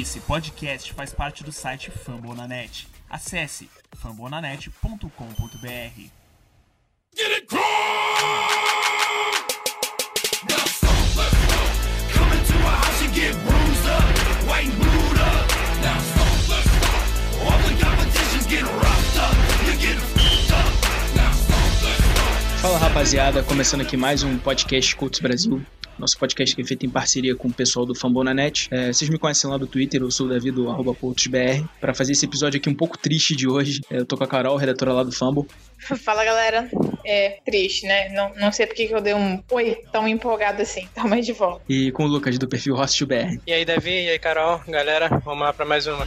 Esse 0.00 0.20
podcast 0.20 0.90
faz 0.94 1.12
parte 1.12 1.44
do 1.44 1.52
site 1.52 1.90
Fambonanet. 1.90 2.88
Acesse 3.10 3.68
fambonanet.com.br. 3.94 5.10
Get 7.14 7.30
it. 7.30 7.46
Fala 22.62 22.78
rapaziada, 22.78 23.42
começando 23.42 23.82
aqui 23.82 23.96
mais 23.96 24.22
um 24.22 24.38
podcast 24.38 24.96
Cultos 24.96 25.20
Brasil 25.20 25.62
nosso 25.98 26.18
podcast 26.18 26.54
que 26.54 26.62
é 26.62 26.64
feito 26.64 26.86
em 26.86 26.90
parceria 26.90 27.34
com 27.34 27.48
o 27.48 27.52
pessoal 27.52 27.86
do 27.86 27.94
Fambonanet. 27.94 28.68
É, 28.70 28.92
vocês 28.92 29.10
me 29.10 29.18
conhecem 29.18 29.48
lá 29.48 29.56
do 29.56 29.66
Twitter, 29.66 30.00
eu 30.00 30.10
sou 30.10 30.26
o 30.26 30.28
Davi 30.28 30.50
do 30.50 30.70
arroba 30.70 30.96
para 31.80 31.94
fazer 31.94 32.12
esse 32.12 32.24
episódio 32.24 32.58
aqui 32.58 32.68
um 32.68 32.74
pouco 32.74 32.98
triste 32.98 33.34
de 33.34 33.48
hoje. 33.48 33.80
É, 33.90 33.98
eu 33.98 34.06
tô 34.06 34.16
com 34.16 34.24
a 34.24 34.26
Carol, 34.26 34.56
redatora 34.56 34.92
lá 34.92 35.02
do 35.02 35.12
Fambo. 35.12 35.46
Fala 36.04 36.24
galera, 36.24 36.68
é 37.04 37.40
triste, 37.44 37.86
né? 37.86 38.08
Não, 38.10 38.32
não 38.36 38.52
sei 38.52 38.66
porque 38.66 38.86
que 38.86 38.94
eu 38.94 39.00
dei 39.00 39.14
um 39.14 39.42
oi 39.50 39.78
tão 39.92 40.06
empolgado 40.06 40.62
assim, 40.62 40.86
tá 40.94 41.04
mais 41.04 41.26
de 41.26 41.32
volta. 41.32 41.62
E 41.68 41.90
com 41.92 42.04
o 42.04 42.06
Lucas 42.06 42.38
do 42.38 42.48
perfil 42.48 42.74
Hostel 42.74 43.06
BR. 43.06 43.40
E 43.46 43.52
aí, 43.52 43.64
Davi, 43.64 43.90
e 43.90 44.10
aí, 44.10 44.18
Carol, 44.18 44.60
galera, 44.68 45.08
vamos 45.24 45.42
lá 45.42 45.52
pra 45.52 45.64
mais 45.64 45.86
uma. 45.86 46.06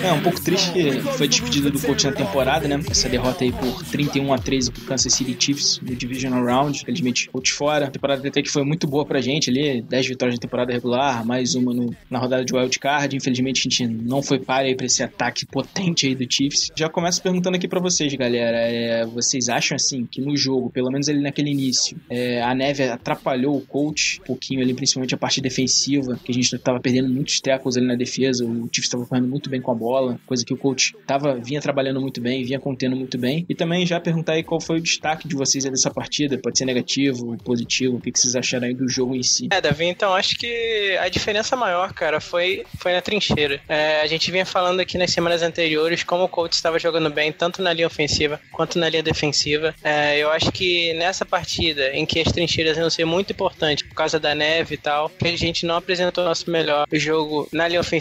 É 0.00 0.12
um 0.12 0.22
pouco 0.22 0.40
triste 0.40 0.70
que 0.72 1.00
foi 1.16 1.26
despedido 1.26 1.72
do 1.72 1.80
coach 1.80 2.06
na 2.06 2.12
temporada, 2.12 2.68
né? 2.68 2.80
Essa 2.88 3.08
derrota 3.08 3.42
aí 3.42 3.50
por 3.50 3.82
31 3.86 4.32
a 4.32 4.38
13 4.38 4.70
pro 4.70 4.82
Kansas 4.82 5.12
City 5.12 5.36
Chiefs 5.38 5.80
no 5.80 5.96
Divisional 5.96 6.44
Round. 6.44 6.78
Infelizmente, 6.82 7.28
coach 7.30 7.52
fora. 7.52 7.86
A 7.86 7.90
temporada 7.90 8.26
até 8.28 8.40
que 8.40 8.48
foi 8.48 8.62
muito 8.62 8.86
boa 8.86 9.04
pra 9.04 9.20
gente 9.20 9.50
ali, 9.50 9.82
10 9.82 10.06
vitórias 10.06 10.36
na 10.36 10.40
temporada 10.40 10.72
regular, 10.72 11.26
mais 11.26 11.56
uma 11.56 11.74
no, 11.74 11.92
na 12.08 12.20
rodada 12.20 12.44
de 12.44 12.54
wild 12.54 12.78
card. 12.78 13.16
Infelizmente, 13.16 13.58
a 13.58 13.62
gente 13.62 13.88
não 13.88 14.22
foi 14.22 14.38
para 14.38 14.66
aí 14.66 14.76
pra 14.76 14.86
esse 14.86 15.02
ataque 15.02 15.44
potente 15.44 16.06
aí 16.06 16.14
do 16.14 16.24
Chiefs. 16.32 16.70
Já 16.76 16.88
começo 16.88 17.20
perguntando 17.20 17.56
aqui 17.56 17.66
para 17.66 17.80
vocês, 17.80 18.14
galera. 18.14 18.58
É, 18.58 19.04
vocês 19.04 19.48
acham 19.48 19.74
assim 19.74 20.06
que 20.06 20.20
no 20.20 20.36
jogo, 20.36 20.70
pelo 20.70 20.92
menos 20.92 21.08
ali 21.08 21.20
naquele 21.20 21.50
início, 21.50 21.96
é, 22.08 22.40
a 22.40 22.54
neve 22.54 22.84
atrapalhou 22.84 23.56
o 23.56 23.60
coach 23.62 24.20
um 24.20 24.24
pouquinho 24.26 24.60
ali, 24.60 24.74
principalmente 24.74 25.12
a 25.12 25.18
parte 25.18 25.40
defensiva, 25.40 26.16
que 26.22 26.30
a 26.30 26.34
gente 26.34 26.56
tava 26.58 26.78
perdendo 26.78 27.08
muitos 27.08 27.40
tackles 27.40 27.76
ali 27.76 27.86
na 27.86 27.96
defesa. 27.96 28.27
O 28.30 28.68
Chiefs 28.72 28.84
estava 28.84 29.06
correndo 29.06 29.28
muito 29.28 29.50
bem 29.50 29.60
com 29.60 29.70
a 29.70 29.74
bola, 29.74 30.18
coisa 30.26 30.44
que 30.44 30.52
o 30.52 30.56
coach 30.56 30.94
tava, 31.06 31.36
vinha 31.36 31.60
trabalhando 31.60 32.00
muito 32.00 32.20
bem, 32.20 32.44
vinha 32.44 32.60
contendo 32.60 32.96
muito 32.96 33.18
bem. 33.18 33.44
E 33.48 33.54
também 33.54 33.86
já 33.86 34.00
perguntar 34.00 34.32
aí 34.32 34.42
qual 34.42 34.60
foi 34.60 34.78
o 34.78 34.82
destaque 34.82 35.26
de 35.26 35.34
vocês 35.34 35.64
dessa 35.64 35.90
partida, 35.90 36.38
pode 36.38 36.58
ser 36.58 36.64
negativo, 36.64 37.36
positivo, 37.38 37.96
o 37.96 38.00
que, 38.00 38.12
que 38.12 38.18
vocês 38.18 38.36
acharam 38.36 38.66
aí 38.66 38.74
do 38.74 38.88
jogo 38.88 39.14
em 39.14 39.22
si? 39.22 39.48
É, 39.50 39.60
Davi, 39.60 39.86
então 39.86 40.14
acho 40.14 40.36
que 40.36 40.96
a 41.00 41.08
diferença 41.08 41.56
maior, 41.56 41.92
cara, 41.92 42.20
foi, 42.20 42.64
foi 42.78 42.92
na 42.92 43.00
trincheira. 43.00 43.60
É, 43.68 44.00
a 44.00 44.06
gente 44.06 44.30
vinha 44.30 44.46
falando 44.46 44.80
aqui 44.80 44.98
nas 44.98 45.10
semanas 45.10 45.42
anteriores 45.42 46.02
como 46.02 46.24
o 46.24 46.28
coach 46.28 46.52
estava 46.52 46.78
jogando 46.78 47.10
bem, 47.10 47.32
tanto 47.32 47.62
na 47.62 47.72
linha 47.72 47.86
ofensiva 47.86 48.40
quanto 48.52 48.78
na 48.78 48.88
linha 48.88 49.02
defensiva. 49.02 49.74
É, 49.82 50.18
eu 50.18 50.30
acho 50.30 50.50
que 50.52 50.92
nessa 50.94 51.24
partida, 51.24 51.90
em 51.92 52.04
que 52.04 52.20
as 52.20 52.32
trincheiras 52.32 52.76
iam 52.76 52.90
ser 52.90 53.04
muito 53.04 53.32
importantes 53.32 53.86
por 53.86 53.94
causa 53.94 54.18
da 54.18 54.34
neve 54.34 54.74
e 54.74 54.78
tal, 54.78 55.08
que 55.08 55.28
a 55.28 55.36
gente 55.36 55.66
não 55.66 55.76
apresentou 55.76 56.24
nosso 56.24 56.50
melhor 56.50 56.86
jogo 56.92 57.48
na 57.52 57.68
linha 57.68 57.80
ofensiva. 57.80 57.98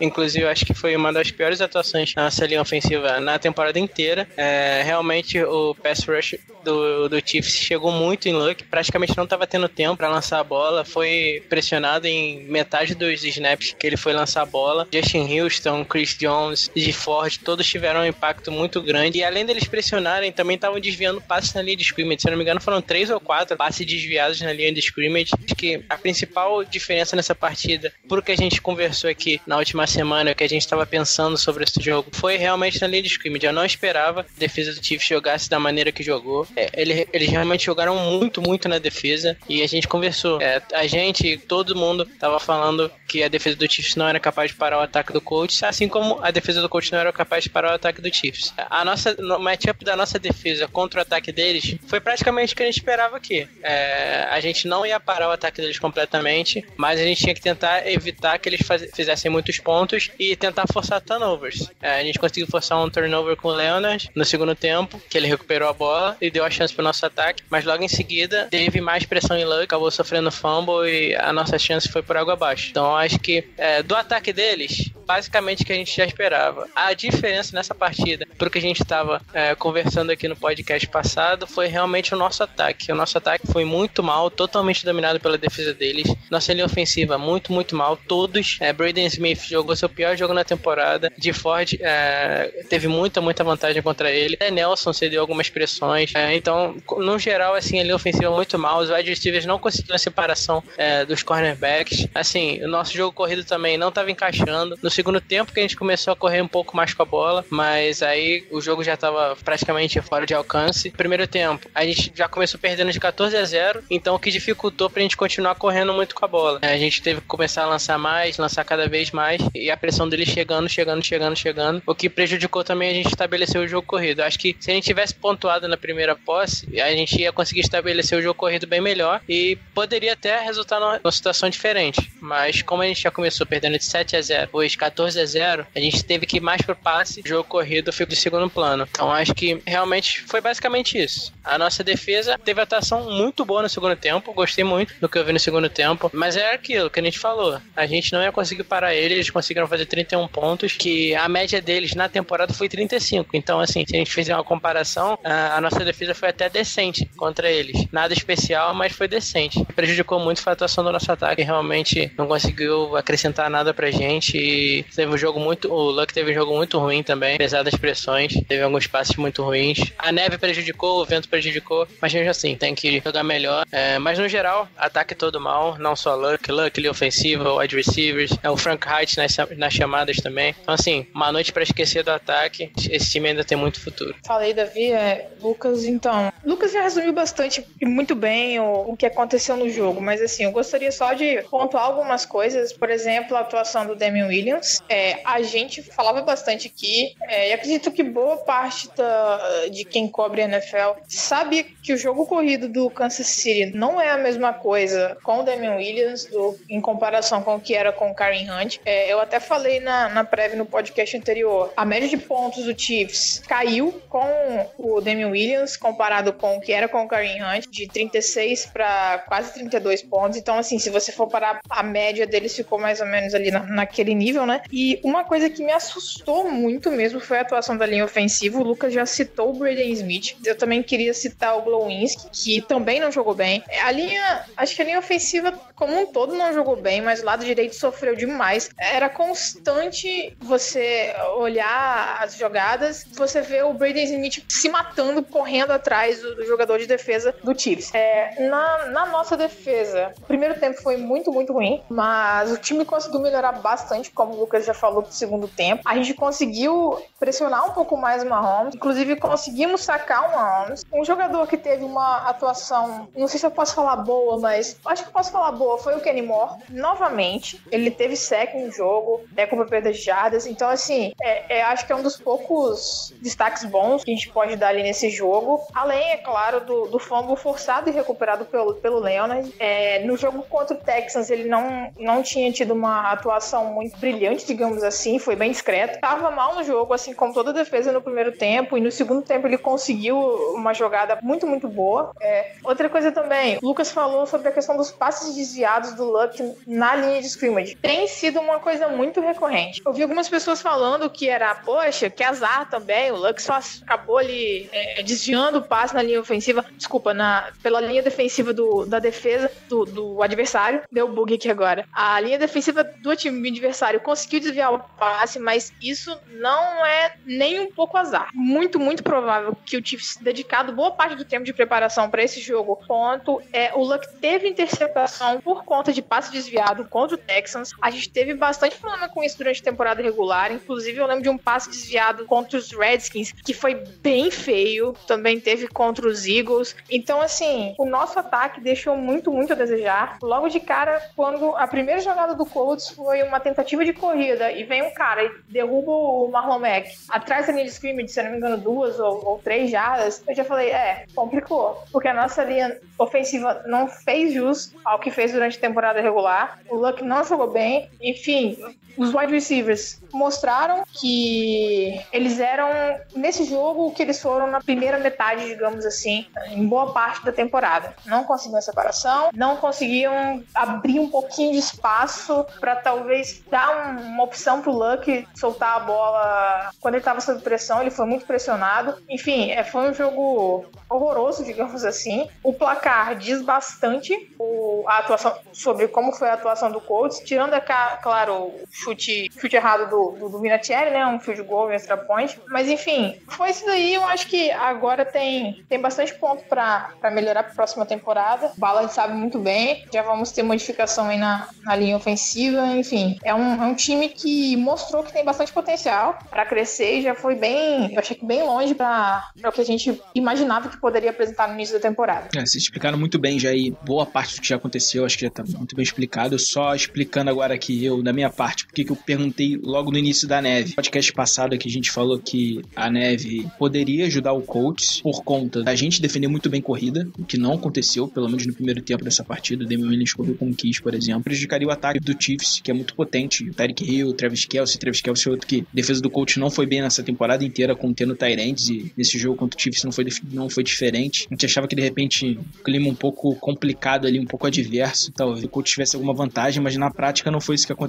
Inclusive, 0.00 0.44
eu 0.44 0.48
acho 0.48 0.64
que 0.66 0.74
foi 0.74 0.96
uma 0.96 1.12
das 1.12 1.30
piores 1.30 1.60
atuações 1.60 2.14
na 2.14 2.24
nossa 2.24 2.44
linha 2.46 2.60
ofensiva 2.60 3.20
na 3.20 3.38
temporada 3.38 3.78
inteira. 3.78 4.28
É, 4.36 4.82
realmente, 4.84 5.40
o 5.42 5.74
pass 5.74 6.04
rush 6.04 6.36
do, 6.64 7.08
do 7.08 7.20
Chiefs 7.24 7.54
chegou 7.54 7.92
muito 7.92 8.28
em 8.28 8.32
luck, 8.32 8.64
praticamente 8.64 9.16
não 9.16 9.24
estava 9.24 9.46
tendo 9.46 9.68
tempo 9.68 9.96
para 9.96 10.08
lançar 10.08 10.40
a 10.40 10.44
bola, 10.44 10.84
foi 10.84 11.42
pressionado 11.48 12.06
em 12.06 12.44
metade 12.44 12.94
dos 12.94 13.22
snaps 13.22 13.74
que 13.78 13.86
ele 13.86 13.96
foi 13.96 14.12
lançar 14.12 14.42
a 14.42 14.46
bola. 14.46 14.88
Justin 14.92 15.38
Houston, 15.38 15.84
Chris 15.84 16.16
Jones, 16.18 16.70
de 16.74 16.92
Ford, 16.92 17.38
todos 17.38 17.66
tiveram 17.66 18.00
um 18.00 18.06
impacto 18.06 18.50
muito 18.50 18.82
grande. 18.82 19.18
E 19.18 19.24
além 19.24 19.46
deles 19.46 19.68
pressionarem, 19.68 20.32
também 20.32 20.56
estavam 20.56 20.80
desviando 20.80 21.20
passes 21.20 21.52
na 21.54 21.62
linha 21.62 21.76
de 21.76 21.82
scrimmage. 21.82 22.22
Se 22.22 22.30
não 22.30 22.36
me 22.36 22.42
engano, 22.42 22.60
foram 22.60 22.80
três 22.82 23.10
ou 23.10 23.20
quatro 23.20 23.56
passes 23.56 23.86
desviados 23.86 24.40
na 24.40 24.52
linha 24.52 24.72
de 24.72 24.80
scrimmage. 24.80 25.30
Acho 25.44 25.54
que 25.54 25.84
a 25.88 25.96
principal 25.96 26.64
diferença 26.64 27.14
nessa 27.14 27.34
partida, 27.34 27.92
por 28.08 28.22
que 28.22 28.32
a 28.32 28.36
gente 28.36 28.60
conversou 28.60 29.08
aqui 29.08 29.40
na 29.46 29.56
última 29.56 29.86
semana, 29.86 30.34
que 30.34 30.44
a 30.44 30.48
gente 30.48 30.62
estava 30.62 30.86
pensando 30.86 31.36
sobre 31.36 31.64
esse 31.64 31.80
jogo, 31.80 32.08
foi 32.12 32.36
realmente 32.36 32.80
na 32.80 32.86
linha 32.86 33.02
de 33.02 33.08
scrimmage. 33.08 33.46
Eu 33.46 33.52
não 33.52 33.64
esperava 33.64 34.20
a 34.20 34.38
defesa 34.38 34.72
do 34.72 34.84
Chiefs 34.84 35.08
jogasse 35.08 35.48
da 35.48 35.58
maneira 35.58 35.92
que 35.92 36.02
jogou. 36.02 36.46
É, 36.56 36.68
ele, 36.74 37.08
eles 37.12 37.28
realmente 37.28 37.64
jogaram 37.64 37.96
muito, 37.96 38.40
muito 38.40 38.68
na 38.68 38.78
defesa 38.78 39.36
e 39.48 39.62
a 39.62 39.66
gente 39.66 39.88
conversou. 39.88 40.40
É, 40.40 40.62
a 40.72 40.86
gente, 40.86 41.36
todo 41.36 41.76
mundo 41.76 42.06
tava 42.18 42.38
falando 42.38 42.90
que 43.08 43.22
a 43.22 43.28
defesa 43.28 43.56
do 43.56 43.70
Chiefs 43.70 43.96
não 43.96 44.08
era 44.08 44.18
capaz 44.18 44.50
de 44.50 44.56
parar 44.56 44.78
o 44.78 44.82
ataque 44.82 45.12
do 45.12 45.20
coach, 45.20 45.64
assim 45.64 45.88
como 45.88 46.18
a 46.22 46.30
defesa 46.30 46.60
do 46.60 46.68
coach 46.68 46.90
não 46.92 46.98
era 46.98 47.12
capaz 47.12 47.44
de 47.44 47.50
parar 47.50 47.72
o 47.72 47.74
ataque 47.74 48.00
do 48.00 48.12
Chiefs. 48.12 48.52
A 48.56 48.84
nossa, 48.84 49.16
o 49.18 49.38
matchup 49.38 49.84
da 49.84 49.96
nossa 49.96 50.18
defesa 50.18 50.66
contra 50.68 51.00
o 51.00 51.02
ataque 51.02 51.32
deles 51.32 51.76
foi 51.86 52.00
praticamente 52.00 52.52
o 52.52 52.56
que 52.56 52.62
a 52.62 52.66
gente 52.66 52.78
esperava 52.78 53.16
aqui. 53.16 53.48
É, 53.62 54.26
a 54.30 54.40
gente 54.40 54.66
não 54.66 54.84
ia 54.84 54.98
parar 54.98 55.28
o 55.28 55.32
ataque 55.32 55.60
deles 55.60 55.78
completamente, 55.78 56.64
mas 56.76 57.00
a 57.00 57.04
gente 57.04 57.22
tinha 57.22 57.34
que 57.34 57.40
tentar 57.40 57.86
evitar 57.90 58.38
que 58.38 58.48
eles 58.48 58.66
faz, 58.66 58.84
fizessem 58.94 59.30
muitos 59.34 59.58
pontos 59.58 60.10
e 60.18 60.36
tentar 60.36 60.64
forçar 60.72 61.00
turnovers. 61.00 61.68
É, 61.82 62.00
a 62.00 62.04
gente 62.04 62.18
conseguiu 62.18 62.46
forçar 62.46 62.78
um 62.82 62.88
turnover 62.88 63.36
com 63.36 63.48
o 63.48 63.52
Leonard 63.52 64.10
no 64.14 64.24
segundo 64.24 64.54
tempo, 64.54 65.00
que 65.10 65.18
ele 65.18 65.26
recuperou 65.26 65.68
a 65.68 65.72
bola 65.72 66.16
e 66.20 66.30
deu 66.30 66.44
a 66.44 66.50
chance 66.50 66.72
pro 66.72 66.84
nosso 66.84 67.04
ataque, 67.04 67.42
mas 67.50 67.64
logo 67.64 67.82
em 67.82 67.88
seguida 67.88 68.46
teve 68.50 68.80
mais 68.80 69.04
pressão 69.04 69.36
em 69.36 69.44
Luck, 69.44 69.64
acabou 69.64 69.90
sofrendo 69.90 70.30
fumble 70.30 70.88
e 70.88 71.14
a 71.16 71.32
nossa 71.32 71.58
chance 71.58 71.88
foi 71.88 72.02
por 72.02 72.16
água 72.16 72.34
abaixo. 72.34 72.68
Então 72.70 72.96
acho 72.96 73.18
que 73.18 73.44
é, 73.58 73.82
do 73.82 73.96
ataque 73.96 74.32
deles, 74.32 74.90
basicamente 75.04 75.62
o 75.62 75.66
que 75.66 75.72
a 75.72 75.76
gente 75.76 75.96
já 75.96 76.04
esperava. 76.04 76.68
A 76.74 76.94
diferença 76.94 77.54
nessa 77.54 77.74
partida, 77.74 78.26
pro 78.38 78.50
que 78.50 78.58
a 78.58 78.62
gente 78.62 78.82
estava 78.82 79.20
é, 79.32 79.54
conversando 79.54 80.10
aqui 80.10 80.28
no 80.28 80.36
podcast 80.36 80.86
passado, 80.88 81.46
foi 81.46 81.66
realmente 81.66 82.14
o 82.14 82.16
nosso 82.16 82.42
ataque. 82.42 82.92
O 82.92 82.94
nosso 82.94 83.18
ataque 83.18 83.46
foi 83.50 83.64
muito 83.64 84.02
mal, 84.02 84.30
totalmente 84.30 84.84
dominado 84.84 85.18
pela 85.20 85.36
defesa 85.36 85.74
deles. 85.74 86.12
Nossa 86.30 86.52
linha 86.52 86.66
ofensiva 86.66 87.18
muito, 87.18 87.52
muito 87.52 87.74
mal. 87.74 87.96
Todos. 87.96 88.58
É, 88.60 88.72
Braden 88.72 89.06
Smith 89.14 89.44
jogou 89.48 89.74
seu 89.74 89.88
pior 89.88 90.16
jogo 90.16 90.34
na 90.34 90.44
temporada. 90.44 91.12
De 91.16 91.32
Ford 91.32 91.76
é, 91.80 92.64
teve 92.68 92.88
muita, 92.88 93.20
muita 93.20 93.44
vantagem 93.44 93.82
contra 93.82 94.10
ele. 94.10 94.36
É, 94.40 94.50
Nelson 94.50 94.92
cedeu 94.92 95.20
algumas 95.20 95.48
pressões. 95.48 96.14
É, 96.14 96.34
então, 96.34 96.76
no 96.98 97.18
geral, 97.18 97.54
assim, 97.54 97.82
linha 97.82 97.96
ofensiva 97.96 98.30
muito 98.30 98.58
mal. 98.58 98.80
Os 98.80 98.90
wide 98.90 99.08
receivers 99.08 99.46
não 99.46 99.58
conseguiram 99.58 99.96
a 99.96 99.98
separação 99.98 100.62
é, 100.76 101.04
dos 101.04 101.22
cornerbacks. 101.22 102.06
Assim, 102.14 102.62
o 102.62 102.68
nosso 102.68 102.92
jogo 102.92 103.12
corrido 103.12 103.44
também 103.44 103.76
não 103.76 103.88
estava 103.88 104.10
encaixando. 104.10 104.78
No 104.82 104.90
segundo 104.90 105.20
tempo 105.20 105.52
que 105.52 105.60
a 105.60 105.62
gente 105.62 105.76
começou 105.76 106.12
a 106.12 106.16
correr 106.16 106.42
um 106.42 106.48
pouco 106.48 106.76
mais 106.76 106.92
com 106.92 107.02
a 107.02 107.06
bola, 107.06 107.44
mas 107.50 108.02
aí 108.02 108.46
o 108.50 108.60
jogo 108.60 108.82
já 108.82 108.94
estava 108.94 109.36
praticamente 109.44 110.00
fora 110.00 110.26
de 110.26 110.34
alcance. 110.34 110.90
Primeiro 110.90 111.26
tempo, 111.26 111.68
a 111.74 111.84
gente 111.84 112.12
já 112.14 112.28
começou 112.28 112.58
perdendo 112.58 112.92
de 112.92 113.00
14 113.00 113.36
a 113.36 113.44
0, 113.44 113.84
então 113.90 114.14
o 114.14 114.18
que 114.18 114.30
dificultou 114.30 114.90
pra 114.90 115.02
gente 115.02 115.16
continuar 115.16 115.54
correndo 115.54 115.92
muito 115.92 116.14
com 116.14 116.24
a 116.24 116.28
bola. 116.28 116.58
A 116.62 116.76
gente 116.76 117.02
teve 117.02 117.20
que 117.20 117.26
começar 117.26 117.64
a 117.64 117.66
lançar 117.66 117.98
mais, 117.98 118.38
lançar 118.38 118.64
cada 118.64 118.88
vez 118.88 119.03
mais, 119.10 119.40
e 119.54 119.70
a 119.70 119.76
pressão 119.76 120.08
dele 120.08 120.26
chegando, 120.26 120.68
chegando, 120.68 121.04
chegando, 121.04 121.36
chegando, 121.36 121.82
o 121.86 121.94
que 121.94 122.08
prejudicou 122.08 122.64
também 122.64 122.90
a 122.90 122.94
gente 122.94 123.08
estabelecer 123.08 123.60
o 123.60 123.68
jogo 123.68 123.86
corrido. 123.86 124.22
Acho 124.22 124.38
que 124.38 124.56
se 124.58 124.70
a 124.70 124.74
gente 124.74 124.84
tivesse 124.84 125.14
pontuado 125.14 125.68
na 125.68 125.76
primeira 125.76 126.16
posse, 126.16 126.80
a 126.80 126.90
gente 126.90 127.20
ia 127.20 127.32
conseguir 127.32 127.60
estabelecer 127.60 128.18
o 128.18 128.22
jogo 128.22 128.34
corrido 128.34 128.66
bem 128.66 128.80
melhor 128.80 129.20
e 129.28 129.58
poderia 129.74 130.12
até 130.12 130.42
resultar 130.42 130.80
numa 130.80 131.12
situação 131.12 131.48
diferente. 131.48 132.12
Mas 132.20 132.62
como 132.62 132.82
a 132.82 132.86
gente 132.86 133.02
já 133.02 133.10
começou 133.10 133.46
perdendo 133.46 133.78
de 133.78 133.84
7 133.84 134.16
a 134.16 134.22
0, 134.22 134.46
depois 134.46 134.76
14 134.76 135.20
a 135.20 135.26
0, 135.26 135.66
a 135.74 135.80
gente 135.80 136.04
teve 136.04 136.26
que 136.26 136.36
ir 136.36 136.40
mais 136.40 136.62
pro 136.62 136.76
passe, 136.76 137.20
o 137.20 137.28
jogo 137.28 137.44
corrido 137.44 137.92
ficou 137.92 138.06
de 138.06 138.16
segundo 138.16 138.48
plano. 138.48 138.86
Então 138.90 139.10
acho 139.10 139.34
que 139.34 139.60
realmente 139.66 140.22
foi 140.22 140.40
basicamente 140.40 141.02
isso. 141.02 141.32
A 141.42 141.58
nossa 141.58 141.82
defesa 141.82 142.38
teve 142.38 142.60
atuação 142.60 143.10
muito 143.10 143.44
boa 143.44 143.62
no 143.62 143.68
segundo 143.68 143.96
tempo, 143.96 144.32
gostei 144.32 144.64
muito 144.64 144.94
do 145.00 145.08
que 145.08 145.18
eu 145.18 145.24
vi 145.24 145.32
no 145.32 145.40
segundo 145.40 145.68
tempo, 145.68 146.10
mas 146.12 146.36
é 146.36 146.52
aquilo 146.52 146.90
que 146.90 147.00
a 147.00 147.02
gente 147.02 147.18
falou. 147.18 147.60
A 147.74 147.86
gente 147.86 148.12
não 148.12 148.22
ia 148.22 148.32
conseguir 148.32 148.64
parar 148.64 148.93
eles, 148.94 149.16
eles 149.16 149.30
conseguiram 149.30 149.66
fazer 149.66 149.86
31 149.86 150.26
pontos, 150.28 150.72
que 150.72 151.14
a 151.14 151.28
média 151.28 151.60
deles 151.60 151.94
na 151.94 152.08
temporada 152.08 152.52
foi 152.52 152.68
35. 152.68 153.30
Então, 153.34 153.60
assim, 153.60 153.84
se 153.86 153.94
a 153.94 153.98
gente 153.98 154.12
fizer 154.12 154.34
uma 154.34 154.44
comparação, 154.44 155.18
a 155.24 155.60
nossa 155.60 155.84
defesa 155.84 156.14
foi 156.14 156.28
até 156.28 156.48
decente 156.48 157.08
contra 157.16 157.50
eles. 157.50 157.86
Nada 157.92 158.12
especial, 158.12 158.74
mas 158.74 158.92
foi 158.92 159.08
decente. 159.08 159.64
Prejudicou 159.74 160.18
muito 160.20 160.42
a 160.48 160.52
atuação 160.52 160.84
do 160.84 160.92
nosso 160.92 161.10
ataque, 161.10 161.42
realmente 161.42 162.12
não 162.16 162.26
conseguiu 162.26 162.96
acrescentar 162.96 163.48
nada 163.48 163.72
pra 163.72 163.90
gente 163.90 164.36
e 164.36 164.82
teve 164.94 165.12
um 165.12 165.16
jogo 165.16 165.40
muito. 165.40 165.72
O 165.72 165.90
Luck 165.90 166.12
teve 166.12 166.30
um 166.30 166.34
jogo 166.34 166.54
muito 166.54 166.78
ruim 166.78 167.02
também, 167.02 167.36
apesar 167.36 167.62
das 167.62 167.74
pressões. 167.74 168.34
Teve 168.46 168.62
alguns 168.62 168.86
passes 168.86 169.16
muito 169.16 169.42
ruins. 169.42 169.78
A 169.98 170.12
neve 170.12 170.38
prejudicou, 170.38 171.00
o 171.00 171.04
vento 171.04 171.28
prejudicou, 171.28 171.86
mas 172.00 172.12
mesmo 172.12 172.30
assim, 172.30 172.56
tem 172.56 172.74
que 172.74 173.00
jogar 173.00 173.24
melhor. 173.24 173.66
É, 173.72 173.98
mas 173.98 174.18
no 174.18 174.28
geral, 174.28 174.68
ataque 174.76 175.14
todo 175.14 175.40
mal, 175.40 175.76
não 175.78 175.96
só 175.96 176.14
Luck, 176.14 176.50
Luck, 176.50 176.78
ele 176.78 176.88
ofensivo, 176.88 177.58
wide 177.58 177.76
receivers, 177.76 178.32
é 178.42 178.50
o 178.50 178.56
Frank 178.56 178.83
Height 178.86 179.16
nas, 179.16 179.36
nas 179.56 179.72
chamadas 179.72 180.16
também. 180.16 180.54
Então, 180.62 180.74
assim, 180.74 181.06
uma 181.14 181.32
noite 181.32 181.52
para 181.52 181.62
esquecer 181.62 182.02
do 182.02 182.10
ataque. 182.10 182.70
Esse 182.90 183.10
time 183.10 183.28
ainda 183.28 183.44
tem 183.44 183.56
muito 183.56 183.80
futuro. 183.80 184.14
Falei, 184.26 184.52
Davi, 184.52 184.92
é, 184.92 185.28
Lucas, 185.40 185.84
então. 185.84 186.32
Lucas 186.44 186.72
já 186.72 186.82
resumiu 186.82 187.12
bastante 187.12 187.64
e 187.80 187.86
muito 187.86 188.14
bem 188.14 188.58
o, 188.60 188.90
o 188.90 188.96
que 188.96 189.06
aconteceu 189.06 189.56
no 189.56 189.68
jogo, 189.68 190.00
mas 190.00 190.20
assim, 190.20 190.44
eu 190.44 190.52
gostaria 190.52 190.92
só 190.92 191.12
de 191.12 191.42
pontuar 191.50 191.84
algumas 191.84 192.24
coisas. 192.24 192.72
Por 192.72 192.90
exemplo, 192.90 193.36
a 193.36 193.40
atuação 193.40 193.86
do 193.86 193.94
Damian 193.94 194.26
Williams. 194.26 194.80
É, 194.88 195.20
a 195.24 195.42
gente 195.42 195.82
falava 195.82 196.22
bastante 196.22 196.68
aqui, 196.68 197.14
é, 197.22 197.50
e 197.50 197.52
acredito 197.52 197.90
que 197.90 198.02
boa 198.02 198.38
parte 198.38 198.88
da, 198.96 199.66
de 199.70 199.84
quem 199.84 200.08
cobre 200.08 200.42
a 200.42 200.44
NFL 200.44 201.00
sabe 201.08 201.64
que 201.82 201.92
o 201.92 201.96
jogo 201.96 202.26
corrido 202.26 202.68
do 202.68 202.90
Kansas 202.90 203.26
City 203.26 203.66
não 203.66 204.00
é 204.00 204.10
a 204.10 204.18
mesma 204.18 204.52
coisa 204.52 205.16
com 205.22 205.40
o 205.40 205.42
Damian 205.42 205.76
Williams 205.76 206.24
do, 206.26 206.58
em 206.68 206.80
comparação 206.80 207.42
com 207.42 207.56
o 207.56 207.60
que 207.60 207.74
era 207.74 207.92
com 207.92 208.10
o 208.10 208.14
Karen 208.14 208.50
Hunt. 208.50 208.73
É, 208.84 209.12
eu 209.12 209.20
até 209.20 209.40
falei 209.40 209.80
na, 209.80 210.08
na 210.08 210.24
prévia 210.24 210.56
no 210.56 210.66
podcast 210.66 211.16
anterior, 211.16 211.72
a 211.76 211.84
média 211.84 212.08
de 212.08 212.16
pontos 212.16 212.64
do 212.64 212.78
Chiefs 212.78 213.42
caiu 213.46 214.00
com 214.08 214.68
o 214.78 215.00
Damian 215.00 215.28
Williams 215.28 215.76
comparado 215.76 216.32
com 216.32 216.56
o 216.56 216.60
que 216.60 216.72
era 216.72 216.88
com 216.88 217.02
o 217.02 217.08
Karen 217.08 217.42
Hunt, 217.42 217.66
de 217.68 217.86
36 217.88 218.66
para 218.66 219.18
quase 219.28 219.52
32 219.54 220.02
pontos. 220.02 220.38
Então, 220.38 220.58
assim, 220.58 220.78
se 220.78 220.90
você 220.90 221.12
for 221.12 221.28
parar, 221.28 221.60
a 221.68 221.82
média 221.82 222.26
deles 222.26 222.54
ficou 222.54 222.78
mais 222.78 223.00
ou 223.00 223.06
menos 223.06 223.34
ali 223.34 223.50
na, 223.50 223.60
naquele 223.60 224.14
nível, 224.14 224.46
né? 224.46 224.62
E 224.72 225.00
uma 225.02 225.24
coisa 225.24 225.48
que 225.50 225.62
me 225.62 225.72
assustou 225.72 226.50
muito 226.50 226.90
mesmo 226.90 227.20
foi 227.20 227.38
a 227.38 227.40
atuação 227.42 227.76
da 227.76 227.86
linha 227.86 228.04
ofensiva. 228.04 228.58
O 228.58 228.62
Lucas 228.62 228.92
já 228.92 229.06
citou 229.06 229.50
o 229.50 229.52
Braden 229.52 229.92
Smith. 229.92 230.36
Eu 230.44 230.56
também 230.56 230.82
queria 230.82 231.14
citar 231.14 231.56
o 231.58 231.62
Glowinski, 231.62 232.28
que 232.32 232.60
também 232.62 233.00
não 233.00 233.10
jogou 233.10 233.34
bem. 233.34 233.62
A 233.82 233.90
linha, 233.90 234.44
acho 234.56 234.74
que 234.74 234.82
a 234.82 234.84
linha 234.84 234.98
ofensiva 234.98 235.52
como 235.74 235.98
um 236.00 236.06
todo 236.06 236.34
não 236.34 236.52
jogou 236.52 236.76
bem, 236.76 237.00
mas 237.00 237.20
o 237.20 237.24
lado 237.24 237.44
direito 237.44 237.74
sofreu 237.74 238.14
demais. 238.14 238.63
Era 238.78 239.08
constante 239.08 240.36
você 240.40 241.14
olhar 241.36 242.18
as 242.22 242.36
jogadas, 242.36 243.04
você 243.12 243.40
vê 243.40 243.62
o 243.62 243.72
Braden 243.72 244.04
Smith 244.04 244.44
se 244.48 244.68
matando, 244.68 245.22
correndo 245.22 245.72
atrás 245.72 246.20
do, 246.20 246.36
do 246.36 246.46
jogador 246.46 246.78
de 246.78 246.86
defesa 246.86 247.34
do 247.42 247.58
Chiefs. 247.58 247.92
É, 247.94 248.48
na, 248.48 248.86
na 248.86 249.06
nossa 249.06 249.36
defesa, 249.36 250.12
o 250.18 250.22
primeiro 250.22 250.58
tempo 250.58 250.80
foi 250.82 250.96
muito, 250.96 251.32
muito 251.32 251.52
ruim, 251.52 251.82
mas 251.88 252.50
o 252.52 252.56
time 252.56 252.84
conseguiu 252.84 253.20
melhorar 253.20 253.52
bastante, 253.52 254.10
como 254.10 254.34
o 254.34 254.40
Lucas 254.40 254.64
já 254.64 254.74
falou, 254.74 255.02
pro 255.02 255.12
segundo 255.12 255.48
tempo. 255.48 255.82
A 255.84 255.94
gente 255.96 256.14
conseguiu 256.14 257.02
pressionar 257.18 257.66
um 257.66 257.72
pouco 257.72 257.96
mais 257.96 258.22
o 258.22 258.26
Mahomes, 258.26 258.74
inclusive 258.74 259.16
conseguimos 259.16 259.82
sacar 259.82 260.28
o 260.28 260.32
Mahomes. 260.32 260.84
Um 260.92 261.04
jogador 261.04 261.46
que 261.46 261.56
teve 261.56 261.84
uma 261.84 262.28
atuação, 262.28 263.08
não 263.16 263.28
sei 263.28 263.38
se 263.38 263.46
eu 263.46 263.50
posso 263.50 263.74
falar 263.74 263.96
boa, 263.96 264.38
mas 264.38 264.76
acho 264.86 265.04
que 265.04 265.10
posso 265.10 265.30
falar 265.30 265.52
boa, 265.52 265.78
foi 265.78 265.96
o 265.96 266.00
Kenny 266.00 266.22
Moore. 266.22 266.62
Novamente, 266.70 267.60
ele 267.70 267.90
teve 267.90 268.16
sec 268.16 268.53
no 268.58 268.70
jogo, 268.70 269.24
é 269.36 269.46
com 269.46 269.64
perda 269.64 269.92
de 269.92 270.00
jardas, 270.00 270.46
então 270.46 270.68
assim, 270.68 271.12
é, 271.20 271.58
é, 271.58 271.62
acho 271.62 271.86
que 271.86 271.92
é 271.92 271.96
um 271.96 272.02
dos 272.02 272.16
poucos 272.16 273.14
destaques 273.20 273.64
bons 273.64 274.04
que 274.04 274.10
a 274.10 274.14
gente 274.14 274.28
pode 274.30 274.56
dar 274.56 274.68
ali 274.68 274.82
nesse 274.82 275.10
jogo. 275.10 275.66
Além, 275.74 276.10
é 276.10 276.16
claro, 276.18 276.60
do, 276.60 276.86
do 276.86 276.98
fumble 276.98 277.36
forçado 277.36 277.88
e 277.88 277.92
recuperado 277.92 278.44
pelo, 278.44 278.74
pelo 278.74 278.98
Leonard. 278.98 279.52
É, 279.58 280.00
no 280.04 280.16
jogo 280.16 280.42
contra 280.42 280.76
o 280.76 280.80
Texans, 280.80 281.30
ele 281.30 281.48
não, 281.48 281.90
não 281.98 282.22
tinha 282.22 282.50
tido 282.52 282.74
uma 282.74 283.10
atuação 283.12 283.66
muito 283.66 283.96
brilhante, 283.98 284.46
digamos 284.46 284.82
assim, 284.82 285.18
foi 285.18 285.36
bem 285.36 285.50
discreto. 285.50 286.00
Tava 286.00 286.30
mal 286.30 286.54
no 286.56 286.64
jogo, 286.64 286.92
assim 286.92 287.14
como 287.14 287.32
toda 287.32 287.50
a 287.50 287.54
defesa 287.54 287.92
no 287.92 288.02
primeiro 288.02 288.32
tempo, 288.32 288.76
e 288.76 288.80
no 288.80 288.90
segundo 288.90 289.22
tempo 289.22 289.46
ele 289.46 289.58
conseguiu 289.58 290.16
uma 290.54 290.74
jogada 290.74 291.18
muito, 291.22 291.46
muito 291.46 291.68
boa. 291.68 292.12
É, 292.20 292.52
outra 292.62 292.88
coisa 292.88 293.10
também, 293.10 293.58
o 293.62 293.66
Lucas 293.66 293.90
falou 293.90 294.26
sobre 294.26 294.48
a 294.48 294.52
questão 294.52 294.76
dos 294.76 294.90
passes 294.90 295.34
desviados 295.34 295.94
do 295.94 296.04
Luck 296.04 296.56
na 296.66 296.94
linha 296.96 297.20
de 297.20 297.26
scrimmage. 297.26 297.76
Tem 297.76 298.06
sido 298.06 298.42
uma 298.44 298.60
coisa 298.60 298.88
muito 298.88 299.20
recorrente. 299.20 299.82
Eu 299.84 299.92
vi 299.92 300.02
algumas 300.02 300.28
pessoas 300.28 300.60
falando 300.60 301.08
que 301.10 301.28
era, 301.28 301.54
poxa, 301.54 302.10
que 302.10 302.22
azar 302.22 302.68
também, 302.68 303.10
o 303.10 303.16
Luck 303.16 303.42
só 303.42 303.58
acabou 303.82 304.18
ali 304.18 304.68
é, 304.72 305.02
desviando 305.02 305.58
o 305.58 305.62
passe 305.62 305.94
na 305.94 306.02
linha 306.02 306.20
ofensiva, 306.20 306.64
desculpa, 306.76 307.14
na, 307.14 307.52
pela 307.62 307.80
linha 307.80 308.02
defensiva 308.02 308.52
do, 308.52 308.84
da 308.86 308.98
defesa 308.98 309.50
do, 309.68 309.84
do 309.84 310.22
adversário. 310.22 310.82
Deu 310.90 311.08
bug 311.08 311.34
aqui 311.34 311.50
agora. 311.50 311.86
A 311.92 312.20
linha 312.20 312.38
defensiva 312.38 312.84
do 312.84 313.16
time 313.16 313.48
adversário 313.48 314.00
conseguiu 314.00 314.40
desviar 314.40 314.72
o 314.72 314.78
passe, 314.78 315.38
mas 315.38 315.72
isso 315.82 316.16
não 316.32 316.84
é 316.84 317.14
nem 317.24 317.60
um 317.60 317.70
pouco 317.70 317.96
azar. 317.96 318.28
Muito, 318.34 318.78
muito 318.78 319.02
provável 319.02 319.56
que 319.64 319.76
o 319.76 319.84
Chiefs 319.84 320.16
dedicado 320.20 320.72
boa 320.72 320.90
parte 320.90 321.16
do 321.16 321.24
tempo 321.24 321.44
de 321.44 321.52
preparação 321.52 322.10
para 322.10 322.22
esse 322.22 322.40
jogo. 322.40 322.76
Ponto 322.86 323.40
é 323.52 323.72
o 323.74 323.82
Luck 323.82 324.06
teve 324.20 324.48
interceptação 324.48 325.40
por 325.40 325.64
conta 325.64 325.92
de 325.92 326.02
passe 326.02 326.30
desviado 326.30 326.84
contra 326.86 327.14
o 327.16 327.18
Texans. 327.18 327.72
A 327.80 327.90
gente 327.90 328.10
teve 328.10 328.33
bastante 328.34 328.76
problema 328.76 329.08
com 329.08 329.22
isso 329.22 329.38
durante 329.38 329.60
a 329.60 329.64
temporada 329.64 330.02
regular. 330.02 330.52
Inclusive, 330.52 330.98
eu 330.98 331.06
lembro 331.06 331.22
de 331.22 331.28
um 331.28 331.38
passe 331.38 331.70
desviado 331.70 332.24
contra 332.26 332.58
os 332.58 332.72
Redskins 332.72 333.32
que 333.32 333.54
foi 333.54 333.74
bem 333.74 334.30
feio. 334.30 334.94
Também 335.06 335.40
teve 335.40 335.68
contra 335.68 336.06
os 336.06 336.26
Eagles. 336.26 336.76
Então, 336.90 337.20
assim, 337.20 337.74
o 337.78 337.84
nosso 337.84 338.18
ataque 338.18 338.60
deixou 338.60 338.96
muito, 338.96 339.32
muito 339.32 339.52
a 339.52 339.56
desejar. 339.56 340.18
Logo 340.22 340.48
de 340.48 340.60
cara, 340.60 341.02
quando 341.16 341.56
a 341.56 341.66
primeira 341.66 342.00
jogada 342.00 342.34
do 342.34 342.46
Colts 342.46 342.90
foi 342.90 343.22
uma 343.22 343.40
tentativa 343.40 343.84
de 343.84 343.92
corrida 343.92 344.52
e 344.52 344.64
vem 344.64 344.82
um 344.82 344.92
cara 344.94 345.24
e 345.24 345.30
derruba 345.48 345.90
o 345.90 346.28
Marlon 346.28 346.58
Mack 346.58 346.90
atrás 347.08 347.46
da 347.46 347.52
linha 347.52 347.64
de 347.64 347.70
scrimmage, 347.70 348.08
se 348.08 348.22
não 348.22 348.30
me 348.30 348.36
engano, 348.38 348.58
duas 348.58 348.98
ou, 348.98 349.24
ou 349.24 349.38
três 349.38 349.70
jardas, 349.70 350.22
eu 350.26 350.34
já 350.34 350.44
falei, 350.44 350.70
é, 350.70 351.06
complicou. 351.14 351.82
Porque 351.92 352.08
a 352.08 352.14
nossa 352.14 352.44
linha 352.44 352.78
ofensiva 352.98 353.62
não 353.66 353.88
fez 353.88 354.32
jus 354.32 354.74
ao 354.84 354.98
que 354.98 355.10
fez 355.10 355.32
durante 355.32 355.58
a 355.58 355.60
temporada 355.60 356.00
regular. 356.00 356.60
O 356.68 356.76
Luck 356.76 357.02
não 357.02 357.24
jogou 357.24 357.50
bem. 357.50 357.88
Enfim, 358.14 358.56
os 358.96 359.12
wide 359.12 359.32
receivers 359.32 360.00
mostraram 360.12 360.84
que 360.92 362.00
eles 362.12 362.38
eram 362.38 362.68
nesse 363.14 363.44
jogo 363.44 363.90
que 363.92 364.02
eles 364.02 364.20
foram 364.20 364.46
na 364.46 364.60
primeira 364.60 364.98
metade, 364.98 365.46
digamos 365.46 365.84
assim, 365.84 366.26
em 366.50 366.66
boa 366.66 366.92
parte 366.92 367.24
da 367.24 367.32
temporada. 367.32 367.94
Não 368.06 368.24
conseguiam 368.24 368.60
separação, 368.62 369.30
não 369.34 369.56
conseguiam 369.56 370.42
abrir 370.54 371.00
um 371.00 371.08
pouquinho 371.08 371.52
de 371.52 371.58
espaço 371.58 372.46
para 372.60 372.76
talvez 372.76 373.42
dar 373.50 373.96
um, 373.98 374.00
uma 374.02 374.24
opção 374.24 374.62
pro 374.62 374.72
Luck 374.72 375.26
soltar 375.34 375.76
a 375.76 375.80
bola 375.80 376.70
quando 376.80 376.94
ele 376.94 377.00
estava 377.00 377.20
sob 377.20 377.40
pressão. 377.40 377.80
Ele 377.80 377.90
foi 377.90 378.06
muito 378.06 378.24
pressionado. 378.26 378.96
Enfim, 379.08 379.50
é, 379.50 379.64
foi 379.64 379.90
um 379.90 379.94
jogo 379.94 380.66
horroroso, 380.88 381.44
digamos 381.44 381.84
assim. 381.84 382.28
O 382.42 382.52
placar 382.52 383.16
diz 383.16 383.42
bastante 383.42 384.32
o, 384.38 384.84
a 384.86 384.98
atuação 384.98 385.36
sobre 385.52 385.88
como 385.88 386.12
foi 386.12 386.28
a 386.28 386.34
atuação 386.34 386.70
do 386.70 386.80
Colts, 386.80 387.20
tirando, 387.20 387.54
é 387.54 387.60
claro, 388.04 388.34
o 388.34 388.64
chute, 388.70 389.30
chute 389.40 389.56
errado 389.56 389.88
do, 389.88 390.16
do, 390.18 390.28
do 390.28 390.38
Vinatieri, 390.38 390.90
né? 390.90 391.06
Um 391.06 391.18
field 391.18 391.42
goal, 391.44 391.68
um 391.68 391.72
extra 391.72 391.96
point. 391.96 392.38
Mas 392.48 392.68
enfim, 392.68 393.16
foi 393.28 393.48
isso 393.48 393.64
daí. 393.64 393.94
Eu 393.94 394.04
acho 394.04 394.26
que 394.26 394.50
agora 394.50 395.06
tem, 395.06 395.64
tem 395.70 395.80
bastante 395.80 396.12
ponto 396.14 396.44
para 396.44 396.92
melhorar 397.10 397.44
para 397.44 397.52
a 397.52 397.54
próxima 397.54 397.86
temporada. 397.86 398.52
O 398.54 398.60
Ballard 398.60 398.92
sabe 398.92 399.14
muito 399.14 399.38
bem. 399.38 399.86
Já 399.90 400.02
vamos 400.02 400.32
ter 400.32 400.42
modificação 400.42 401.08
aí 401.08 401.16
na, 401.16 401.48
na 401.62 401.74
linha 401.74 401.96
ofensiva. 401.96 402.66
Enfim, 402.76 403.18
é 403.24 403.34
um, 403.34 403.62
é 403.62 403.66
um 403.66 403.74
time 403.74 404.10
que 404.10 404.54
mostrou 404.56 405.02
que 405.02 405.12
tem 405.12 405.24
bastante 405.24 405.50
potencial 405.50 406.18
para 406.28 406.44
crescer 406.44 406.98
e 406.98 407.02
já 407.02 407.14
foi 407.14 407.34
bem, 407.34 407.92
eu 407.92 407.98
achei 407.98 408.16
que 408.16 408.26
bem 408.26 408.42
longe 408.42 408.74
para 408.74 409.30
o 409.44 409.52
que 409.52 409.60
a 409.60 409.64
gente 409.64 410.00
imaginava 410.14 410.68
que 410.68 410.76
poderia 410.76 411.10
apresentar 411.10 411.48
no 411.48 411.54
início 411.54 411.74
da 411.74 411.80
temporada. 411.80 412.28
É, 412.34 412.40
vocês 412.40 412.64
explicaram 412.64 412.98
muito 412.98 413.18
bem 413.18 413.38
já 413.38 413.48
aí 413.48 413.74
boa 413.82 414.04
parte 414.04 414.34
do 414.34 414.42
que 414.42 414.48
já 414.48 414.56
aconteceu, 414.56 415.04
acho 415.04 415.16
que 415.16 415.24
já 415.24 415.30
tá 415.30 415.44
muito 415.46 415.74
bem 415.74 415.82
explicado. 415.82 416.38
Só 416.38 416.74
explicando 416.74 417.30
agora 417.30 417.54
aqui 417.54 417.84
eu, 417.84 417.93
da 418.02 418.12
minha 418.12 418.30
parte, 418.30 418.66
porque 418.66 418.84
que 418.84 418.92
eu 418.92 418.96
perguntei 418.96 419.58
logo 419.62 419.90
no 419.90 419.98
início 419.98 420.26
da 420.28 420.40
neve. 420.40 420.70
No 420.70 420.76
podcast 420.76 421.12
passado 421.12 421.56
que 421.58 421.68
a 421.68 421.70
gente 421.70 421.90
falou 421.90 422.18
que 422.18 422.60
a 422.74 422.90
neve 422.90 423.46
poderia 423.58 424.06
ajudar 424.06 424.32
o 424.32 424.42
Colts 424.42 425.00
por 425.00 425.22
conta 425.22 425.62
da 425.62 425.74
gente 425.74 426.00
defender 426.00 426.28
muito 426.28 426.50
bem 426.50 426.60
corrida, 426.60 427.08
o 427.18 427.24
que 427.24 427.38
não 427.38 427.54
aconteceu, 427.54 428.08
pelo 428.08 428.28
menos 428.28 428.46
no 428.46 428.54
primeiro 428.54 428.82
tempo 428.82 429.04
dessa 429.04 429.24
partida. 429.24 429.64
O 429.64 429.68
Damian 429.68 429.88
Williams 429.88 430.12
correu 430.12 430.34
com 430.34 430.50
o 430.50 430.54
Kiss, 430.54 430.82
por 430.82 430.94
exemplo. 430.94 431.22
Prejudicaria 431.24 431.66
o 431.66 431.70
ataque 431.70 432.00
do 432.00 432.14
Chiefs, 432.18 432.60
que 432.60 432.70
é 432.70 432.74
muito 432.74 432.94
potente. 432.94 433.48
O 433.48 433.54
Tyreek 433.54 433.84
Hill, 433.84 434.08
o 434.08 434.12
Travis 434.12 434.44
Kelsey, 434.44 434.78
Travis 434.78 435.00
Kelsey 435.00 435.28
é 435.28 435.30
outro 435.30 435.46
que 435.46 435.60
a 435.60 435.74
defesa 435.74 436.00
do 436.00 436.10
Colts 436.10 436.36
não 436.36 436.50
foi 436.50 436.66
bem 436.66 436.82
nessa 436.82 437.02
temporada 437.02 437.44
inteira, 437.44 437.74
contendo 437.74 438.14
Tyrants 438.14 438.68
e 438.68 438.92
nesse 438.96 439.18
jogo 439.18 439.36
contra 439.36 439.58
o 439.58 439.62
Chiefs 439.62 439.84
não 439.84 439.92
foi, 439.92 440.06
não 440.32 440.48
foi 440.48 440.62
diferente. 440.62 441.26
A 441.30 441.34
gente 441.34 441.46
achava 441.46 441.66
que 441.68 441.76
de 441.76 441.82
repente 441.82 442.38
o 442.60 442.64
clima 442.64 442.88
um 442.88 442.94
pouco 442.94 443.34
complicado 443.36 444.06
ali, 444.06 444.18
um 444.18 444.26
pouco 444.26 444.46
adverso, 444.46 445.12
talvez 445.12 445.44
o 445.44 445.48
Colts 445.48 445.72
tivesse 445.72 445.96
alguma 445.96 446.14
vantagem, 446.14 446.62
mas 446.62 446.76
na 446.76 446.90
prática 446.90 447.30
não 447.30 447.40
foi 447.40 447.54
isso 447.54 447.66
que 447.66 447.72
aconteceu. 447.72 447.83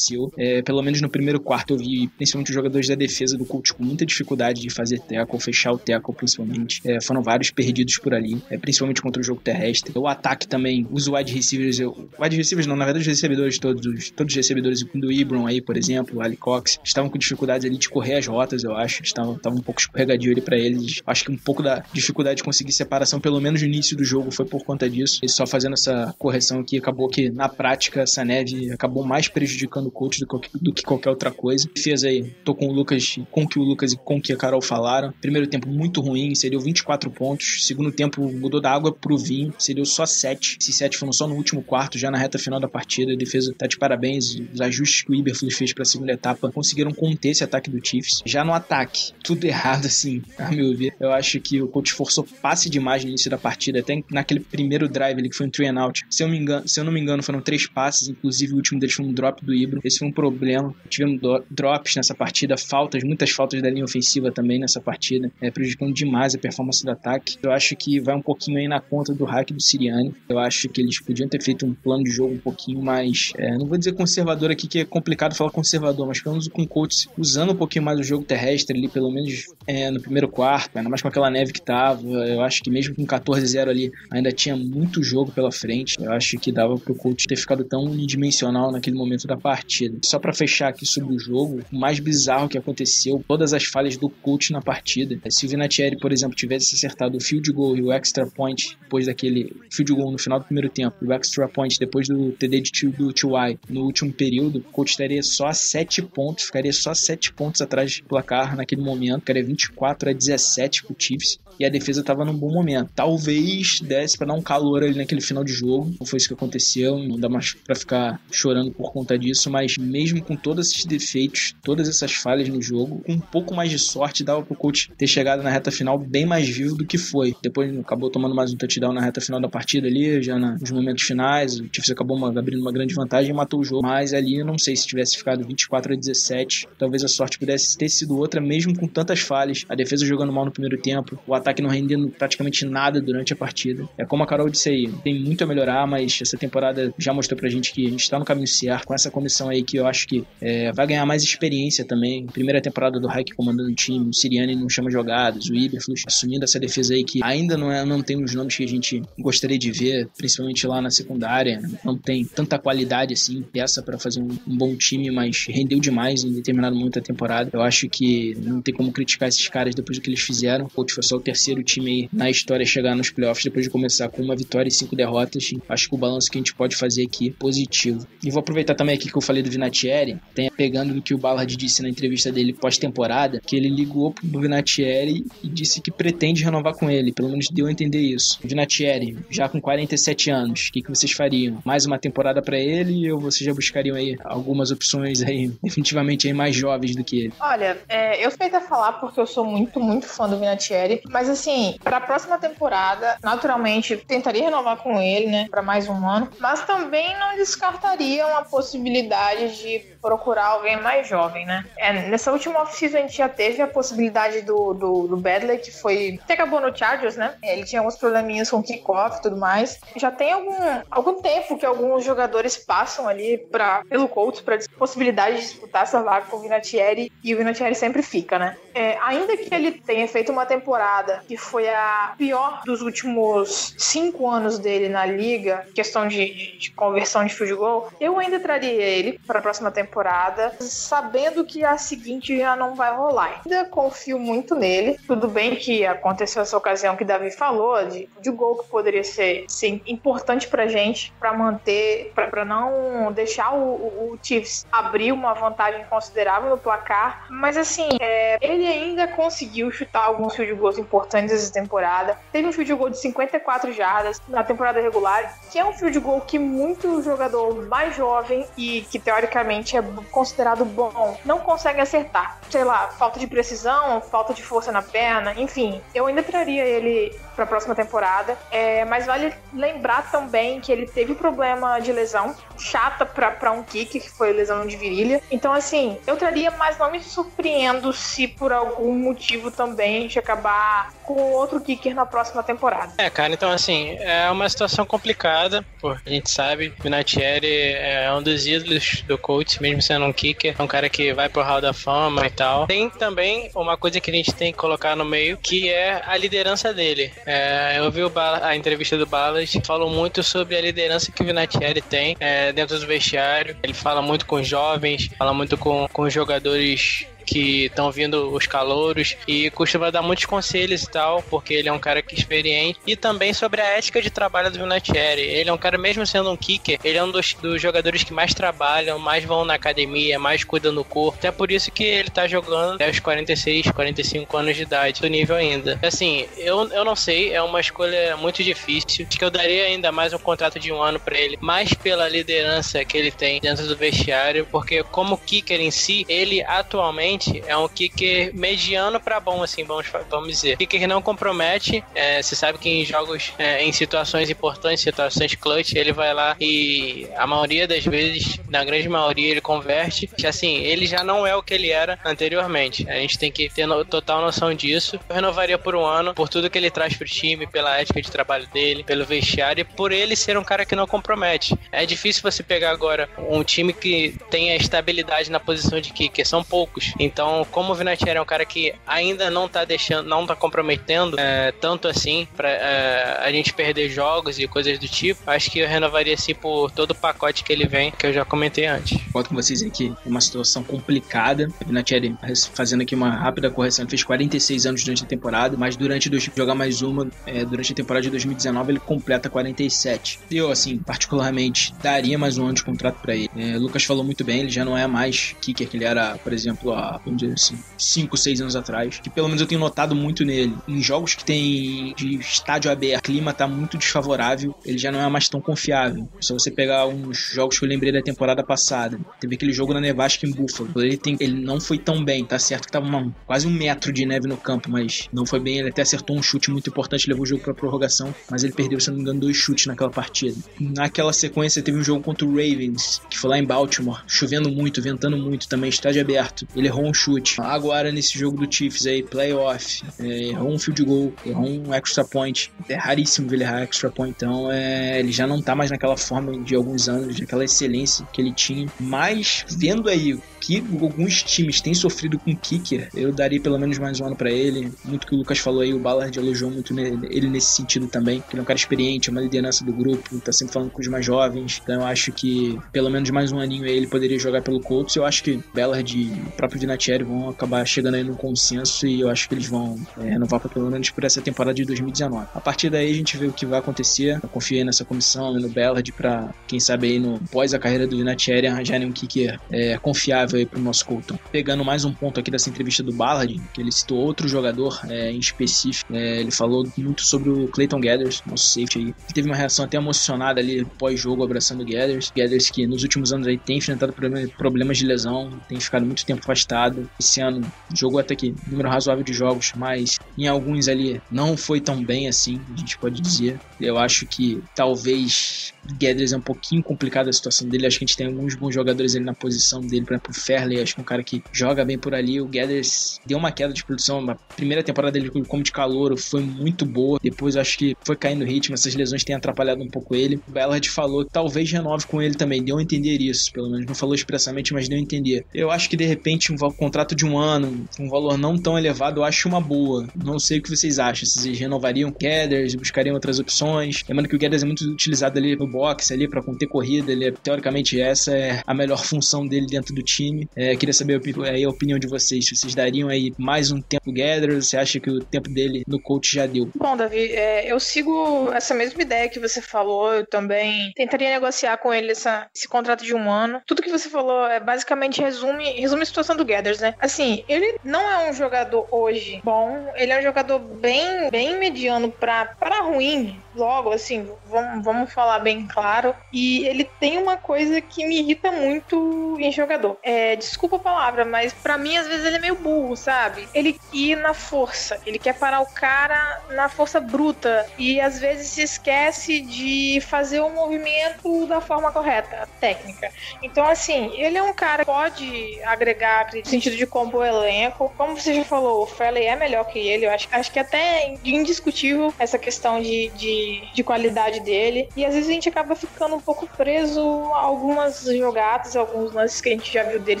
É, 0.36 0.62
pelo 0.62 0.82
menos 0.82 1.00
no 1.00 1.08
primeiro 1.08 1.40
quarto 1.40 1.74
eu 1.74 1.78
vi 1.78 2.08
principalmente 2.08 2.50
os 2.50 2.54
jogadores 2.54 2.88
da 2.88 2.94
defesa 2.94 3.36
do 3.36 3.44
Colts 3.44 3.72
com 3.72 3.84
muita 3.84 4.06
dificuldade 4.06 4.60
de 4.60 4.70
fazer 4.70 5.00
tackle, 5.00 5.40
fechar 5.40 5.72
o 5.72 5.78
tackle 5.78 6.14
principalmente. 6.14 6.80
É, 6.84 7.00
foram 7.00 7.22
vários 7.22 7.50
perdidos 7.50 7.98
por 7.98 8.14
ali, 8.14 8.40
é, 8.50 8.56
principalmente 8.56 9.02
contra 9.02 9.20
o 9.20 9.24
jogo 9.24 9.40
terrestre. 9.40 9.92
O 9.96 10.06
ataque 10.06 10.46
também, 10.46 10.86
os 10.90 11.08
wide 11.08 11.32
receivers, 11.32 11.80
eu, 11.80 12.08
wide 12.20 12.36
receivers 12.36 12.66
não, 12.66 12.76
na 12.76 12.84
verdade 12.84 13.02
os 13.02 13.08
recebedores 13.08 13.58
todos, 13.58 14.10
todos 14.10 14.32
os 14.32 14.36
recebedores 14.36 14.82
do 14.82 15.10
Ibron 15.10 15.46
aí 15.46 15.56
aí, 15.56 15.60
por 15.60 15.76
exemplo, 15.76 16.18
o 16.18 16.22
Ali 16.22 16.36
Cox, 16.36 16.78
estavam 16.84 17.10
com 17.10 17.18
dificuldades 17.18 17.66
ali 17.66 17.76
de 17.76 17.88
correr 17.88 18.14
as 18.14 18.26
rotas, 18.26 18.62
eu 18.62 18.74
acho. 18.74 19.02
Estavam, 19.02 19.36
estavam 19.36 19.58
um 19.58 19.62
pouco 19.62 19.80
escorregadio 19.80 20.32
ali 20.32 20.40
para 20.40 20.56
eles. 20.56 21.02
Acho 21.06 21.24
que 21.24 21.32
um 21.32 21.36
pouco 21.36 21.62
da 21.62 21.84
dificuldade 21.92 22.38
de 22.38 22.44
conseguir 22.44 22.72
separação, 22.72 23.20
pelo 23.20 23.40
menos 23.40 23.60
no 23.60 23.66
início 23.66 23.96
do 23.96 24.04
jogo, 24.04 24.30
foi 24.30 24.44
por 24.44 24.64
conta 24.64 24.88
disso. 24.88 25.20
E 25.22 25.28
só 25.28 25.46
fazendo 25.46 25.74
essa 25.74 26.14
correção 26.18 26.60
aqui, 26.60 26.78
acabou 26.78 27.08
que 27.08 27.30
na 27.30 27.48
prática 27.48 28.02
essa 28.02 28.24
neve 28.24 28.70
acabou 28.70 29.04
mais 29.04 29.28
prejudicando 29.28 29.65
o 29.66 29.90
coach 29.90 30.20
do, 30.20 30.40
do 30.60 30.72
que 30.72 30.82
qualquer 30.82 31.10
outra 31.10 31.30
coisa. 31.30 31.68
Fez 31.76 32.04
aí, 32.04 32.34
tô 32.44 32.54
com 32.54 32.68
o 32.68 32.72
Lucas, 32.72 33.18
com 33.30 33.44
o 33.44 33.48
que 33.48 33.58
o 33.58 33.62
Lucas 33.62 33.92
e 33.92 33.96
com 33.96 34.16
o 34.16 34.20
que 34.20 34.32
a 34.32 34.36
Carol 34.36 34.62
falaram. 34.62 35.12
Primeiro 35.20 35.46
tempo 35.46 35.68
muito 35.68 36.00
ruim, 36.00 36.34
seria 36.34 36.58
24 36.58 37.10
pontos. 37.10 37.66
Segundo 37.66 37.92
tempo 37.92 38.22
mudou 38.32 38.60
da 38.60 38.70
água 38.70 38.92
pro 38.92 39.16
vinho, 39.16 39.52
seria 39.58 39.84
só 39.84 40.06
7. 40.06 40.58
Esses 40.60 40.76
7 40.76 40.96
foram 40.96 41.12
só 41.12 41.26
no 41.26 41.34
último 41.34 41.62
quarto, 41.62 41.98
já 41.98 42.10
na 42.10 42.18
reta 42.18 42.38
final 42.38 42.60
da 42.60 42.68
partida. 42.68 43.12
A 43.12 43.16
defesa 43.16 43.54
tá 43.56 43.66
de 43.66 43.78
parabéns. 43.78 44.40
Os 44.52 44.60
ajustes 44.60 45.02
que 45.02 45.12
o 45.12 45.14
Iberflus 45.14 45.54
fez 45.54 45.72
pra 45.72 45.84
segunda 45.84 46.12
etapa 46.12 46.50
conseguiram 46.50 46.92
conter 46.92 47.30
esse 47.30 47.44
ataque 47.44 47.70
do 47.70 47.84
Chiefs. 47.84 48.22
Já 48.24 48.44
no 48.44 48.52
ataque, 48.52 49.12
tudo 49.22 49.44
errado 49.44 49.86
assim, 49.86 50.22
a 50.38 50.50
meu 50.50 50.76
ver. 50.76 50.94
Eu 50.98 51.12
acho 51.12 51.40
que 51.40 51.60
o 51.60 51.68
coach 51.68 51.92
forçou 51.92 52.26
passe 52.40 52.68
demais 52.68 53.02
no 53.02 53.10
início 53.10 53.30
da 53.30 53.38
partida, 53.38 53.80
até 53.80 54.02
naquele 54.10 54.40
primeiro 54.40 54.88
drive 54.88 55.18
ali 55.18 55.28
que 55.28 55.36
foi 55.36 55.46
um 55.46 55.50
three 55.50 55.68
and 55.68 55.80
out. 55.80 56.02
Se 56.10 56.22
eu, 56.22 56.28
me 56.28 56.38
engano, 56.38 56.68
se 56.68 56.78
eu 56.80 56.84
não 56.84 56.92
me 56.92 57.00
engano, 57.00 57.22
foram 57.22 57.40
três 57.40 57.66
passes, 57.66 58.08
inclusive 58.08 58.52
o 58.52 58.56
último 58.56 58.80
deles 58.80 58.94
foi 58.94 59.04
um 59.04 59.12
drop 59.12 59.44
do 59.44 59.54
Esse 59.84 59.98
foi 59.98 60.08
um 60.08 60.12
problema. 60.12 60.74
Tivemos 60.88 61.20
drops 61.50 61.96
nessa 61.96 62.14
partida, 62.14 62.56
faltas, 62.56 63.02
muitas 63.02 63.30
faltas 63.30 63.62
da 63.62 63.70
linha 63.70 63.84
ofensiva 63.84 64.30
também 64.30 64.58
nessa 64.58 64.80
partida, 64.80 65.30
é, 65.40 65.50
prejudicando 65.50 65.92
demais 65.92 66.34
a 66.34 66.38
performance 66.38 66.84
do 66.84 66.90
ataque. 66.90 67.36
Eu 67.42 67.52
acho 67.52 67.74
que 67.76 68.00
vai 68.00 68.14
um 68.14 68.22
pouquinho 68.22 68.58
aí 68.58 68.68
na 68.68 68.80
conta 68.80 69.14
do 69.14 69.24
hack 69.24 69.50
do 69.50 69.60
Siriani. 69.60 70.14
Eu 70.28 70.38
acho 70.38 70.68
que 70.68 70.80
eles 70.80 71.00
podiam 71.00 71.28
ter 71.28 71.42
feito 71.42 71.66
um 71.66 71.74
plano 71.74 72.04
de 72.04 72.10
jogo 72.10 72.34
um 72.34 72.38
pouquinho 72.38 72.82
mais, 72.82 73.32
é, 73.36 73.56
não 73.56 73.66
vou 73.66 73.78
dizer 73.78 73.92
conservador 73.92 74.50
aqui, 74.50 74.66
que 74.66 74.80
é 74.80 74.84
complicado 74.84 75.34
falar 75.34 75.50
conservador, 75.50 76.06
mas 76.06 76.20
pelo 76.20 76.34
menos 76.34 76.48
com 76.48 76.62
o 76.62 76.68
coach 76.68 77.08
usando 77.16 77.52
um 77.52 77.56
pouquinho 77.56 77.84
mais 77.84 77.98
o 77.98 78.02
jogo 78.02 78.24
terrestre 78.24 78.76
ali, 78.76 78.88
pelo 78.88 79.10
menos 79.10 79.46
é, 79.66 79.90
no 79.90 80.00
primeiro 80.00 80.28
quarto, 80.28 80.76
ainda 80.76 80.88
mais 80.88 81.02
com 81.02 81.08
aquela 81.08 81.30
neve 81.30 81.52
que 81.52 81.60
tava. 81.60 82.02
Eu 82.02 82.40
acho 82.42 82.62
que 82.62 82.70
mesmo 82.70 82.94
com 82.94 83.06
14-0 83.06 83.68
ali, 83.68 83.90
ainda 84.10 84.32
tinha 84.32 84.56
muito 84.56 85.02
jogo 85.02 85.30
pela 85.32 85.52
frente. 85.52 85.96
Eu 86.00 86.12
acho 86.12 86.38
que 86.38 86.52
dava 86.52 86.76
pro 86.76 86.94
coach 86.94 87.26
ter 87.26 87.36
ficado 87.36 87.64
tão 87.64 87.84
unidimensional 87.84 88.70
naquele 88.70 88.96
momento 88.96 89.26
da 89.26 89.36
partida. 89.46 89.98
Só 90.04 90.18
para 90.18 90.32
fechar 90.32 90.68
aqui 90.70 90.84
sobre 90.84 91.14
o 91.14 91.18
jogo, 91.20 91.60
o 91.72 91.78
mais 91.78 92.00
bizarro 92.00 92.48
que 92.48 92.58
aconteceu, 92.58 93.24
todas 93.28 93.52
as 93.54 93.64
falhas 93.64 93.96
do 93.96 94.10
coach 94.10 94.50
na 94.50 94.60
partida. 94.60 95.16
Se 95.30 95.46
o 95.46 95.48
Vinatieri, 95.48 95.96
por 95.96 96.10
exemplo, 96.10 96.34
tivesse 96.34 96.74
acertado 96.74 97.16
o 97.16 97.20
field 97.20 97.52
goal 97.52 97.76
e 97.76 97.82
o 97.82 97.92
extra 97.92 98.26
point 98.26 98.76
depois 98.82 99.06
daquele 99.06 99.54
field 99.70 99.92
goal 99.94 100.10
no 100.10 100.18
final 100.18 100.40
do 100.40 100.46
primeiro 100.46 100.68
tempo, 100.68 100.96
e 101.00 101.06
o 101.06 101.12
extra 101.12 101.48
point 101.48 101.78
depois 101.78 102.08
do 102.08 102.32
TD 102.32 102.60
de 102.60 102.88
do 102.88 103.12
T.Y. 103.12 103.58
no 103.68 103.82
último 103.82 104.12
período, 104.12 104.58
o 104.58 104.62
coach 104.62 104.90
estaria 104.90 105.22
só 105.22 105.46
a 105.46 105.54
7 105.54 106.02
pontos, 106.02 106.46
ficaria 106.46 106.72
só 106.72 106.92
7 106.92 107.32
pontos 107.32 107.60
atrás 107.60 108.00
do 108.00 108.08
placar 108.08 108.56
naquele 108.56 108.82
momento, 108.82 109.20
ficaria 109.20 109.44
24 109.44 110.10
a 110.10 110.12
17 110.12 110.84
pro 110.84 110.96
Chiefs 110.98 111.38
e 111.58 111.64
a 111.64 111.68
defesa 111.68 112.00
estava 112.00 112.24
num 112.24 112.36
bom 112.36 112.52
momento. 112.52 112.90
Talvez 112.94 113.80
desse 113.80 114.16
para 114.16 114.28
dar 114.28 114.34
um 114.34 114.42
calor 114.42 114.82
ali 114.82 114.94
naquele 114.94 115.20
final 115.20 115.44
de 115.44 115.52
jogo. 115.52 115.94
Não 115.98 116.06
foi 116.06 116.18
isso 116.18 116.28
que 116.28 116.34
aconteceu, 116.34 116.98
não 116.98 117.18
dá 117.18 117.28
mais 117.28 117.54
para 117.54 117.74
ficar 117.74 118.20
chorando 118.30 118.70
por 118.72 118.92
conta 118.92 119.18
disso, 119.18 119.50
mas 119.50 119.76
mesmo 119.76 120.22
com 120.22 120.36
todos 120.36 120.70
esses 120.70 120.84
defeitos, 120.84 121.54
todas 121.62 121.88
essas 121.88 122.12
falhas 122.12 122.48
no 122.48 122.60
jogo, 122.62 123.02
com 123.04 123.12
um 123.12 123.20
pouco 123.20 123.54
mais 123.54 123.70
de 123.70 123.78
sorte, 123.78 124.24
dava 124.24 124.42
pro 124.42 124.54
coach 124.54 124.90
ter 124.96 125.06
chegado 125.06 125.42
na 125.42 125.50
reta 125.50 125.70
final 125.70 125.98
bem 125.98 126.26
mais 126.26 126.48
vivo 126.48 126.76
do 126.76 126.86
que 126.86 126.98
foi. 126.98 127.34
Depois 127.42 127.76
acabou 127.78 128.10
tomando 128.10 128.34
mais 128.34 128.52
um 128.52 128.56
touchdown 128.56 128.92
na 128.92 129.00
reta 129.00 129.20
final 129.20 129.40
da 129.40 129.48
partida 129.48 129.86
ali, 129.86 130.22
já 130.22 130.38
nos 130.38 130.70
momentos 130.70 131.04
finais, 131.04 131.58
o 131.58 131.68
Chiefs 131.72 131.90
acabou 131.90 132.24
abrindo 132.26 132.60
uma 132.60 132.72
grande 132.72 132.94
vantagem 132.94 133.30
e 133.30 133.34
matou 133.34 133.60
o 133.60 133.64
jogo. 133.64 133.82
Mas 133.82 134.12
ali 134.14 134.42
não 134.44 134.58
sei 134.58 134.76
se 134.76 134.86
tivesse 134.86 135.16
ficado 135.16 135.44
24 135.46 135.92
a 135.92 135.96
17, 135.96 136.68
talvez 136.78 137.04
a 137.04 137.08
sorte 137.08 137.38
pudesse 137.38 137.76
ter 137.76 137.88
sido 137.88 138.16
outra, 138.16 138.40
mesmo 138.40 138.76
com 138.78 138.86
tantas 138.86 139.20
falhas. 139.20 139.64
A 139.68 139.74
defesa 139.74 140.04
jogando 140.04 140.32
mal 140.32 140.44
no 140.44 140.52
primeiro 140.52 140.80
tempo, 140.80 141.18
o 141.26 141.34
ataque 141.34 141.45
não 141.62 141.70
rendendo 141.70 142.08
praticamente 142.08 142.64
nada 142.64 143.00
durante 143.00 143.32
a 143.32 143.36
partida. 143.36 143.88
É 143.98 144.04
como 144.04 144.22
a 144.22 144.26
Carol 144.26 144.48
disse 144.48 144.68
aí, 144.68 144.88
tem 145.02 145.18
muito 145.20 145.42
a 145.42 145.46
melhorar, 145.46 145.86
mas 145.86 146.18
essa 146.20 146.36
temporada 146.36 146.92
já 146.98 147.12
mostrou 147.12 147.38
pra 147.38 147.48
gente 147.48 147.72
que 147.72 147.86
a 147.86 147.90
gente 147.90 148.08
tá 148.08 148.18
no 148.18 148.24
caminho 148.24 148.46
certo, 148.46 148.86
com 148.86 148.94
essa 148.94 149.10
comissão 149.10 149.48
aí 149.48 149.62
que 149.62 149.76
eu 149.76 149.86
acho 149.86 150.06
que 150.06 150.24
é, 150.40 150.72
vai 150.72 150.86
ganhar 150.86 151.06
mais 151.06 151.22
experiência 151.22 151.84
também. 151.84 152.26
Primeira 152.26 152.60
temporada 152.60 152.98
do 153.00 153.08
Hack 153.08 153.34
comandando 153.36 153.70
o 153.70 153.74
time, 153.74 154.08
o 154.08 154.12
Siriani 154.12 154.54
não 154.54 154.68
chama 154.68 154.90
jogadas, 154.90 155.48
o 155.48 155.54
Iberflus 155.54 156.02
assumindo 156.06 156.44
essa 156.44 156.58
defesa 156.58 156.94
aí 156.94 157.04
que 157.04 157.22
ainda 157.22 157.56
não, 157.56 157.70
é, 157.70 157.84
não 157.84 158.02
tem 158.02 158.22
os 158.22 158.34
nomes 158.34 158.56
que 158.56 158.64
a 158.64 158.68
gente 158.68 159.02
gostaria 159.18 159.58
de 159.58 159.70
ver, 159.70 160.08
principalmente 160.16 160.66
lá 160.66 160.80
na 160.80 160.90
secundária. 160.90 161.60
Não 161.84 161.96
tem 161.96 162.24
tanta 162.24 162.58
qualidade 162.58 163.14
assim, 163.14 163.42
peça 163.42 163.82
para 163.82 163.98
fazer 163.98 164.20
um, 164.20 164.28
um, 164.46 164.56
bom 164.56 164.76
time, 164.76 165.10
mas 165.10 165.46
rendeu 165.48 165.78
demais 165.78 166.24
em 166.24 166.32
determinado 166.32 166.76
momento 166.76 166.94
da 166.94 167.00
temporada. 167.00 167.50
Eu 167.52 167.62
acho 167.62 167.88
que 167.88 168.34
não 168.42 168.60
tem 168.60 168.74
como 168.74 168.92
criticar 168.92 169.28
esses 169.28 169.48
caras 169.48 169.74
depois 169.74 169.98
do 169.98 170.02
que 170.02 170.10
eles 170.10 170.20
fizeram. 170.20 170.66
O 170.66 170.70
coach 170.70 170.92
foi 170.92 171.02
só 171.02 171.16
o 171.16 171.20
terceiro 171.36 171.62
time 171.62 172.08
na 172.10 172.30
história 172.30 172.64
chegar 172.64 172.96
nos 172.96 173.10
playoffs 173.10 173.44
depois 173.44 173.66
de 173.66 173.70
começar 173.70 174.08
com 174.08 174.22
uma 174.22 174.34
vitória 174.34 174.68
e 174.68 174.72
cinco 174.72 174.96
derrotas. 174.96 175.52
Acho 175.68 175.88
que 175.90 175.94
o 175.94 175.98
balanço 175.98 176.30
que 176.30 176.38
a 176.38 176.40
gente 176.40 176.54
pode 176.54 176.74
fazer 176.74 177.04
aqui 177.04 177.28
é 177.28 177.32
positivo. 177.32 178.06
E 178.24 178.30
vou 178.30 178.40
aproveitar 178.40 178.74
também 178.74 178.94
aqui 178.94 179.10
que 179.10 179.16
eu 179.16 179.20
falei 179.22 179.42
do 179.42 179.50
Vinatieri, 179.50 180.18
tem, 180.34 180.50
pegando 180.50 180.94
no 180.94 181.02
que 181.02 181.14
o 181.14 181.18
Ballard 181.18 181.54
disse 181.54 181.82
na 181.82 181.90
entrevista 181.90 182.32
dele 182.32 182.54
pós-temporada, 182.54 183.40
que 183.44 183.54
ele 183.54 183.68
ligou 183.68 184.12
pro 184.12 184.40
Vinatieri 184.40 185.26
e 185.44 185.48
disse 185.48 185.82
que 185.82 185.90
pretende 185.90 186.42
renovar 186.42 186.74
com 186.74 186.90
ele, 186.90 187.12
pelo 187.12 187.28
menos 187.28 187.48
deu 187.50 187.66
a 187.66 187.70
entender 187.70 188.00
isso. 188.00 188.38
Vinatieri, 188.42 189.18
já 189.28 189.48
com 189.48 189.60
47 189.60 190.30
anos, 190.30 190.68
o 190.68 190.72
que, 190.72 190.82
que 190.82 190.88
vocês 190.88 191.12
fariam? 191.12 191.58
Mais 191.64 191.84
uma 191.84 191.98
temporada 191.98 192.40
para 192.40 192.58
ele 192.58 193.10
ou 193.12 193.20
vocês 193.20 193.44
já 193.44 193.52
buscariam 193.52 193.94
aí 193.94 194.16
algumas 194.24 194.70
opções 194.70 195.22
aí, 195.22 195.48
definitivamente 195.62 196.26
aí 196.26 196.32
mais 196.32 196.56
jovens 196.56 196.96
do 196.96 197.04
que 197.04 197.20
ele? 197.20 197.32
Olha, 197.38 197.78
é, 197.88 198.24
eu 198.24 198.30
suspeito 198.30 198.56
a 198.56 198.60
falar 198.60 198.92
porque 198.94 199.20
eu 199.20 199.26
sou 199.26 199.44
muito, 199.44 199.78
muito 199.78 200.06
fã 200.06 200.28
do 200.28 200.38
Vinatieri, 200.38 201.02
mas 201.10 201.25
assim, 201.28 201.78
para 201.82 201.98
a 201.98 202.00
próxima 202.00 202.38
temporada, 202.38 203.16
naturalmente, 203.22 203.96
tentaria 203.96 204.44
renovar 204.44 204.78
com 204.78 205.00
ele, 205.00 205.26
né, 205.26 205.46
para 205.50 205.62
mais 205.62 205.88
um 205.88 206.08
ano, 206.08 206.28
mas 206.38 206.64
também 206.64 207.18
não 207.18 207.36
descartaria 207.36 208.26
uma 208.26 208.44
possibilidade 208.44 209.58
de 209.58 209.96
procurar 210.00 210.46
alguém 210.46 210.80
mais 210.80 211.08
jovem, 211.08 211.44
né? 211.44 211.64
É, 211.76 211.92
nessa 211.92 212.30
última 212.30 212.60
off-season 212.60 212.98
a 212.98 213.00
gente 213.00 213.16
já 213.16 213.28
teve 213.28 213.60
a 213.60 213.66
possibilidade 213.66 214.42
do, 214.42 214.72
do, 214.72 215.08
do 215.08 215.16
Badley, 215.16 215.58
que 215.58 215.70
foi. 215.72 216.18
que 216.26 216.32
acabou 216.32 216.60
no 216.60 216.76
Chargers, 216.76 217.16
né? 217.16 217.34
Ele 217.42 217.64
tinha 217.64 217.80
alguns 217.80 217.96
probleminhas 217.96 218.50
com 218.50 218.62
kickoff 218.62 219.18
e 219.18 219.22
tudo 219.22 219.36
mais. 219.36 219.80
Já 219.96 220.10
tem 220.10 220.32
algum, 220.32 220.56
algum 220.90 221.20
tempo 221.20 221.58
que 221.58 221.66
alguns 221.66 222.04
jogadores 222.04 222.56
passam 222.56 223.08
ali 223.08 223.38
pra, 223.38 223.82
pelo 223.88 224.08
Colts 224.08 224.40
para 224.40 224.58
possibilidade 224.78 225.36
de 225.36 225.42
disputar 225.42 225.82
essa 225.82 226.02
vaga 226.02 226.26
com 226.26 226.36
o 226.36 226.40
Vinatieri 226.40 227.10
e 227.22 227.34
o 227.34 227.38
Vinatieri 227.38 227.74
sempre 227.74 228.02
fica, 228.02 228.38
né? 228.38 228.56
É, 228.74 228.98
ainda 229.02 229.36
que 229.36 229.52
ele 229.52 229.72
tenha 229.72 230.06
feito 230.06 230.30
uma 230.30 230.46
temporada 230.46 231.15
que 231.26 231.36
foi 231.36 231.68
a 231.68 232.14
pior 232.16 232.62
dos 232.64 232.82
últimos 232.82 233.74
cinco 233.78 234.28
anos 234.28 234.58
dele 234.58 234.88
na 234.88 235.06
liga, 235.06 235.66
questão 235.74 236.06
de, 236.06 236.58
de, 236.58 236.70
conversão 236.72 237.24
de 237.24 237.34
field 237.34 237.54
goal, 237.54 237.90
eu 238.00 238.18
ainda 238.18 238.38
traria 238.40 238.82
ele 238.82 239.18
para 239.26 239.38
a 239.38 239.42
próxima 239.42 239.70
temporada, 239.70 240.54
sabendo 240.60 241.44
que 241.44 241.64
a 241.64 241.78
seguinte 241.78 242.36
já 242.36 242.56
não 242.56 242.74
vai 242.74 242.94
rolar. 242.94 243.42
Ainda 243.44 243.64
confio 243.66 244.18
muito 244.18 244.54
nele. 244.54 244.98
Tudo 245.06 245.28
bem 245.28 245.56
que 245.56 245.86
aconteceu 245.86 246.42
essa 246.42 246.56
ocasião 246.56 246.96
que 246.96 247.04
Davi 247.04 247.30
falou 247.30 247.84
de, 247.86 248.08
de 248.20 248.30
gol 248.30 248.58
que 248.58 248.68
poderia 248.68 249.04
ser, 249.04 249.46
importante 249.86 250.48
pra 250.48 250.66
gente 250.66 251.12
para 251.18 251.32
manter, 251.32 252.12
para 252.14 252.44
não 252.44 253.12
deixar 253.12 253.54
o, 253.54 253.58
o, 253.58 254.12
o, 254.12 254.18
Chiefs 254.22 254.66
abrir 254.70 255.12
uma 255.12 255.34
vantagem 255.34 255.84
considerável 255.84 256.50
no 256.50 256.58
placar. 256.58 257.26
Mas 257.28 257.56
assim, 257.56 257.88
é, 258.00 258.38
ele 258.40 258.66
ainda 258.66 258.85
conseguiu 259.08 259.70
chutar 259.70 260.04
alguns 260.04 260.34
field 260.34 260.54
goals 260.54 260.78
importantes 260.78 261.32
essa 261.32 261.52
temporada. 261.52 262.18
Teve 262.32 262.48
um 262.48 262.52
field 262.52 262.74
goal 262.74 262.90
de 262.90 262.98
54 262.98 263.72
jardas 263.72 264.20
na 264.28 264.42
temporada 264.42 264.80
regular, 264.80 265.38
que 265.50 265.58
é 265.58 265.64
um 265.64 265.72
field 265.72 265.98
goal 266.00 266.20
que 266.20 266.38
muito 266.38 267.02
jogador 267.02 267.66
mais 267.66 267.96
jovem 267.96 268.46
e 268.56 268.82
que 268.82 268.98
teoricamente 268.98 269.76
é 269.76 269.82
considerado 270.10 270.64
bom 270.64 271.18
não 271.24 271.38
consegue 271.38 271.80
acertar. 271.80 272.38
Sei 272.50 272.64
lá, 272.64 272.88
falta 272.88 273.18
de 273.18 273.26
precisão, 273.26 274.00
falta 274.00 274.32
de 274.34 274.42
força 274.42 274.72
na 274.72 274.82
perna, 274.82 275.34
enfim. 275.36 275.80
Eu 275.94 276.06
ainda 276.06 276.22
traria 276.22 276.64
ele 276.64 277.14
para 277.36 277.44
a 277.44 277.46
próxima 277.46 277.74
temporada, 277.74 278.36
é, 278.50 278.84
mas 278.86 279.06
vale 279.06 279.32
lembrar 279.52 280.10
também 280.10 280.60
que 280.60 280.72
ele 280.72 280.86
teve 280.86 281.14
problema 281.14 281.78
de 281.78 281.92
lesão 281.92 282.34
chata 282.58 283.04
para 283.04 283.52
um 283.52 283.62
kick, 283.62 284.00
que 284.00 284.10
foi 284.10 284.32
lesão 284.32 284.66
de 284.66 284.76
virilha. 284.76 285.22
Então, 285.30 285.52
assim, 285.52 285.98
eu 286.06 286.16
traria, 286.16 286.50
mas 286.52 286.78
não 286.78 286.90
me 286.90 287.00
surpreendo 287.00 287.92
se 287.92 288.26
por 288.26 288.52
algum 288.52 288.94
motivo 288.94 289.50
também 289.50 289.98
a 289.98 290.00
gente 290.00 290.18
acabar 290.18 290.92
com 291.04 291.14
outro 291.32 291.60
kicker 291.60 291.94
na 291.94 292.06
próxima 292.06 292.42
temporada. 292.42 292.94
É, 292.98 293.10
cara, 293.10 293.32
então 293.32 293.50
assim, 293.50 293.96
é 294.00 294.30
uma 294.30 294.48
situação 294.48 294.86
complicada, 294.86 295.64
porque 295.80 296.08
a 296.08 296.12
gente 296.12 296.30
sabe 296.30 296.70
que 296.70 296.86
o 296.86 296.90
Natieri 296.90 297.72
é 297.74 298.12
um 298.12 298.22
dos 298.22 298.46
ídolos 298.46 299.02
do 299.06 299.18
coach, 299.18 299.60
mesmo 299.60 299.82
sendo 299.82 300.06
um 300.06 300.12
kicker, 300.12 300.54
é 300.58 300.62
um 300.62 300.66
cara 300.66 300.88
que 300.88 301.12
vai 301.12 301.28
pro 301.28 301.42
Hall 301.42 301.60
da 301.60 301.72
Fama 301.72 302.26
e 302.26 302.30
tal. 302.30 302.66
Tem 302.66 302.88
também 302.88 303.50
uma 303.54 303.76
coisa 303.76 304.00
que 304.00 304.10
a 304.10 304.14
gente 304.14 304.32
tem 304.32 304.52
que 304.52 304.58
colocar 304.58 304.96
no 304.96 305.04
meio, 305.04 305.36
que 305.36 305.68
é 305.68 306.02
a 306.06 306.16
liderança 306.16 306.72
dele. 306.72 307.12
É, 307.26 307.78
eu 307.78 307.90
vi 307.90 308.00
a 308.42 308.54
entrevista 308.54 308.96
do 308.96 309.04
Ballard, 309.04 309.60
falou 309.64 309.90
muito 309.90 310.22
sobre 310.22 310.56
a 310.56 310.60
liderança 310.60 311.10
que 311.10 311.22
o 311.22 311.26
Vinatieri 311.26 311.82
tem 311.82 312.16
é, 312.20 312.52
dentro 312.52 312.78
do 312.78 312.86
vestiário. 312.86 313.56
Ele 313.62 313.74
fala 313.74 314.00
muito 314.00 314.24
com, 314.26 314.40
jovens, 314.42 315.10
fala 315.18 315.34
muito 315.34 315.58
com, 315.58 315.88
com 315.92 316.08
jogadores 316.08 317.04
que 317.26 317.66
estão 317.66 317.90
vindo 317.90 318.32
os 318.32 318.46
calouros 318.46 319.16
e 319.26 319.50
costuma 319.50 319.90
dar 319.90 320.00
muitos 320.00 320.24
conselhos 320.24 320.84
e 320.84 320.90
tal, 320.90 321.22
porque 321.24 321.52
ele 321.52 321.68
é 321.68 321.72
um 321.72 321.78
cara 321.78 322.00
que 322.00 322.14
é 322.14 322.18
experiente. 322.18 322.78
E 322.86 322.94
também 322.94 323.34
sobre 323.34 323.60
a 323.60 323.64
ética 323.76 324.00
de 324.00 324.08
trabalho 324.08 324.50
do 324.50 324.58
Vinatieri. 324.58 325.22
Ele 325.22 325.50
é 325.50 325.52
um 325.52 325.58
cara, 325.58 325.76
mesmo 325.76 326.06
sendo 326.06 326.30
um 326.30 326.36
kicker, 326.36 326.78
ele 326.84 326.96
é 326.96 327.02
um 327.02 327.10
dos, 327.10 327.34
dos 327.34 327.60
jogadores 327.60 328.04
que 328.04 328.12
mais 328.12 328.32
trabalham, 328.32 328.98
mais 328.98 329.24
vão 329.24 329.44
na 329.44 329.54
academia, 329.54 330.18
mais 330.18 330.44
cuidam 330.44 330.74
do 330.74 330.84
corpo. 330.84 331.18
Até 331.18 331.30
por 331.30 331.50
isso 331.50 331.70
que 331.70 331.84
ele 331.84 332.10
tá 332.10 332.26
jogando 332.26 332.74
até 332.74 332.88
os 332.88 333.00
46, 333.00 333.70
45 333.72 334.36
anos 334.36 334.56
de 334.56 334.62
idade, 334.62 335.00
do 335.00 335.08
nível 335.08 335.36
ainda. 335.36 335.78
Assim, 335.82 336.26
eu, 336.38 336.68
eu 336.70 336.84
não 336.84 336.94
sei, 336.94 337.32
é 337.32 337.42
uma 337.42 337.60
escolha 337.60 338.16
muito 338.16 338.42
difícil. 338.42 339.06
Acho 339.08 339.18
que 339.18 339.24
eu 339.24 339.30
daria 339.30 339.64
ainda 339.64 339.90
mais 339.90 340.12
um 340.12 340.18
contrato 340.18 340.60
de 340.60 340.72
um 340.72 340.80
ano 340.80 341.00
para 341.00 341.18
ele, 341.18 341.36
mais 341.40 341.74
pela 341.74 342.08
liderança 342.08 342.84
que 342.84 342.96
ele 342.96 343.10
tem 343.10 343.40
dentro 343.40 343.66
do 343.66 343.76
vestiário, 343.76 344.46
porque 344.50 344.82
como 344.84 345.18
kicker 345.18 345.60
em 345.60 345.70
si, 345.70 346.04
ele 346.08 346.42
atualmente 346.42 347.15
é 347.46 347.56
um 347.56 347.68
kicker 347.68 348.34
mediano 348.34 349.00
para 349.00 349.20
bom, 349.20 349.42
assim, 349.42 349.64
vamos, 349.64 349.86
vamos 350.10 350.28
dizer. 350.28 350.56
Kicker 350.56 350.80
que 350.80 350.86
não 350.86 351.02
compromete. 351.02 351.82
É, 351.94 352.22
você 352.22 352.34
sabe 352.36 352.58
que 352.58 352.68
em 352.68 352.84
jogos, 352.84 353.32
é, 353.38 353.62
em 353.62 353.72
situações 353.72 354.30
importantes, 354.30 354.82
situações 354.82 355.34
clutch, 355.34 355.74
ele 355.74 355.92
vai 355.92 356.12
lá 356.14 356.36
e 356.40 357.08
a 357.16 357.26
maioria 357.26 357.66
das 357.66 357.84
vezes, 357.84 358.38
na 358.48 358.64
grande 358.64 358.88
maioria, 358.88 359.30
ele 359.30 359.40
converte. 359.40 360.06
Que, 360.06 360.26
assim, 360.26 360.56
ele 360.58 360.86
já 360.86 361.02
não 361.02 361.26
é 361.26 361.34
o 361.34 361.42
que 361.42 361.54
ele 361.54 361.70
era 361.70 361.98
anteriormente. 362.04 362.88
A 362.88 362.94
gente 362.94 363.18
tem 363.18 363.30
que 363.30 363.48
ter 363.48 363.66
no, 363.66 363.84
total 363.84 364.20
noção 364.20 364.54
disso. 364.54 364.98
Eu 365.08 365.14
renovaria 365.14 365.58
por 365.58 365.74
um 365.74 365.84
ano, 365.84 366.14
por 366.14 366.28
tudo 366.28 366.50
que 366.50 366.58
ele 366.58 366.70
traz 366.70 366.96
pro 366.96 367.06
time, 367.06 367.46
pela 367.46 367.78
ética 367.78 368.00
de 368.00 368.10
trabalho 368.10 368.46
dele, 368.48 368.84
pelo 368.84 369.04
vestiário 369.04 369.62
e 369.62 369.64
por 369.64 369.92
ele 369.92 370.16
ser 370.16 370.36
um 370.36 370.44
cara 370.44 370.64
que 370.64 370.76
não 370.76 370.86
compromete. 370.86 371.56
É 371.72 371.84
difícil 371.84 372.22
você 372.22 372.42
pegar 372.42 372.70
agora 372.70 373.08
um 373.18 373.42
time 373.42 373.72
que 373.72 374.14
tenha 374.30 374.56
estabilidade 374.56 375.30
na 375.30 375.40
posição 375.40 375.80
de 375.80 375.92
kicker. 375.92 376.26
São 376.26 376.42
poucos. 376.42 376.92
Então, 377.06 377.46
como 377.50 377.72
o 377.72 377.74
Vinatieri 377.74 378.18
é 378.18 378.22
um 378.22 378.26
cara 378.26 378.44
que 378.44 378.74
ainda 378.86 379.30
não 379.30 379.48
tá 379.48 379.64
deixando, 379.64 380.08
não 380.08 380.26
tá 380.26 380.34
comprometendo 380.34 381.18
é, 381.18 381.52
tanto 381.52 381.88
assim 381.88 382.26
para 382.36 382.48
é, 382.48 383.18
a 383.22 383.30
gente 383.30 383.52
perder 383.52 383.88
jogos 383.88 384.38
e 384.38 384.46
coisas 384.48 384.78
do 384.78 384.88
tipo, 384.88 385.20
acho 385.26 385.50
que 385.50 385.60
eu 385.60 385.68
renovaria 385.68 386.14
assim 386.14 386.34
por 386.34 386.70
todo 386.70 386.90
o 386.90 386.94
pacote 386.94 387.44
que 387.44 387.52
ele 387.52 387.66
vem, 387.66 387.92
que 387.92 388.06
eu 388.06 388.12
já 388.12 388.24
comentei 388.24 388.66
antes. 388.66 389.00
Conto 389.12 389.28
com 389.28 389.34
vocês 389.34 389.62
aqui, 389.62 389.94
é 390.04 390.08
uma 390.08 390.20
situação 390.20 390.64
complicada. 390.64 391.48
O 391.62 391.66
Vinatieri, 391.66 392.16
fazendo 392.52 392.82
aqui 392.82 392.94
uma 392.94 393.10
rápida 393.10 393.50
correção, 393.50 393.84
ele 393.84 393.90
fez 393.90 394.02
46 394.02 394.66
anos 394.66 394.82
durante 394.82 395.04
a 395.04 395.06
temporada, 395.06 395.56
mas 395.56 395.76
durante 395.76 396.10
dois, 396.10 396.28
jogar 396.36 396.54
mais 396.54 396.82
uma, 396.82 397.08
é, 397.24 397.44
durante 397.44 397.72
a 397.72 397.76
temporada 397.76 398.02
de 398.02 398.10
2019 398.10 398.72
ele 398.72 398.80
completa 398.80 399.30
47. 399.30 400.18
Eu, 400.30 400.50
assim, 400.50 400.78
particularmente, 400.78 401.72
daria 401.82 402.18
mais 402.18 402.36
um 402.38 402.44
ano 402.44 402.54
de 402.54 402.64
contrato 402.64 403.00
para 403.00 403.14
ele. 403.14 403.30
É, 403.36 403.56
Lucas 403.56 403.84
falou 403.84 404.02
muito 404.02 404.24
bem, 404.24 404.40
ele 404.40 404.50
já 404.50 404.64
não 404.64 404.76
é 404.76 404.86
mais 404.86 405.34
kicker 405.40 405.68
que 405.68 405.76
ele 405.76 405.84
era, 405.84 406.16
por 406.18 406.32
exemplo, 406.32 406.72
vamos 407.04 407.20
dizer 407.20 407.34
assim, 407.34 407.58
5, 407.76 408.16
6 408.16 408.40
anos 408.40 408.56
atrás, 408.56 409.00
que 409.00 409.10
pelo 409.10 409.28
menos 409.28 409.40
eu 409.40 409.46
tenho 409.46 409.60
notado 409.60 409.94
muito 409.94 410.24
nele. 410.24 410.56
Em 410.68 410.82
jogos 410.82 411.14
que 411.14 411.24
tem 411.24 411.94
de 411.96 412.16
estádio 412.16 412.70
aberto, 412.70 413.00
o 413.00 413.12
clima 413.12 413.32
tá 413.32 413.46
muito 413.46 413.78
desfavorável, 413.78 414.54
ele 414.64 414.78
já 414.78 414.90
não 414.90 415.00
é 415.00 415.08
mais 415.08 415.28
tão 415.28 415.40
confiável. 415.40 416.08
Se 416.20 416.32
você 416.32 416.50
pegar 416.50 416.86
uns 416.86 417.18
jogos 417.32 417.58
que 417.58 417.64
eu 417.64 417.68
lembrei 417.68 417.92
da 417.92 418.02
temporada 418.02 418.42
passada, 418.44 418.98
teve 419.20 419.34
aquele 419.34 419.52
jogo 419.52 419.72
na 419.72 419.80
Nevasca 419.80 420.26
em 420.26 420.30
Buffalo, 420.30 420.70
ele, 420.76 420.96
tem, 420.96 421.16
ele 421.20 421.40
não 421.40 421.60
foi 421.60 421.78
tão 421.78 422.04
bem, 422.04 422.24
tá 422.24 422.38
certo 422.38 422.66
que 422.66 422.72
tava 422.72 422.86
uma, 422.86 423.14
quase 423.26 423.46
um 423.46 423.50
metro 423.50 423.92
de 423.92 424.04
neve 424.04 424.26
no 424.26 424.36
campo, 424.36 424.70
mas 424.70 425.08
não 425.12 425.26
foi 425.26 425.40
bem, 425.40 425.58
ele 425.58 425.68
até 425.68 425.82
acertou 425.82 426.16
um 426.16 426.22
chute 426.22 426.50
muito 426.50 426.70
importante, 426.70 427.08
levou 427.08 427.22
o 427.22 427.26
jogo 427.26 427.42
pra 427.42 427.54
prorrogação, 427.54 428.14
mas 428.30 428.42
ele 428.42 428.52
perdeu, 428.52 428.80
se 428.80 428.88
não 428.88 428.96
me 428.96 429.02
engano, 429.02 429.20
dois 429.20 429.36
chutes 429.36 429.66
naquela 429.66 429.90
partida. 429.90 430.36
Naquela 430.60 431.12
sequência 431.12 431.62
teve 431.62 431.78
um 431.78 431.84
jogo 431.84 432.02
contra 432.02 432.26
o 432.26 432.30
Ravens, 432.30 433.00
que 433.10 433.18
foi 433.18 433.30
lá 433.30 433.38
em 433.38 433.44
Baltimore, 433.44 434.02
chovendo 434.06 434.50
muito, 434.50 434.82
ventando 434.82 435.16
muito 435.16 435.48
também, 435.48 435.70
estádio 435.70 436.00
aberto. 436.00 436.46
Ele 436.54 436.68
errou 436.68 436.85
um 436.88 436.94
chute. 436.94 437.40
Agora, 437.40 437.90
nesse 437.92 438.18
jogo 438.18 438.44
do 438.44 438.52
Chiefs 438.52 438.86
aí, 438.86 439.02
playoff, 439.02 439.82
é, 439.98 440.28
errou 440.28 440.52
um 440.52 440.58
field 440.58 440.84
goal, 440.84 441.12
errou 441.24 441.46
um 441.46 441.74
extra 441.74 442.04
point. 442.04 442.50
É 442.68 442.74
raríssimo 442.74 443.32
ele 443.32 443.44
errar 443.44 443.62
extra 443.62 443.90
point, 443.90 444.14
então 444.16 444.50
é, 444.50 444.98
ele 444.98 445.12
já 445.12 445.26
não 445.26 445.42
tá 445.42 445.54
mais 445.54 445.70
naquela 445.70 445.96
forma 445.96 446.38
de 446.42 446.54
alguns 446.54 446.88
anos, 446.88 447.18
daquela 447.18 447.44
excelência 447.44 448.06
que 448.12 448.20
ele 448.20 448.32
tinha. 448.32 448.66
Mas, 448.78 449.44
vendo 449.48 449.88
aí 449.88 450.18
que 450.46 450.64
alguns 450.80 451.24
times 451.24 451.60
têm 451.60 451.74
sofrido 451.74 452.20
com 452.20 452.34
kicker, 452.36 452.88
eu 452.94 453.12
daria 453.12 453.40
pelo 453.40 453.58
menos 453.58 453.78
mais 453.78 454.00
um 454.00 454.06
ano 454.06 454.14
para 454.14 454.30
ele. 454.30 454.72
Muito 454.84 455.04
que 455.04 455.12
o 455.12 455.18
Lucas 455.18 455.40
falou 455.40 455.60
aí, 455.60 455.74
o 455.74 455.78
Ballard 455.80 456.16
elogiou 456.16 456.48
muito 456.48 456.72
ele 456.78 457.28
nesse 457.28 457.48
sentido 457.48 457.88
também, 457.88 458.20
que 458.20 458.32
ele 458.32 458.38
é 458.38 458.42
um 458.42 458.44
cara 458.44 458.56
experiente, 458.56 459.08
é 459.08 459.12
uma 459.12 459.20
liderança 459.20 459.64
do 459.64 459.72
grupo, 459.72 460.20
tá 460.20 460.30
sempre 460.30 460.54
falando 460.54 460.70
com 460.70 460.80
os 460.80 460.86
mais 460.86 461.04
jovens. 461.04 461.60
Então 461.60 461.80
eu 461.80 461.84
acho 461.84 462.12
que 462.12 462.56
pelo 462.70 462.88
menos 462.88 463.10
mais 463.10 463.32
um 463.32 463.40
aninho 463.40 463.66
ele 463.66 463.88
poderia 463.88 464.16
jogar 464.20 464.40
pelo 464.40 464.60
Colts. 464.60 464.94
Eu 464.94 465.04
acho 465.04 465.24
que 465.24 465.40
Ballard 465.52 465.98
e 465.98 466.12
o 466.12 466.30
próprio 466.36 466.60
Dinatieri 466.60 467.02
vão 467.02 467.30
acabar 467.30 467.66
chegando 467.66 467.96
aí 467.96 468.04
num 468.04 468.14
consenso 468.14 468.86
e 468.86 469.00
eu 469.00 469.10
acho 469.10 469.28
que 469.28 469.34
eles 469.34 469.48
vão 469.48 469.76
é, 469.98 470.10
renovar 470.10 470.38
pra 470.38 470.48
pelo 470.48 470.70
menos 470.70 470.90
por 470.90 471.02
essa 471.02 471.20
temporada 471.20 471.54
de 471.54 471.64
2019. 471.64 472.28
A 472.32 472.40
partir 472.40 472.70
daí 472.70 472.92
a 472.92 472.94
gente 472.94 473.16
vê 473.16 473.26
o 473.26 473.32
que 473.32 473.44
vai 473.44 473.58
acontecer. 473.58 474.20
Eu 474.22 474.28
confio 474.28 474.58
aí 474.58 474.64
nessa 474.64 474.84
comissão 474.84 475.36
e 475.36 475.42
no 475.42 475.48
Ballard 475.48 475.90
pra, 475.90 476.32
quem 476.46 476.60
sabe 476.60 476.86
aí 476.86 476.98
no 477.00 477.18
pós 477.32 477.52
a 477.52 477.58
carreira 477.58 477.84
do 477.84 477.96
Dinatieri 477.96 478.46
arranjarem 478.46 478.86
um 478.86 478.92
kicker 478.92 479.40
é, 479.50 479.76
confiável 479.78 480.35
aí 480.36 480.46
pro 480.46 480.60
nosso 480.60 480.84
Colton. 480.84 481.18
Pegando 481.30 481.64
mais 481.64 481.84
um 481.84 481.92
ponto 481.92 482.20
aqui 482.20 482.30
dessa 482.30 482.48
entrevista 482.50 482.82
do 482.82 482.92
Ballard, 482.92 483.40
que 483.52 483.60
ele 483.60 483.72
citou 483.72 483.98
outro 483.98 484.28
jogador 484.28 484.80
é, 484.88 485.10
em 485.10 485.18
específico. 485.18 485.94
É, 485.94 486.20
ele 486.20 486.30
falou 486.30 486.66
muito 486.76 487.02
sobre 487.02 487.30
o 487.30 487.48
Clayton 487.48 487.80
Gathers, 487.80 488.22
nosso 488.26 488.48
safety 488.48 488.78
aí. 488.78 488.84
Ele 488.84 488.94
teve 489.14 489.28
uma 489.28 489.36
reação 489.36 489.64
até 489.64 489.76
emocionada 489.76 490.40
ali 490.40 490.64
pós-jogo 490.78 491.24
abraçando 491.24 491.62
o 491.62 491.64
Gathers. 491.64 492.12
Gathers 492.14 492.50
que 492.50 492.66
nos 492.66 492.82
últimos 492.82 493.12
anos 493.12 493.26
aí 493.26 493.38
tem 493.38 493.58
enfrentado 493.58 493.94
problemas 494.36 494.78
de 494.78 494.86
lesão, 494.86 495.30
tem 495.48 495.58
ficado 495.58 495.84
muito 495.84 496.04
tempo 496.04 496.20
afastado. 496.22 496.88
Esse 496.98 497.20
ano 497.20 497.40
jogou 497.74 498.00
até 498.00 498.14
que 498.14 498.34
número 498.46 498.68
razoável 498.68 499.04
de 499.04 499.12
jogos, 499.12 499.52
mas 499.56 499.98
em 500.16 500.26
alguns 500.26 500.68
ali 500.68 501.00
não 501.10 501.36
foi 501.36 501.60
tão 501.60 501.82
bem 501.82 502.08
assim, 502.08 502.40
a 502.54 502.58
gente 502.58 502.78
pode 502.78 503.00
dizer. 503.00 503.40
Eu 503.60 503.78
acho 503.78 504.06
que 504.06 504.42
talvez 504.54 505.52
Guedes 505.74 506.12
é 506.12 506.16
um 506.16 506.20
pouquinho 506.20 506.62
complicada 506.62 507.10
a 507.10 507.12
situação 507.12 507.48
dele. 507.48 507.66
Acho 507.66 507.78
que 507.78 507.84
a 507.84 507.86
gente 507.86 507.96
tem 507.96 508.06
alguns 508.06 508.34
bons 508.34 508.54
jogadores 508.54 508.94
ali 508.94 509.04
na 509.04 509.14
posição 509.14 509.60
dele, 509.60 509.84
por 509.84 510.14
Fairley, 510.26 510.60
acho 510.60 510.74
que 510.74 510.80
é 510.80 510.82
um 510.82 510.84
cara 510.84 511.02
que 511.02 511.22
joga 511.32 511.64
bem 511.64 511.78
por 511.78 511.94
ali. 511.94 512.20
O 512.20 512.26
Guedes 512.26 513.00
deu 513.06 513.18
uma 513.18 513.30
queda 513.30 513.52
de 513.52 513.64
produção. 513.64 514.08
A 514.10 514.14
primeira 514.14 514.62
temporada 514.62 514.92
dele 514.92 515.10
como 515.26 515.42
de 515.42 515.52
calor 515.52 515.96
foi 515.96 516.20
muito 516.20 516.64
boa. 516.66 516.98
Depois 517.02 517.36
acho 517.36 517.58
que 517.58 517.76
foi 517.84 517.96
caindo 517.96 518.22
o 518.22 518.26
ritmo, 518.26 518.54
essas 518.54 518.74
lesões 518.74 519.04
têm 519.04 519.14
atrapalhado 519.14 519.62
um 519.62 519.68
pouco 519.68 519.94
ele. 519.94 520.20
O 520.28 520.30
Ballard 520.30 520.68
falou 520.68 521.04
que 521.04 521.12
talvez 521.12 521.50
renove 521.50 521.86
com 521.86 522.02
ele 522.02 522.14
também. 522.14 522.42
Deu 522.42 522.58
a 522.58 522.62
entender 522.62 523.00
isso, 523.00 523.32
pelo 523.32 523.50
menos. 523.50 523.66
Não 523.66 523.74
falou 523.74 523.94
expressamente, 523.94 524.52
mas 524.52 524.68
deu 524.68 524.78
a 524.78 524.80
entender. 524.80 525.24
Eu 525.34 525.50
acho 525.50 525.68
que 525.68 525.76
de 525.76 525.84
repente 525.84 526.32
um 526.32 526.36
contrato 526.36 526.94
de 526.94 527.04
um 527.04 527.18
ano, 527.18 527.66
um 527.78 527.88
valor 527.88 528.18
não 528.18 528.36
tão 528.36 528.58
elevado, 528.58 529.00
eu 529.00 529.04
acho 529.04 529.28
uma 529.28 529.40
boa. 529.40 529.86
Não 529.94 530.18
sei 530.18 530.38
o 530.38 530.42
que 530.42 530.50
vocês 530.50 530.78
acham. 530.78 531.06
Vocês 531.06 531.38
renovariam 531.38 531.92
Guedes, 531.92 532.54
buscariam 532.54 532.94
outras 532.94 533.18
opções. 533.18 533.84
Lembrando 533.88 534.08
que 534.08 534.16
o 534.16 534.18
Guedes 534.18 534.42
é 534.42 534.46
muito 534.46 534.64
utilizado 534.64 535.18
ali 535.18 535.36
no 535.36 535.46
boxe 535.46 535.92
ali 535.92 536.08
para 536.08 536.22
conter 536.22 536.46
corrida. 536.46 536.90
Ele 536.92 537.06
é, 537.06 537.10
teoricamente 537.10 537.80
essa 537.80 538.16
é 538.16 538.42
a 538.46 538.54
melhor 538.54 538.84
função 538.84 539.26
dele 539.26 539.46
dentro 539.46 539.74
do 539.74 539.82
time. 539.82 540.15
É, 540.34 540.54
queria 540.56 540.72
saber 540.72 541.00
aí 541.28 541.44
a 541.44 541.48
opinião 541.48 541.78
de 541.78 541.86
vocês. 541.86 542.28
Vocês 542.28 542.54
dariam 542.54 542.88
aí 542.88 543.12
mais 543.18 543.50
um 543.50 543.60
tempo 543.60 543.92
Gather? 543.92 544.34
Você 544.34 544.56
acha 544.56 544.80
que 544.80 544.90
o 544.90 545.00
tempo 545.00 545.28
dele 545.28 545.64
no 545.66 545.80
coach 545.80 546.14
já 546.14 546.26
deu? 546.26 546.48
Bom, 546.54 546.76
Davi, 546.76 547.12
é, 547.12 547.50
eu 547.50 547.58
sigo 547.58 548.30
essa 548.32 548.54
mesma 548.54 548.80
ideia 548.82 549.08
que 549.08 549.20
você 549.20 549.40
falou. 549.40 549.92
Eu 549.92 550.06
também 550.06 550.72
tentaria 550.74 551.10
negociar 551.10 551.56
com 551.58 551.72
ele 551.72 551.92
essa, 551.92 552.28
esse 552.34 552.48
contrato 552.48 552.84
de 552.84 552.94
um 552.94 553.10
ano. 553.10 553.40
Tudo 553.46 553.62
que 553.62 553.70
você 553.70 553.88
falou 553.88 554.26
é 554.26 554.40
basicamente 554.40 555.00
resume, 555.00 555.44
resume 555.60 555.82
a 555.82 555.86
situação 555.86 556.16
do 556.16 556.24
Gathers, 556.24 556.60
né? 556.60 556.74
Assim, 556.78 557.24
ele 557.28 557.56
não 557.64 557.80
é 557.80 558.10
um 558.10 558.12
jogador 558.12 558.66
hoje 558.70 559.20
bom. 559.24 559.72
Ele 559.76 559.92
é 559.92 559.98
um 559.98 560.02
jogador 560.02 560.38
bem, 560.38 561.10
bem 561.10 561.38
mediano 561.38 561.90
para 561.90 562.60
ruim 562.62 563.20
logo, 563.36 563.70
assim, 563.70 564.08
vamos, 564.26 564.64
vamos 564.64 564.92
falar 564.92 565.18
bem 565.20 565.46
claro. 565.46 565.94
E 566.12 566.46
ele 566.46 566.64
tem 566.80 566.98
uma 566.98 567.16
coisa 567.16 567.60
que 567.60 567.86
me 567.86 568.00
irrita 568.00 568.32
muito 568.32 569.16
em 569.20 569.30
jogador. 569.30 569.76
É, 569.82 569.95
desculpa 570.16 570.56
a 570.56 570.60
palavra, 570.60 571.04
mas 571.04 571.32
para 571.32 571.56
mim 571.56 571.76
às 571.76 571.86
vezes 571.86 572.04
ele 572.04 572.16
é 572.16 572.20
meio 572.20 572.36
burro, 572.36 572.76
sabe? 572.76 573.28
Ele 573.34 573.58
ir 573.72 573.96
na 573.96 574.14
força, 574.14 574.80
ele 574.86 574.98
quer 574.98 575.14
parar 575.14 575.40
o 575.40 575.46
cara 575.46 576.22
na 576.30 576.48
força 576.48 576.80
bruta 576.80 577.46
e 577.58 577.80
às 577.80 577.98
vezes 577.98 578.28
se 578.28 578.42
esquece 578.42 579.20
de 579.20 579.80
fazer 579.80 580.20
o 580.20 580.30
movimento 580.30 581.26
da 581.26 581.40
forma 581.40 581.72
correta, 581.72 582.28
técnica. 582.40 582.90
Então, 583.22 583.46
assim, 583.46 583.92
ele 583.96 584.18
é 584.18 584.22
um 584.22 584.34
cara 584.34 584.64
que 584.64 584.70
pode 584.70 585.40
agregar 585.44 586.10
no 586.14 586.26
sentido 586.26 586.56
de 586.56 586.66
compor 586.66 587.02
o 587.02 587.04
elenco. 587.04 587.72
Como 587.76 587.98
você 587.98 588.14
já 588.14 588.24
falou, 588.24 588.62
o 588.62 588.66
Freley 588.66 589.06
é 589.06 589.16
melhor 589.16 589.44
que 589.44 589.58
ele. 589.58 589.86
Eu 589.86 589.90
acho, 589.90 590.08
acho 590.10 590.32
que 590.32 590.38
até 590.38 590.84
é 590.84 590.94
indiscutível 591.04 591.92
essa 591.98 592.18
questão 592.18 592.60
de, 592.60 592.88
de 592.90 593.36
de, 593.54 593.62
qualidade 593.62 594.20
dele. 594.20 594.68
E 594.76 594.84
às 594.84 594.94
vezes 594.94 595.08
a 595.08 595.12
gente 595.12 595.28
acaba 595.28 595.54
ficando 595.54 595.96
um 595.96 596.00
pouco 596.00 596.26
preso 596.26 596.80
a 597.14 597.20
algumas 597.20 597.84
jogadas, 597.84 598.56
alguns 598.56 598.92
lances 598.92 599.20
que 599.20 599.28
a 599.28 599.32
gente 599.32 599.52
já 599.52 599.62
viu 599.62 599.80
dele, 599.86 600.00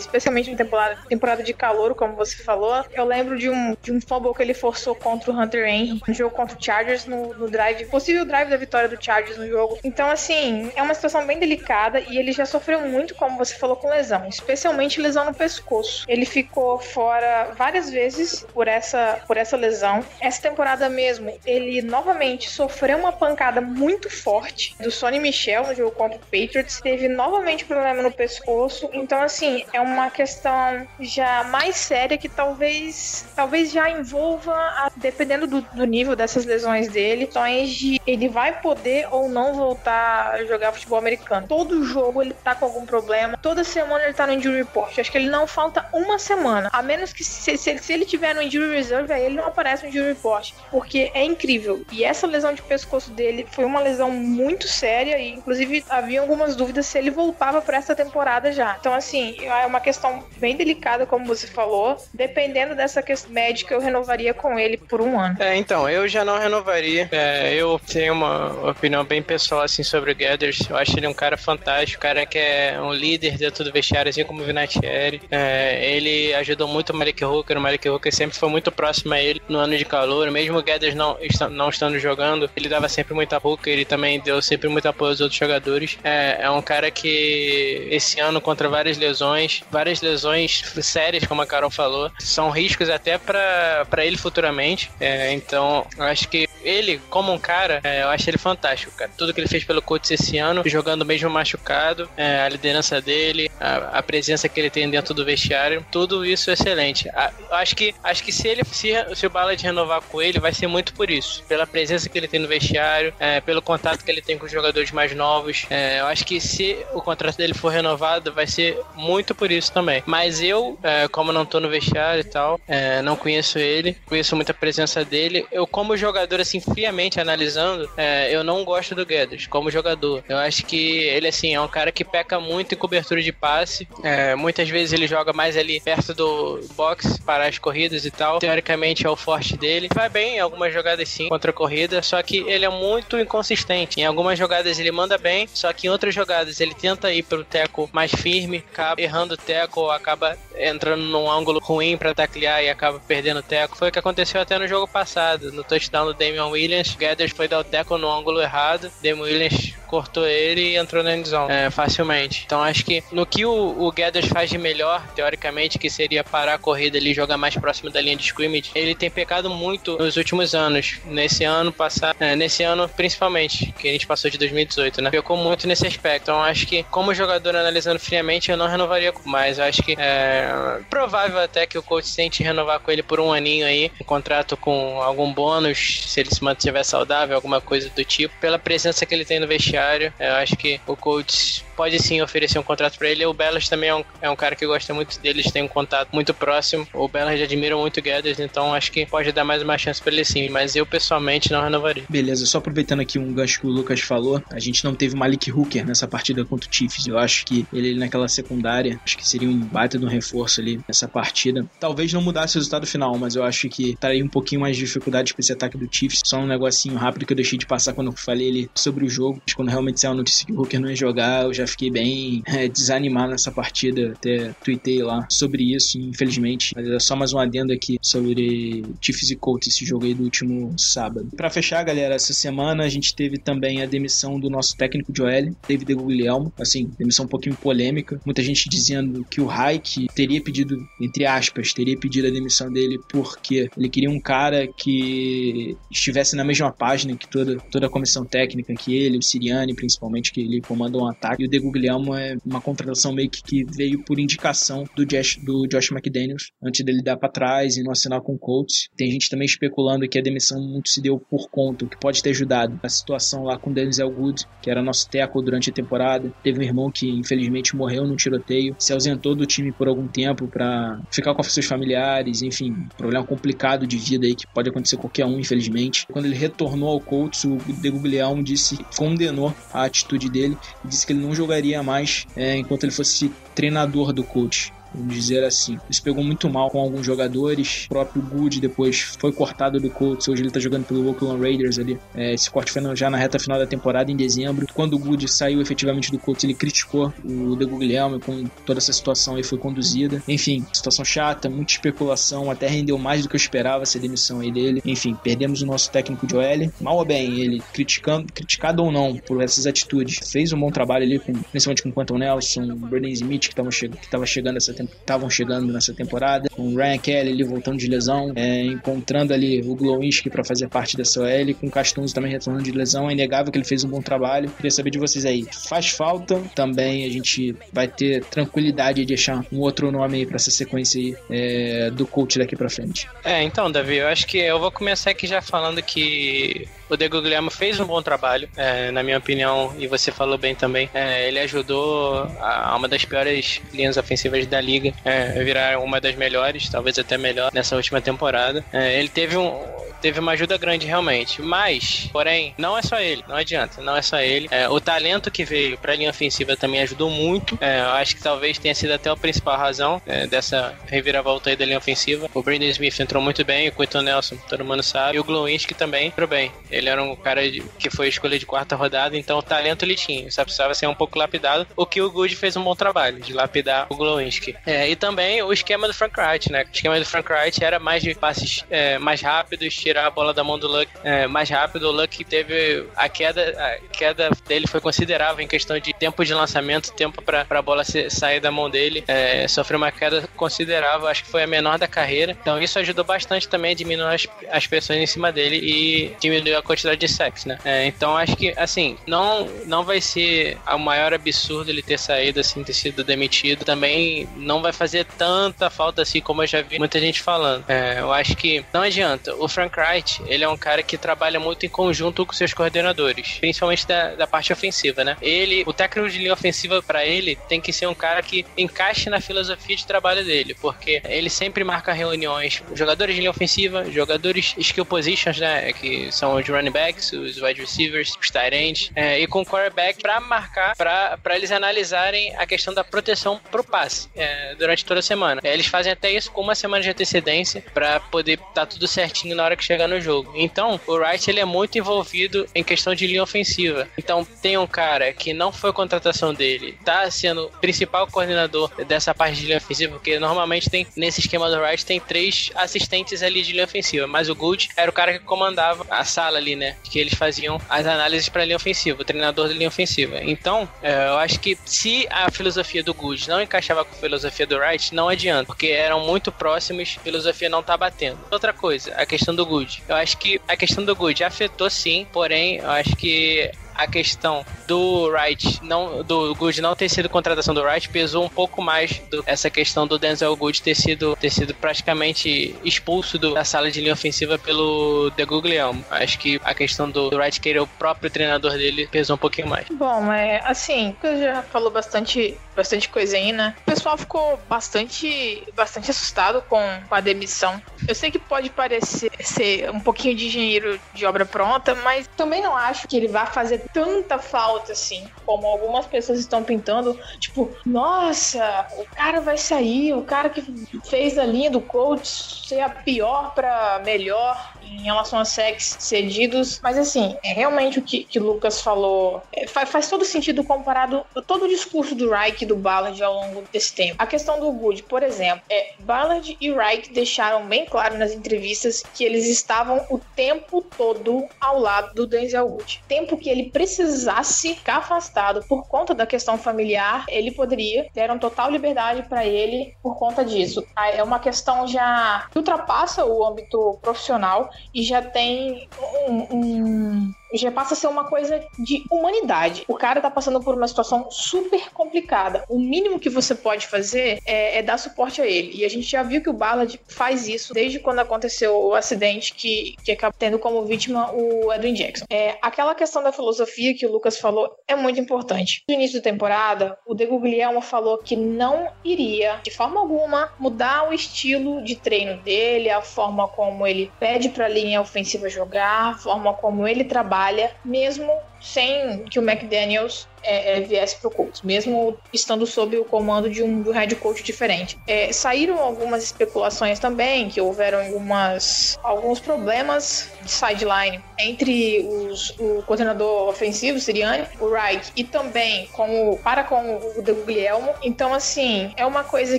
especialmente 0.00 0.50
na 0.50 0.56
temporada, 0.56 0.98
temporada 1.08 1.42
de 1.42 1.54
calor, 1.54 1.94
como 1.94 2.14
você 2.14 2.42
falou. 2.42 2.84
Eu 2.92 3.04
lembro 3.04 3.38
de 3.38 3.48
um, 3.48 3.76
de 3.80 3.92
um 3.92 4.00
fumble 4.00 4.34
que 4.34 4.42
ele 4.42 4.54
forçou 4.54 4.94
contra 4.94 5.30
o 5.30 5.40
Hunter 5.40 5.66
Henry 5.66 6.00
no 6.06 6.12
jogo 6.12 6.34
contra 6.34 6.58
o 6.58 6.62
Chargers 6.62 7.06
no, 7.06 7.32
no 7.34 7.48
drive, 7.48 7.86
possível 7.86 8.24
drive 8.24 8.50
da 8.50 8.56
vitória 8.56 8.88
do 8.88 9.02
Chargers 9.02 9.38
no 9.38 9.46
jogo. 9.46 9.78
Então, 9.82 10.10
assim, 10.10 10.70
é 10.74 10.82
uma 10.82 10.94
situação 10.94 11.26
bem 11.26 11.38
delicada 11.38 12.00
e 12.00 12.18
ele 12.18 12.32
já 12.32 12.44
sofreu 12.44 12.80
muito, 12.80 13.14
como 13.14 13.38
você 13.38 13.54
falou, 13.54 13.76
com 13.76 13.88
lesão, 13.88 14.28
especialmente 14.28 15.00
lesão 15.00 15.24
no 15.24 15.34
pescoço. 15.34 16.04
Ele 16.08 16.26
ficou 16.26 16.78
fora 16.78 17.52
várias 17.56 17.90
vezes 17.90 18.44
por 18.52 18.68
essa, 18.68 19.20
por 19.26 19.36
essa 19.36 19.56
lesão. 19.56 20.04
Essa 20.20 20.42
temporada 20.42 20.88
mesmo, 20.88 21.32
ele 21.46 21.82
novamente 21.82 22.50
sofreu 22.50 22.98
uma 22.98 23.12
pancada 23.12 23.60
muito 23.60 24.10
forte 24.10 24.74
do 24.80 24.90
Sonny 24.90 25.18
Michel 25.18 25.66
no 25.66 25.74
jogo 25.74 25.92
contra 25.92 26.16
o 26.18 26.20
Patriots. 26.20 26.80
Teve 26.80 27.08
novamente 27.08 27.64
problema 27.64 28.02
no 28.02 28.12
pescoço. 28.12 28.88
Então, 28.92 29.20
assim, 29.20 29.64
é 29.76 29.80
uma 29.80 30.10
questão 30.10 30.86
já 30.98 31.44
mais 31.44 31.76
séria 31.76 32.18
que 32.18 32.28
talvez, 32.28 33.26
talvez 33.34 33.70
já 33.70 33.90
envolva, 33.90 34.52
a, 34.52 34.90
dependendo 34.96 35.46
do, 35.46 35.60
do, 35.60 35.84
nível 35.84 36.16
dessas 36.16 36.44
lesões 36.44 36.88
dele, 36.88 37.26
questões 37.26 37.70
de 37.70 38.00
ele 38.06 38.28
vai 38.28 38.60
poder 38.60 39.06
ou 39.10 39.28
não 39.28 39.54
voltar 39.54 40.30
a 40.34 40.44
jogar 40.44 40.72
futebol 40.72 40.98
americano. 40.98 41.46
Todo 41.46 41.84
jogo 41.84 42.22
ele 42.22 42.32
tá 42.32 42.54
com 42.54 42.64
algum 42.64 42.86
problema. 42.86 43.36
Toda 43.36 43.62
semana 43.62 44.04
ele 44.04 44.14
tá 44.14 44.26
no 44.26 44.32
injury 44.32 44.56
report. 44.56 44.98
Acho 44.98 45.10
que 45.10 45.18
ele 45.18 45.28
não 45.28 45.46
falta 45.46 45.86
uma 45.92 46.18
semana. 46.18 46.70
A 46.72 46.82
menos 46.82 47.12
que 47.12 47.22
se, 47.22 47.56
se, 47.58 47.78
se 47.78 47.92
ele 47.92 48.06
tiver 48.06 48.34
no 48.34 48.42
injury 48.42 48.74
reserve, 48.74 49.12
aí 49.12 49.24
ele 49.24 49.36
não 49.36 49.46
aparece 49.46 49.82
no 49.82 49.90
injury 49.90 50.08
report. 50.08 50.52
Porque 50.70 51.10
é 51.14 51.22
incrível. 51.22 51.84
E 51.92 52.04
essa 52.04 52.26
lesão 52.26 52.54
de 52.54 52.62
pescoço 52.62 53.10
dele 53.10 53.46
foi 53.50 53.64
uma 53.64 53.80
lesão 53.80 54.10
muito 54.10 54.66
séria 54.66 55.18
e 55.18 55.34
inclusive 55.34 55.84
havia 55.88 56.20
algumas 56.20 56.56
dúvidas 56.56 56.86
se 56.86 56.98
ele 56.98 57.10
voltava 57.10 57.60
para 57.60 57.76
essa 57.76 57.94
temporada 57.94 58.50
já. 58.52 58.76
Então 58.80 58.94
assim, 58.94 59.36
é 59.66 59.68
uma 59.68 59.80
questão 59.80 60.24
bem 60.38 60.56
delicada 60.56 61.04
como 61.04 61.26
você 61.26 61.46
falou. 61.46 61.96
Dependendo 62.14 62.74
dessa 62.74 63.02
questão 63.02 63.32
médica, 63.32 63.74
eu 63.74 63.80
renovaria 63.80 64.32
com 64.32 64.58
ele 64.58 64.76
por 64.76 65.00
um 65.00 65.18
ano. 65.18 65.36
É, 65.40 65.56
então, 65.56 65.88
eu 65.90 66.06
já 66.06 66.24
não 66.24 66.38
renovaria. 66.38 67.08
É, 67.10 67.52
eu 67.54 67.80
tenho 67.86 68.12
uma 68.12 68.70
opinião 68.70 69.04
bem 69.04 69.20
pessoal 69.20 69.62
assim 69.62 69.82
sobre 69.82 70.12
o 70.12 70.14
Gathers. 70.14 70.60
Eu 70.70 70.76
acho 70.76 70.96
ele 70.96 71.06
um 71.06 71.14
cara 71.14 71.36
fantástico, 71.36 72.00
cara 72.00 72.24
que 72.24 72.38
é 72.38 72.78
um 72.80 72.92
líder 72.92 73.36
dentro 73.36 73.64
do 73.64 73.72
vestiário, 73.72 74.08
assim 74.08 74.24
como 74.24 74.42
o 74.42 74.44
Vinatieri. 74.44 75.20
É, 75.30 75.94
ele 75.94 76.32
ajudou 76.34 76.68
muito 76.68 76.90
o 76.90 76.96
Malik 76.96 77.24
Hooker. 77.24 77.58
O 77.58 77.60
Malik 77.60 77.88
Hooker 77.88 78.14
sempre 78.14 78.38
foi 78.38 78.48
muito 78.48 78.70
próximo 78.70 79.14
a 79.14 79.20
ele 79.20 79.42
no 79.48 79.58
ano 79.58 79.76
de 79.76 79.84
calor. 79.84 80.30
Mesmo 80.30 80.58
o 80.58 80.62
Gathers 80.62 80.94
não, 80.94 81.18
não 81.50 81.68
estando 81.68 81.98
jogando, 81.98 82.48
ele 82.56 82.68
dava 82.68 82.88
sempre 82.88 83.14
muito 83.14 83.34
apoio. 83.34 83.58
Ele 83.66 83.84
também 83.84 84.20
deu 84.20 84.40
sempre 84.40 84.68
muito 84.68 84.86
apoio 84.86 85.10
aos 85.10 85.20
outros 85.20 85.38
jogadores. 85.38 85.98
É, 86.04 86.38
é 86.42 86.50
um 86.50 86.62
cara 86.62 86.90
que 86.90 87.88
esse 87.90 88.20
ano, 88.20 88.40
contra 88.40 88.68
várias 88.68 88.96
lesões, 88.96 89.55
várias 89.70 90.00
lesões 90.00 90.62
sérias, 90.82 91.26
como 91.26 91.42
a 91.42 91.46
Carol 91.46 91.70
falou, 91.70 92.10
são 92.18 92.50
riscos 92.50 92.88
até 92.88 93.18
para 93.18 94.04
ele 94.04 94.16
futuramente. 94.16 94.90
É, 95.00 95.32
então, 95.32 95.86
acho 95.98 96.28
que 96.28 96.48
ele, 96.62 97.00
como 97.08 97.32
um 97.32 97.38
cara, 97.38 97.80
é, 97.84 98.02
eu 98.02 98.08
acho 98.08 98.28
ele 98.28 98.38
fantástico, 98.38 98.92
cara. 98.96 99.10
Tudo 99.16 99.32
que 99.32 99.40
ele 99.40 99.48
fez 99.48 99.64
pelo 99.64 99.80
Colts 99.80 100.10
esse 100.10 100.36
ano, 100.38 100.62
jogando 100.66 101.04
mesmo 101.04 101.30
machucado, 101.30 102.08
é, 102.16 102.40
a 102.40 102.48
liderança 102.48 103.00
dele, 103.00 103.50
a, 103.60 103.98
a, 103.98 104.02
presença 104.02 104.48
que 104.48 104.58
ele 104.58 104.70
tem 104.70 104.90
dentro 104.90 105.14
do 105.14 105.24
vestiário, 105.24 105.84
tudo 105.92 106.24
isso 106.24 106.50
é 106.50 106.54
excelente. 106.54 107.08
A, 107.10 107.30
acho 107.52 107.76
que 107.76 107.94
acho 108.02 108.24
que 108.24 108.32
se 108.32 108.48
ele 108.48 108.64
se, 108.64 108.92
se 109.14 109.26
o 109.26 109.30
Ballard 109.30 109.62
renovar 109.62 110.00
com 110.02 110.20
ele, 110.20 110.40
vai 110.40 110.52
ser 110.52 110.66
muito 110.66 110.92
por 110.94 111.10
isso, 111.10 111.44
pela 111.44 111.66
presença 111.66 112.08
que 112.08 112.18
ele 112.18 112.28
tem 112.28 112.40
no 112.40 112.48
vestiário, 112.48 113.14
é, 113.18 113.40
pelo 113.40 113.62
contato 113.62 114.04
que 114.04 114.10
ele 114.10 114.22
tem 114.22 114.36
com 114.36 114.46
os 114.46 114.52
jogadores 114.52 114.90
mais 114.90 115.14
novos. 115.14 115.66
É, 115.70 116.00
eu 116.00 116.06
acho 116.06 116.24
que 116.24 116.40
se 116.40 116.76
o 116.92 117.00
contrato 117.00 117.36
dele 117.36 117.54
for 117.54 117.68
renovado, 117.68 118.32
vai 118.32 118.46
ser 118.46 118.80
muito 118.94 119.34
por 119.34 119.45
isso 119.52 119.72
também. 119.72 120.02
Mas 120.06 120.40
eu, 120.42 120.78
é, 120.82 121.08
como 121.08 121.32
não 121.32 121.44
tô 121.44 121.60
no 121.60 121.68
vestiário 121.68 122.20
e 122.20 122.24
tal, 122.24 122.60
é, 122.66 123.02
não 123.02 123.16
conheço 123.16 123.58
ele, 123.58 123.96
conheço 124.06 124.36
muita 124.36 124.54
presença 124.54 125.04
dele. 125.04 125.46
Eu, 125.50 125.66
como 125.66 125.96
jogador, 125.96 126.40
assim, 126.40 126.60
friamente 126.60 127.20
analisando, 127.20 127.88
é, 127.96 128.34
eu 128.34 128.42
não 128.42 128.64
gosto 128.64 128.94
do 128.94 129.06
Guedes 129.06 129.46
como 129.46 129.70
jogador. 129.70 130.22
Eu 130.28 130.38
acho 130.38 130.64
que 130.64 130.98
ele, 130.98 131.28
assim, 131.28 131.54
é 131.54 131.60
um 131.60 131.68
cara 131.68 131.92
que 131.92 132.04
peca 132.04 132.38
muito 132.40 132.74
em 132.74 132.78
cobertura 132.78 133.22
de 133.22 133.32
passe. 133.32 133.88
É, 134.02 134.34
muitas 134.34 134.68
vezes 134.68 134.92
ele 134.92 135.06
joga 135.06 135.32
mais 135.32 135.56
ali 135.56 135.80
perto 135.80 136.14
do 136.14 136.60
box 136.74 137.18
para 137.18 137.46
as 137.46 137.58
corridas 137.58 138.04
e 138.04 138.10
tal. 138.10 138.38
Teoricamente 138.38 139.06
é 139.06 139.10
o 139.10 139.16
forte 139.16 139.56
dele. 139.56 139.88
Vai 139.94 140.08
bem 140.08 140.36
em 140.36 140.40
algumas 140.40 140.72
jogadas 140.72 141.08
sim 141.08 141.28
contra 141.28 141.50
a 141.50 141.54
corrida, 141.54 142.02
só 142.02 142.22
que 142.22 142.38
ele 142.46 142.64
é 142.64 142.68
muito 142.68 143.18
inconsistente. 143.18 144.00
Em 144.00 144.04
algumas 144.04 144.38
jogadas 144.38 144.78
ele 144.78 144.90
manda 144.90 145.18
bem, 145.18 145.48
só 145.52 145.72
que 145.72 145.86
em 145.86 145.90
outras 145.90 146.14
jogadas 146.14 146.60
ele 146.60 146.74
tenta 146.74 147.12
ir 147.12 147.22
pro 147.22 147.44
teco 147.44 147.88
mais 147.92 148.12
firme, 148.12 148.64
acaba 148.72 149.00
errando 149.00 149.35
o 149.36 149.38
teco, 149.38 149.90
acaba 149.90 150.36
entrando 150.58 151.02
num 151.02 151.30
ângulo 151.30 151.60
ruim 151.60 151.96
para 151.96 152.14
taclear 152.14 152.62
e 152.62 152.68
acaba 152.68 153.00
perdendo 153.00 153.40
o 153.40 153.42
teco. 153.42 153.76
Foi 153.76 153.88
o 153.88 153.92
que 153.92 153.98
aconteceu 153.98 154.40
até 154.40 154.58
no 154.58 154.68
jogo 154.68 154.86
passado, 154.88 155.52
no 155.52 155.64
touchdown 155.64 156.06
do 156.06 156.14
Damian 156.14 156.46
Williams. 156.46 156.94
Gathers 156.94 157.32
foi 157.32 157.48
dar 157.48 157.60
o 157.60 157.64
teco 157.64 157.98
no 157.98 158.10
ângulo 158.10 158.40
errado, 158.40 158.90
Damian 159.02 159.24
Williams 159.24 159.74
cortou 159.86 160.26
ele 160.26 160.72
e 160.72 160.76
entrou 160.76 161.02
na 161.02 161.16
endzone 161.16 161.52
é, 161.52 161.70
facilmente. 161.70 162.42
Então 162.44 162.62
acho 162.62 162.84
que 162.84 163.02
no 163.12 163.24
que 163.24 163.44
o, 163.44 163.76
o 163.78 163.92
Gathers 163.92 164.26
faz 164.26 164.50
de 164.50 164.58
melhor, 164.58 165.06
teoricamente, 165.14 165.78
que 165.78 165.88
seria 165.88 166.24
parar 166.24 166.54
a 166.54 166.58
corrida 166.58 166.98
ali 166.98 167.10
e 167.10 167.14
jogar 167.14 167.36
mais 167.36 167.56
próximo 167.56 167.90
da 167.90 168.00
linha 168.00 168.16
de 168.16 168.24
scrimmage, 168.24 168.70
ele 168.74 168.94
tem 168.94 169.10
pecado 169.10 169.48
muito 169.48 169.96
nos 169.96 170.16
últimos 170.16 170.54
anos. 170.54 170.98
Nesse 171.06 171.44
ano 171.44 171.72
passado, 171.72 172.16
é, 172.20 172.34
nesse 172.34 172.62
ano 172.62 172.88
principalmente, 172.88 173.72
que 173.78 173.88
a 173.88 173.92
gente 173.92 174.06
passou 174.06 174.30
de 174.30 174.38
2018, 174.38 175.00
né? 175.02 175.10
Pecou 175.10 175.36
muito 175.36 175.66
nesse 175.66 175.86
aspecto. 175.86 176.24
Então 176.24 176.42
acho 176.42 176.66
que, 176.66 176.82
como 176.84 177.14
jogador 177.14 177.54
analisando 177.56 177.98
friamente, 178.00 178.50
eu 178.50 178.56
não 178.56 178.66
renovaria 178.66 179.12
mais. 179.24 179.58
Eu 179.58 179.64
acho 179.64 179.82
que 179.82 179.94
é 179.98 180.45
provável 180.88 181.38
até 181.38 181.66
que 181.66 181.78
o 181.78 181.82
coach 181.82 182.08
sente 182.08 182.42
renovar 182.42 182.80
com 182.80 182.90
ele 182.90 183.02
por 183.02 183.20
um 183.20 183.32
aninho 183.32 183.66
aí, 183.66 183.90
um 184.00 184.04
contrato 184.04 184.56
com 184.56 185.00
algum 185.00 185.32
bônus, 185.32 186.04
se 186.06 186.20
ele 186.20 186.30
se 186.30 186.42
mantiver 186.42 186.84
saudável, 186.84 187.34
alguma 187.34 187.60
coisa 187.60 187.90
do 187.90 188.04
tipo, 188.04 188.34
pela 188.40 188.58
presença 188.58 189.04
que 189.04 189.14
ele 189.14 189.24
tem 189.24 189.40
no 189.40 189.46
vestiário. 189.46 190.12
Eu 190.18 190.34
acho 190.34 190.56
que 190.56 190.80
o 190.86 190.96
coach 190.96 191.64
pode 191.76 191.98
sim 192.02 192.20
oferecer 192.22 192.58
um 192.58 192.62
contrato 192.62 192.98
para 192.98 193.08
ele. 193.08 193.24
O 193.26 193.34
Bellas 193.34 193.68
também 193.68 193.90
é 193.90 193.94
um, 193.94 194.04
é 194.22 194.30
um 194.30 194.36
cara 194.36 194.56
que 194.56 194.66
gosta 194.66 194.94
muito 194.94 195.20
deles, 195.20 195.50
tem 195.50 195.62
um 195.62 195.68
contato 195.68 196.08
muito 196.12 196.32
próximo. 196.32 196.86
O 196.92 197.06
Bellas 197.06 197.40
admira 197.40 197.76
muito 197.76 197.98
o 197.98 198.02
Guedes, 198.02 198.40
então 198.40 198.74
acho 198.74 198.90
que 198.90 199.04
pode 199.06 199.30
dar 199.32 199.44
mais 199.44 199.62
uma 199.62 199.76
chance 199.76 200.00
para 200.00 200.12
ele 200.12 200.24
sim, 200.24 200.48
mas 200.48 200.74
eu 200.74 200.86
pessoalmente 200.86 201.52
não 201.52 201.62
renovaria. 201.62 202.04
Beleza, 202.08 202.46
só 202.46 202.58
aproveitando 202.58 203.00
aqui 203.00 203.18
um 203.18 203.32
gancho 203.32 203.60
que 203.60 203.66
o 203.66 203.70
Lucas 203.70 204.00
falou, 204.00 204.42
a 204.50 204.58
gente 204.58 204.84
não 204.84 204.94
teve 204.94 205.14
Malik 205.14 205.50
Hooker 205.50 205.86
nessa 205.86 206.08
partida 206.08 206.44
contra 206.44 206.68
o 206.68 206.72
Chiefs. 206.72 207.06
Eu 207.06 207.18
acho 207.18 207.44
que 207.44 207.66
ele 207.72 207.94
naquela 207.94 208.28
secundária, 208.28 208.98
acho 209.04 209.16
que 209.16 209.28
seria 209.28 209.48
um 209.48 209.58
baita 209.58 209.98
de 209.98 210.04
um 210.04 210.08
reforço 210.08 210.35
ali 210.60 210.80
nessa 210.86 211.08
partida. 211.08 211.66
Talvez 211.80 212.12
não 212.12 212.22
mudasse 212.22 212.56
o 212.56 212.58
resultado 212.58 212.86
final, 212.86 213.16
mas 213.18 213.34
eu 213.34 213.42
acho 213.42 213.68
que 213.68 213.96
traria 213.96 214.24
um 214.24 214.28
pouquinho 214.28 214.60
mais 214.60 214.76
de 214.76 214.84
dificuldade 214.84 215.32
com 215.34 215.40
esse 215.40 215.52
ataque 215.52 215.76
do 215.78 215.88
Chiefs. 215.90 216.20
Só 216.24 216.38
um 216.38 216.46
negocinho 216.46 216.96
rápido 216.96 217.26
que 217.26 217.32
eu 217.32 217.36
deixei 217.36 217.58
de 217.58 217.66
passar 217.66 217.92
quando 217.92 218.08
eu 218.08 218.16
falei 218.16 218.48
ali 218.48 218.70
sobre 218.74 219.04
o 219.04 219.08
jogo. 219.08 219.40
Quando 219.54 219.68
realmente 219.68 220.00
saiu 220.00 220.12
a 220.12 220.16
notícia 220.16 220.46
que 220.46 220.52
o 220.52 220.60
Hooker 220.60 220.80
não 220.80 220.88
ia 220.88 220.96
jogar, 220.96 221.44
eu 221.44 221.54
já 221.54 221.66
fiquei 221.66 221.90
bem 221.90 222.42
é, 222.46 222.68
desanimado 222.68 223.30
nessa 223.30 223.50
partida. 223.50 224.12
Até 224.12 224.54
tuitei 224.62 225.02
lá 225.02 225.26
sobre 225.30 225.74
isso, 225.74 225.98
infelizmente. 225.98 226.72
Mas 226.74 226.86
é 226.88 226.98
só 226.98 227.16
mais 227.16 227.32
um 227.32 227.38
adendo 227.38 227.72
aqui 227.72 227.98
sobre 228.02 228.84
Chiefs 229.00 229.30
e 229.30 229.36
Colts, 229.36 229.68
esse 229.68 229.84
jogo 229.84 230.04
aí 230.04 230.14
do 230.14 230.24
último 230.24 230.74
sábado. 230.78 231.28
Para 231.36 231.50
fechar, 231.50 231.82
galera, 231.84 232.14
essa 232.14 232.32
semana 232.32 232.84
a 232.84 232.88
gente 232.88 233.14
teve 233.14 233.38
também 233.38 233.82
a 233.82 233.86
demissão 233.86 234.38
do 234.38 234.50
nosso 234.50 234.76
técnico 234.76 235.12
OL, 235.22 235.56
David 235.68 235.94
Guglielmo. 235.94 236.52
Assim, 236.58 236.90
demissão 236.98 237.24
um 237.24 237.28
pouquinho 237.28 237.56
polêmica. 237.56 238.20
Muita 238.24 238.42
gente 238.42 238.68
dizendo 238.68 239.24
que 239.30 239.40
o 239.40 239.46
Reich 239.46 240.06
teria 240.14 240.25
pedido, 240.40 240.76
entre 241.00 241.24
aspas, 241.24 241.72
teria 241.72 241.96
pedido 241.96 242.28
a 242.28 242.30
demissão 242.30 242.70
dele 242.70 242.98
porque 243.08 243.68
ele 243.76 243.88
queria 243.88 244.10
um 244.10 244.20
cara 244.20 244.66
que 244.66 245.76
estivesse 245.90 246.36
na 246.36 246.44
mesma 246.44 246.72
página 246.72 247.16
que 247.16 247.28
toda, 247.28 247.56
toda 247.70 247.86
a 247.86 247.90
comissão 247.90 248.24
técnica, 248.24 248.74
que 248.74 248.94
ele, 248.94 249.18
o 249.18 249.22
Siriani, 249.22 249.74
principalmente, 249.74 250.32
que 250.32 250.40
ele 250.40 250.60
comanda 250.60 250.98
um 250.98 251.06
ataque. 251.06 251.42
E 251.42 251.46
o 251.46 251.48
De 251.48 251.58
Guglielmo 251.58 252.14
é 252.14 252.36
uma 252.44 252.60
contratação 252.60 253.12
meio 253.12 253.30
que, 253.30 253.42
que 253.42 253.64
veio 253.64 254.02
por 254.04 254.18
indicação 254.18 254.84
do 254.96 255.04
Josh, 255.04 255.38
do 255.44 255.66
Josh 255.66 255.90
McDaniels, 255.90 256.50
antes 256.62 256.84
dele 256.84 257.02
dar 257.02 257.16
para 257.16 257.28
trás 257.28 257.76
e 257.76 257.82
não 257.82 257.92
assinar 257.92 258.20
com 258.20 258.34
o 258.34 258.38
Colts. 258.38 258.88
Tem 258.96 259.10
gente 259.10 259.28
também 259.28 259.46
especulando 259.46 260.08
que 260.08 260.18
a 260.18 260.22
demissão 260.22 260.60
muito 260.60 260.88
se 260.88 261.00
deu 261.00 261.18
por 261.18 261.48
conta, 261.50 261.84
o 261.84 261.88
que 261.88 261.98
pode 261.98 262.22
ter 262.22 262.30
ajudado. 262.30 262.78
A 262.82 262.88
situação 262.88 263.44
lá 263.44 263.58
com 263.58 263.70
o 263.70 263.74
Denzel 263.74 264.10
Good, 264.10 264.44
que 264.62 264.70
era 264.70 264.82
nosso 264.82 265.08
tackle 265.10 265.44
durante 265.44 265.70
a 265.70 265.72
temporada. 265.72 266.32
Teve 266.42 266.60
um 266.60 266.62
irmão 266.62 266.90
que 266.90 267.08
infelizmente 267.08 267.76
morreu 267.76 268.06
no 268.06 268.16
tiroteio, 268.16 268.74
se 268.78 268.92
ausentou 268.92 269.34
do 269.34 269.46
time 269.46 269.72
por 269.72 269.88
algum 269.88 270.06
tempo 270.16 270.48
para 270.48 270.98
ficar 271.10 271.34
com 271.34 271.42
seus 271.42 271.66
familiares, 271.66 272.40
enfim, 272.40 272.88
problema 272.96 273.22
complicado 273.22 273.86
de 273.86 273.98
vida 273.98 274.26
aí 274.26 274.34
que 274.34 274.46
pode 274.46 274.70
acontecer 274.70 274.96
qualquer 274.96 275.26
um, 275.26 275.38
infelizmente. 275.38 276.06
Quando 276.10 276.24
ele 276.24 276.34
retornou 276.34 276.88
ao 276.88 277.00
Colts, 277.00 277.44
o 277.44 277.58
De 277.58 277.90
Guglielmo 277.90 278.42
disse, 278.42 278.78
condenou 278.96 279.54
a 279.74 279.84
atitude 279.84 280.30
dele 280.30 280.56
e 280.82 280.88
disse 280.88 281.06
que 281.06 281.12
ele 281.12 281.20
não 281.20 281.34
jogaria 281.34 281.82
mais 281.82 282.26
é, 282.34 282.56
enquanto 282.56 282.84
ele 282.84 282.92
fosse 282.92 283.30
treinador 283.54 284.10
do 284.14 284.24
coach. 284.24 284.72
Vamos 284.94 285.14
dizer 285.14 285.44
assim. 285.44 285.78
Isso 285.88 286.02
pegou 286.02 286.22
muito 286.22 286.48
mal 286.48 286.70
com 286.70 286.80
alguns 286.80 287.04
jogadores. 287.04 287.86
O 287.86 287.88
próprio 287.88 288.22
Good 288.22 288.60
depois 288.60 289.00
foi 289.00 289.32
cortado 289.32 289.80
do 289.80 289.90
Colts, 289.90 290.28
hoje 290.28 290.42
ele 290.42 290.50
tá 290.50 290.60
jogando 290.60 290.84
pelo 290.84 291.06
Oakland 291.08 291.40
Raiders 291.40 291.78
ali. 291.78 291.98
É, 292.14 292.34
esse 292.34 292.50
corte 292.50 292.72
foi 292.72 292.82
já 292.96 293.10
na 293.10 293.16
reta 293.16 293.38
final 293.38 293.58
da 293.58 293.66
temporada, 293.66 294.10
em 294.10 294.16
dezembro. 294.16 294.66
Quando 294.74 294.94
o 294.94 294.98
Good 294.98 295.28
saiu 295.28 295.60
efetivamente 295.60 296.10
do 296.10 296.18
Colts, 296.18 296.44
ele 296.44 296.54
criticou 296.54 297.12
o 297.24 297.56
De 297.56 297.64
Guglielmo 297.64 298.20
com 298.20 298.44
toda 298.64 298.78
essa 298.78 298.92
situação 298.92 299.36
aí 299.36 299.42
foi 299.42 299.58
conduzida. 299.58 300.22
Enfim, 300.28 300.64
situação 300.72 301.04
chata, 301.04 301.48
muita 301.48 301.72
especulação, 301.72 302.50
até 302.50 302.66
rendeu 302.66 302.98
mais 302.98 303.22
do 303.22 303.28
que 303.28 303.36
eu 303.36 303.38
esperava 303.38 303.82
essa 303.82 303.98
demissão 303.98 304.40
aí 304.40 304.50
dele. 304.50 304.82
Enfim, 304.84 305.16
perdemos 305.22 305.62
o 305.62 305.66
nosso 305.66 305.90
técnico 305.90 306.26
de 306.26 306.36
OL. 306.36 306.72
Mal 306.80 306.96
ou 306.96 307.04
bem, 307.04 307.40
ele 307.40 307.62
criticando, 307.72 308.32
criticado 308.32 308.82
ou 308.82 308.90
não 308.90 309.16
por 309.16 309.42
essas 309.42 309.66
atitudes, 309.66 310.30
fez 310.30 310.52
um 310.52 310.60
bom 310.60 310.70
trabalho 310.70 311.04
ali, 311.04 311.18
com, 311.18 311.32
principalmente 311.32 311.82
com 311.82 311.88
o 311.88 311.92
Quentin 311.92 312.18
Nelson, 312.18 312.62
o 312.72 312.76
Brandon 312.76 313.08
Smith, 313.08 313.42
que 313.42 313.48
estavam 313.48 313.70
che 313.70 313.90
chegando 314.26 314.56
essa 314.56 314.72
estavam 314.84 315.28
chegando 315.30 315.72
nessa 315.72 315.92
temporada, 315.94 316.48
com 316.50 316.74
o 316.74 316.76
Ryan 316.76 316.98
Kelly 316.98 317.30
ali 317.30 317.44
voltando 317.44 317.78
de 317.78 317.86
lesão, 317.86 318.32
é, 318.34 318.64
encontrando 318.64 319.32
ali 319.32 319.60
o 319.62 319.74
Glowinski 319.74 320.30
para 320.30 320.44
fazer 320.44 320.68
parte 320.68 320.96
dessa 320.96 321.20
OL, 321.20 321.54
com 321.60 321.66
o 321.66 321.70
Castunzo 321.70 322.14
também 322.14 322.30
retornando 322.30 322.64
de 322.64 322.72
lesão. 322.72 323.08
É 323.08 323.12
inegável 323.12 323.52
que 323.52 323.58
ele 323.58 323.64
fez 323.64 323.84
um 323.84 323.88
bom 323.88 324.00
trabalho. 324.00 324.50
Queria 324.50 324.70
saber 324.70 324.90
de 324.90 324.98
vocês 324.98 325.24
aí. 325.24 325.46
Faz 325.68 325.88
falta 325.90 326.40
também 326.54 327.04
a 327.04 327.10
gente 327.10 327.54
vai 327.72 327.88
ter 327.88 328.24
tranquilidade 328.24 329.00
de 329.00 329.06
deixar 329.06 329.44
um 329.52 329.60
outro 329.60 329.90
nome 329.90 330.18
aí 330.18 330.26
para 330.26 330.36
essa 330.36 330.50
sequência 330.50 331.00
aí 331.00 331.16
é, 331.30 331.90
do 331.90 332.06
coach 332.06 332.38
daqui 332.38 332.56
para 332.56 332.68
frente. 332.68 333.08
É, 333.24 333.42
então, 333.42 333.70
Davi, 333.70 333.96
eu 333.96 334.08
acho 334.08 334.26
que 334.26 334.38
eu 334.38 334.58
vou 334.58 334.70
começar 334.70 335.10
aqui 335.10 335.26
já 335.26 335.40
falando 335.40 335.82
que 335.82 336.66
o 336.88 336.96
Diego 336.96 337.20
Guilherme 337.20 337.50
fez 337.50 337.80
um 337.80 337.84
bom 337.84 338.00
trabalho, 338.02 338.48
é, 338.56 338.90
na 338.90 339.02
minha 339.02 339.18
opinião, 339.18 339.74
e 339.78 339.86
você 339.86 340.12
falou 340.12 340.38
bem 340.38 340.54
também. 340.54 340.88
É, 340.94 341.26
ele 341.28 341.38
ajudou 341.40 342.28
a, 342.40 342.70
a, 342.70 342.76
uma 342.76 342.88
das 342.88 343.04
piores 343.04 343.60
linhas 343.72 343.96
ofensivas 343.96 344.46
da 344.46 344.60
liga 344.60 344.92
é, 345.04 345.42
virar 345.44 345.78
uma 345.78 346.00
das 346.00 346.14
melhores, 346.14 346.68
talvez 346.68 346.98
até 346.98 347.18
melhor, 347.18 347.50
nessa 347.52 347.76
última 347.76 348.00
temporada. 348.00 348.64
É, 348.72 348.98
ele 348.98 349.08
teve 349.08 349.36
um 349.36 349.60
teve 350.06 350.20
uma 350.20 350.32
ajuda 350.32 350.56
grande 350.56 350.86
realmente. 350.86 351.42
Mas, 351.42 352.08
porém, 352.12 352.54
não 352.56 352.78
é 352.78 352.82
só 352.82 353.00
ele, 353.00 353.24
não 353.26 353.34
adianta, 353.34 353.82
não 353.82 353.96
é 353.96 354.02
só 354.02 354.20
ele. 354.20 354.46
É, 354.52 354.68
o 354.68 354.80
talento 354.80 355.32
que 355.32 355.44
veio 355.44 355.76
para 355.76 355.92
a 355.92 355.96
linha 355.96 356.10
ofensiva 356.10 356.56
também 356.56 356.80
ajudou 356.82 357.10
muito. 357.10 357.58
É, 357.60 357.80
eu 357.80 357.90
acho 357.90 358.14
que 358.14 358.22
talvez 358.22 358.56
tenha 358.56 358.74
sido 358.74 358.92
até 358.92 359.10
a 359.10 359.16
principal 359.16 359.58
razão 359.58 360.00
é, 360.06 360.24
dessa 360.28 360.78
reviravolta 360.86 361.50
aí 361.50 361.56
da 361.56 361.64
linha 361.64 361.78
ofensiva. 361.78 362.30
O 362.32 362.40
Brandon 362.40 362.66
Smith 362.66 363.00
entrou 363.00 363.20
muito 363.20 363.44
bem, 363.44 363.68
o 363.68 363.72
Quinton 363.72 364.02
Nelson, 364.02 364.36
todo 364.48 364.64
mundo 364.64 364.80
sabe, 364.80 365.16
e 365.16 365.20
o 365.20 365.24
Glowinski 365.24 365.74
também 365.74 366.06
entrou 366.06 366.28
bem. 366.28 366.52
Ele 366.70 366.88
era 366.88 367.02
um 367.02 367.16
cara 367.16 367.42
que 367.76 367.90
foi 367.90 368.06
escolha 368.06 368.38
de 368.38 368.46
quarta 368.46 368.76
rodada, 368.76 369.16
então 369.16 369.38
o 369.38 369.42
talento 369.42 369.84
ele 369.84 369.96
tinha, 369.96 370.30
só 370.30 370.44
precisava 370.44 370.72
ser 370.72 370.86
um 370.86 370.94
pouco 370.94 371.18
lapidado. 371.18 371.66
O 371.74 371.84
que 371.84 372.00
o 372.00 372.08
Good 372.08 372.36
fez 372.36 372.56
um 372.56 372.62
bom 372.62 372.76
trabalho 372.76 373.20
de 373.20 373.32
lapidar 373.32 373.88
o 373.90 373.96
Glowinski. 373.96 374.54
É, 374.64 374.88
e 374.88 374.94
também 374.94 375.42
o 375.42 375.52
esquema 375.52 375.88
do 375.88 375.94
Frank 375.94 376.14
Wright, 376.16 376.52
né? 376.52 376.64
O 376.64 376.72
esquema 376.72 376.96
do 376.96 377.04
Frank 377.04 377.32
Wright 377.32 377.64
era 377.64 377.80
mais 377.80 378.04
de 378.04 378.14
passes 378.14 378.64
é, 378.70 378.98
mais 378.98 379.20
rápidos, 379.20 379.74
tirar 379.96 380.06
a 380.06 380.10
bola 380.10 380.34
da 380.34 380.44
mão 380.44 380.58
do 380.58 380.68
Luck 380.68 380.88
é, 381.02 381.26
mais 381.26 381.48
rápido. 381.48 381.88
O 381.88 381.92
Luck 381.92 382.22
teve 382.24 382.86
a 382.94 383.08
queda, 383.08 383.54
a 383.58 383.78
queda 383.88 384.30
dele 384.46 384.66
foi 384.66 384.80
considerável 384.80 385.42
em 385.42 385.48
questão 385.48 385.78
de 385.78 385.94
tempo 385.94 386.22
de 386.24 386.34
lançamento, 386.34 386.92
tempo 386.92 387.22
para 387.22 387.46
a 387.48 387.62
bola 387.62 387.82
sair 387.84 388.40
da 388.40 388.50
mão 388.50 388.68
dele. 388.68 389.02
É, 389.08 389.48
sofreu 389.48 389.78
uma 389.78 389.90
queda 389.90 390.28
considerável, 390.36 391.08
acho 391.08 391.24
que 391.24 391.30
foi 391.30 391.42
a 391.42 391.46
menor 391.46 391.78
da 391.78 391.88
carreira. 391.88 392.36
Então 392.40 392.60
isso 392.60 392.78
ajudou 392.78 393.04
bastante 393.04 393.48
também 393.48 393.72
a 393.72 393.74
diminuir 393.74 394.14
as, 394.14 394.26
as 394.50 394.66
pressões 394.66 395.00
em 395.00 395.06
cima 395.06 395.32
dele 395.32 395.56
e 395.56 396.14
diminuir 396.20 396.56
a 396.56 396.62
quantidade 396.62 397.00
de 397.00 397.08
sexo, 397.08 397.48
né? 397.48 397.58
É, 397.64 397.86
então 397.86 398.16
acho 398.16 398.36
que, 398.36 398.52
assim, 398.56 398.98
não, 399.06 399.48
não 399.64 399.82
vai 399.82 400.00
ser 400.00 400.58
o 400.70 400.78
maior 400.78 401.14
absurdo 401.14 401.70
ele 401.70 401.82
ter 401.82 401.98
saído, 401.98 402.40
assim, 402.40 402.62
ter 402.62 402.74
sido 402.74 403.02
demitido. 403.02 403.64
Também 403.64 404.28
não 404.36 404.60
vai 404.60 404.72
fazer 404.72 405.06
tanta 405.16 405.70
falta 405.70 406.02
assim 406.02 406.20
como 406.20 406.42
eu 406.42 406.46
já 406.46 406.60
vi 406.60 406.78
muita 406.78 407.00
gente 407.00 407.22
falando. 407.22 407.64
É, 407.68 408.00
eu 408.00 408.12
acho 408.12 408.36
que 408.36 408.64
não 408.72 408.82
adianta. 408.82 409.34
O 409.36 409.48
Frank 409.48 409.78
Wright, 409.86 410.22
ele 410.26 410.44
é 410.44 410.48
um 410.48 410.56
cara 410.56 410.82
que 410.82 410.98
trabalha 410.98 411.38
muito 411.38 411.64
em 411.64 411.68
conjunto 411.68 412.26
com 412.26 412.32
seus 412.32 412.52
coordenadores, 412.52 413.38
principalmente 413.38 413.86
da, 413.86 414.14
da 414.14 414.26
parte 414.26 414.52
ofensiva, 414.52 415.04
né? 415.04 415.16
Ele, 415.20 415.62
o 415.66 415.72
técnico 415.72 416.08
de 416.08 416.18
linha 416.18 416.32
ofensiva 416.32 416.82
para 416.82 417.04
ele 417.04 417.36
tem 417.48 417.60
que 417.60 417.72
ser 417.72 417.86
um 417.86 417.94
cara 417.94 418.22
que 418.22 418.44
encaixe 418.56 419.08
na 419.08 419.20
filosofia 419.20 419.76
de 419.76 419.86
trabalho 419.86 420.24
dele, 420.24 420.54
porque 420.54 421.00
ele 421.04 421.30
sempre 421.30 421.62
marca 421.64 421.92
reuniões, 421.92 422.62
jogadores 422.74 423.14
de 423.14 423.20
linha 423.20 423.30
ofensiva, 423.30 423.90
jogadores 423.90 424.54
skill 424.58 424.84
positions, 424.84 425.38
né, 425.38 425.72
que 425.72 426.10
são 426.10 426.34
os 426.34 426.48
running 426.48 426.70
backs, 426.70 427.12
os 427.12 427.40
wide 427.40 427.60
receivers, 427.60 428.12
os 428.20 428.30
tight 428.30 428.54
ends, 428.54 428.90
é, 428.94 429.20
e 429.20 429.26
com 429.26 429.42
o 429.42 429.46
quarterback 429.46 430.00
para 430.02 430.20
marcar, 430.20 430.74
para 430.76 431.36
eles 431.36 431.52
analisarem 431.52 432.34
a 432.36 432.46
questão 432.46 432.74
da 432.74 432.82
proteção 432.82 433.40
pro 433.50 433.62
passe 433.62 434.08
é, 434.16 434.54
durante 434.54 434.84
toda 434.84 435.00
a 435.00 435.02
semana. 435.02 435.40
Eles 435.44 435.66
fazem 435.66 435.92
até 435.92 436.10
isso 436.10 436.30
com 436.30 436.40
uma 436.40 436.54
semana 436.54 436.82
de 436.82 436.90
antecedência 436.90 437.64
para 437.72 438.00
poder 438.00 438.34
estar 438.34 438.52
tá 438.54 438.66
tudo 438.66 438.86
certinho 438.86 439.36
na 439.36 439.44
hora 439.44 439.56
que 439.56 439.64
chegar 439.66 439.88
no 439.88 440.00
jogo. 440.00 440.32
Então, 440.34 440.80
o 440.86 440.92
Wright 440.94 441.28
ele 441.28 441.40
é 441.40 441.44
muito 441.44 441.76
envolvido 441.76 442.46
em 442.54 442.62
questão 442.62 442.94
de 442.94 443.06
linha 443.06 443.22
ofensiva. 443.22 443.88
Então, 443.98 444.24
tem 444.40 444.56
um 444.56 444.66
cara 444.66 445.12
que 445.12 445.32
não 445.32 445.50
foi 445.50 445.72
contratação 445.72 446.32
dele, 446.32 446.78
tá 446.84 447.10
sendo 447.10 447.50
principal 447.60 448.06
coordenador 448.06 448.70
dessa 448.84 449.14
parte 449.14 449.40
de 449.40 449.46
linha 449.46 449.58
ofensiva, 449.58 449.94
porque 449.94 450.18
normalmente 450.18 450.70
tem 450.70 450.86
nesse 450.96 451.20
esquema 451.20 451.50
do 451.50 451.56
Wright 451.56 451.84
tem 451.84 452.00
três 452.00 452.50
assistentes 452.54 453.22
ali 453.22 453.42
de 453.42 453.52
linha 453.52 453.64
ofensiva, 453.64 454.06
mas 454.06 454.28
o 454.28 454.34
Good 454.34 454.70
era 454.76 454.90
o 454.90 454.94
cara 454.94 455.12
que 455.12 455.24
comandava 455.24 455.84
a 455.90 456.04
sala 456.04 456.38
ali, 456.38 456.54
né? 456.54 456.76
Que 456.84 456.98
eles 456.98 457.14
faziam 457.14 457.60
as 457.68 457.86
análises 457.86 458.28
para 458.28 458.44
linha 458.44 458.56
ofensiva, 458.56 459.02
o 459.02 459.04
treinador 459.04 459.48
da 459.48 459.54
linha 459.54 459.68
ofensiva. 459.68 460.22
Então, 460.22 460.68
é, 460.82 461.08
eu 461.08 461.18
acho 461.18 461.40
que 461.40 461.58
se 461.64 462.06
a 462.10 462.30
filosofia 462.30 462.82
do 462.82 462.94
Good 462.94 463.28
não 463.28 463.40
encaixava 463.42 463.84
com 463.84 463.94
a 463.94 463.98
filosofia 463.98 464.46
do 464.46 464.56
Wright, 464.56 464.94
não 464.94 465.08
adianta, 465.08 465.46
porque 465.46 465.68
eram 465.68 466.00
muito 466.00 466.30
próximos, 466.30 466.96
a 466.98 467.02
filosofia 467.02 467.48
não 467.48 467.62
tá 467.62 467.76
batendo. 467.76 468.18
Outra 468.30 468.52
coisa, 468.52 468.94
a 468.94 469.04
questão 469.06 469.34
do 469.34 469.44
Good. 469.44 469.55
Eu 469.88 469.96
acho 469.96 470.18
que 470.18 470.40
a 470.48 470.56
questão 470.56 470.84
do 470.84 470.94
Good 470.96 471.24
afetou 471.24 471.70
sim, 471.70 472.06
porém, 472.12 472.56
eu 472.58 472.70
acho 472.70 472.96
que 472.96 473.50
a 473.76 473.86
questão 473.86 474.44
do 474.66 475.08
Wright, 475.08 475.60
não, 475.62 476.02
do 476.02 476.34
Good 476.34 476.60
não 476.60 476.74
ter 476.74 476.88
sido 476.88 477.08
contratação 477.08 477.54
do 477.54 477.62
Wright, 477.62 477.88
pesou 477.88 478.24
um 478.24 478.28
pouco 478.28 478.62
mais 478.62 478.98
do, 479.10 479.22
essa 479.26 479.50
questão 479.50 479.86
do 479.86 479.98
Denzel 479.98 480.34
Good 480.36 480.62
ter 480.62 480.74
sido, 480.74 481.16
ter 481.16 481.30
sido 481.30 481.54
praticamente 481.54 482.54
expulso 482.64 483.18
do, 483.18 483.34
da 483.34 483.44
sala 483.44 483.70
de 483.70 483.80
linha 483.80 483.92
ofensiva 483.92 484.38
pelo 484.38 485.10
The 485.12 485.24
Guglielmo. 485.24 485.84
Acho 485.90 486.18
que 486.18 486.40
a 486.44 486.54
questão 486.54 486.90
do, 486.90 487.10
do 487.10 487.16
Wright 487.16 487.40
querer 487.40 487.60
o 487.60 487.66
próprio 487.66 488.10
treinador 488.10 488.52
dele 488.52 488.88
pesou 488.90 489.16
um 489.16 489.18
pouquinho 489.18 489.48
mais. 489.48 489.66
Bom, 489.70 490.12
é 490.12 490.40
assim, 490.44 490.96
você 491.00 491.18
já 491.18 491.42
falou 491.42 491.70
bastante, 491.70 492.36
bastante 492.54 492.88
coisa 492.88 493.16
aí, 493.16 493.32
né? 493.32 493.54
O 493.62 493.70
pessoal 493.70 493.96
ficou 493.96 494.38
bastante, 494.48 495.42
bastante 495.54 495.90
assustado 495.90 496.42
com, 496.42 496.62
com 496.88 496.94
a 496.94 497.00
demissão. 497.00 497.60
Eu 497.86 497.94
sei 497.94 498.10
que 498.10 498.18
pode 498.18 498.50
parecer 498.50 499.10
ser 499.20 499.70
um 499.70 499.80
pouquinho 499.80 500.14
de 500.16 500.26
engenheiro 500.26 500.80
de 500.94 501.06
obra 501.06 501.24
pronta, 501.24 501.74
mas 501.74 502.08
também 502.16 502.42
não 502.42 502.56
acho 502.56 502.88
que 502.88 502.96
ele 502.96 503.08
vá 503.08 503.26
fazer 503.26 503.65
tanta 503.72 504.18
falta 504.18 504.72
assim, 504.72 505.04
como 505.24 505.46
algumas 505.46 505.86
pessoas 505.86 506.18
estão 506.18 506.44
pintando. 506.44 506.98
Tipo, 507.18 507.56
nossa, 507.64 508.66
o 508.78 508.86
cara 508.94 509.20
vai 509.20 509.36
sair, 509.36 509.94
o 509.94 510.04
cara 510.04 510.30
que 510.30 510.42
fez 510.88 511.18
a 511.18 511.24
linha 511.24 511.50
do 511.50 511.60
coach 511.60 512.46
ser 512.46 512.60
a 512.60 512.70
pior 512.70 513.34
para 513.34 513.80
melhor 513.84 514.55
em 514.76 514.82
relação 514.82 515.18
a 515.18 515.24
sex 515.24 515.76
cedidos. 515.78 516.60
Mas 516.62 516.78
assim, 516.78 517.16
é 517.24 517.32
realmente 517.32 517.78
o 517.78 517.82
que, 517.82 518.04
que 518.04 518.18
Lucas 518.18 518.60
falou 518.60 519.22
é, 519.32 519.46
faz, 519.46 519.70
faz, 519.70 519.88
todo 519.88 520.04
sentido 520.04 520.44
comparado 520.44 521.04
todo 521.26 521.44
o 521.44 521.48
discurso 521.48 521.94
do 521.94 522.10
Reich 522.10 522.42
e 522.42 522.46
do 522.46 522.56
Ballard 522.56 523.02
ao 523.02 523.14
longo 523.14 523.44
desse 523.52 523.74
tempo. 523.74 523.96
A 523.98 524.06
questão 524.06 524.38
do 524.38 524.50
Good, 524.52 524.82
por 524.84 525.02
exemplo, 525.02 525.42
é 525.48 525.72
Ballard 525.80 526.36
e 526.40 526.52
Reich 526.52 526.92
deixaram 526.92 527.46
bem 527.46 527.64
claro 527.64 527.96
nas 527.98 528.12
entrevistas 528.12 528.82
que 528.94 529.04
eles 529.04 529.26
estavam 529.26 529.84
o 529.90 529.98
tempo 530.14 530.62
todo 530.76 531.26
ao 531.40 531.58
lado 531.58 531.94
do 531.94 532.06
Denzel 532.06 532.48
Good. 532.48 532.82
Tempo 532.88 533.16
que 533.16 533.28
ele 533.28 533.50
precisasse 533.50 534.54
ficar 534.54 534.78
afastado 534.78 535.44
por 535.48 535.66
conta 535.68 535.94
da 535.94 536.06
questão 536.06 536.36
familiar, 536.36 537.04
ele 537.08 537.30
poderia, 537.30 537.88
deram 537.94 538.18
total 538.18 538.50
liberdade 538.50 539.02
para 539.08 539.24
ele 539.24 539.74
por 539.82 539.96
conta 539.96 540.24
disso. 540.24 540.66
É 540.76 541.02
uma 541.02 541.18
questão 541.18 541.66
já 541.66 542.26
que 542.30 542.38
ultrapassa 542.38 543.04
o 543.04 543.24
âmbito 543.24 543.78
profissional 543.80 544.50
e 544.74 544.82
já 544.82 545.02
tem 545.02 545.70
um, 546.08 546.26
um 546.30 547.14
já 547.34 547.50
passa 547.50 547.74
a 547.74 547.76
ser 547.76 547.86
uma 547.88 548.04
coisa 548.04 548.42
de 548.58 548.84
humanidade. 548.90 549.64
O 549.68 549.74
cara 549.74 550.00
tá 550.00 550.10
passando 550.10 550.40
por 550.40 550.54
uma 550.54 550.68
situação 550.68 551.10
super 551.10 551.70
complicada. 551.70 552.44
O 552.48 552.58
mínimo 552.58 552.98
que 552.98 553.10
você 553.10 553.34
pode 553.34 553.66
fazer 553.66 554.20
é, 554.24 554.58
é 554.58 554.62
dar 554.62 554.78
suporte 554.78 555.20
a 555.20 555.26
ele. 555.26 555.52
E 555.54 555.64
a 555.64 555.68
gente 555.68 555.86
já 555.86 556.02
viu 556.02 556.22
que 556.22 556.30
o 556.30 556.32
Ballard 556.32 556.80
faz 556.88 557.26
isso 557.26 557.52
desde 557.52 557.78
quando 557.78 557.98
aconteceu 558.00 558.56
o 558.56 558.74
acidente 558.74 559.34
que, 559.34 559.74
que 559.84 559.92
acaba 559.92 560.14
tendo 560.18 560.38
como 560.38 560.64
vítima 560.64 561.10
o 561.12 561.52
Edwin 561.52 561.74
Jackson. 561.74 562.04
É, 562.08 562.36
aquela 562.40 562.74
questão 562.74 563.02
da 563.02 563.12
filosofia 563.12 563.74
que 563.74 563.86
o 563.86 563.92
Lucas 563.92 564.18
falou 564.18 564.56
é 564.66 564.76
muito 564.76 565.00
importante. 565.00 565.64
No 565.68 565.74
início 565.74 565.98
da 565.98 566.04
temporada, 566.04 566.78
o 566.86 566.94
De 566.94 567.06
Guglielmo 567.06 567.60
falou 567.60 567.98
que 567.98 568.16
não 568.16 568.68
iria, 568.84 569.40
de 569.42 569.50
forma 569.50 569.80
alguma, 569.80 570.32
mudar 570.38 570.88
o 570.88 570.92
estilo 570.92 571.62
de 571.62 571.76
treino 571.76 572.20
dele, 572.22 572.70
a 572.70 572.82
forma 572.82 573.28
como 573.28 573.66
ele 573.66 573.90
pede 573.98 574.28
para 574.28 574.46
a 574.46 574.48
linha 574.48 574.80
ofensiva 574.80 575.28
jogar, 575.28 575.90
a 575.90 575.98
forma 575.98 576.32
como 576.34 576.66
ele 576.66 576.84
trabalha 576.84 577.15
trabalha, 577.16 577.50
mesmo 577.64 578.10
sem 578.40 579.04
que 579.04 579.18
o 579.18 579.22
McDaniels 579.22 580.06
é, 580.22 580.58
é, 580.58 580.60
viesse 580.60 580.96
pro 580.96 581.10
Colts, 581.10 581.42
mesmo 581.42 581.96
estando 582.12 582.46
sob 582.46 582.76
o 582.76 582.84
comando 582.84 583.30
de 583.30 583.42
um, 583.42 583.62
de 583.62 583.68
um 583.68 583.72
head 583.72 583.94
coach 583.96 584.22
diferente. 584.22 584.76
É, 584.86 585.12
saíram 585.12 585.58
algumas 585.58 586.02
especulações 586.02 586.78
também, 586.78 587.28
que 587.28 587.40
houveram 587.40 587.80
algumas, 587.80 588.78
alguns 588.82 589.20
problemas 589.20 590.10
de 590.22 590.30
sideline 590.30 591.00
entre 591.18 591.86
os, 591.88 592.30
o 592.38 592.62
coordenador 592.66 593.28
ofensivo, 593.28 593.78
Sirianni, 593.78 594.26
o 594.40 594.50
Reich, 594.50 594.90
e 594.96 595.04
também 595.04 595.66
com 595.68 596.10
o, 596.10 596.18
para 596.18 596.42
com 596.42 596.76
o 596.96 597.02
De 597.02 597.12
Guglielmo. 597.12 597.72
Então, 597.82 598.12
assim, 598.12 598.72
é 598.76 598.84
uma 598.84 599.04
coisa 599.04 599.38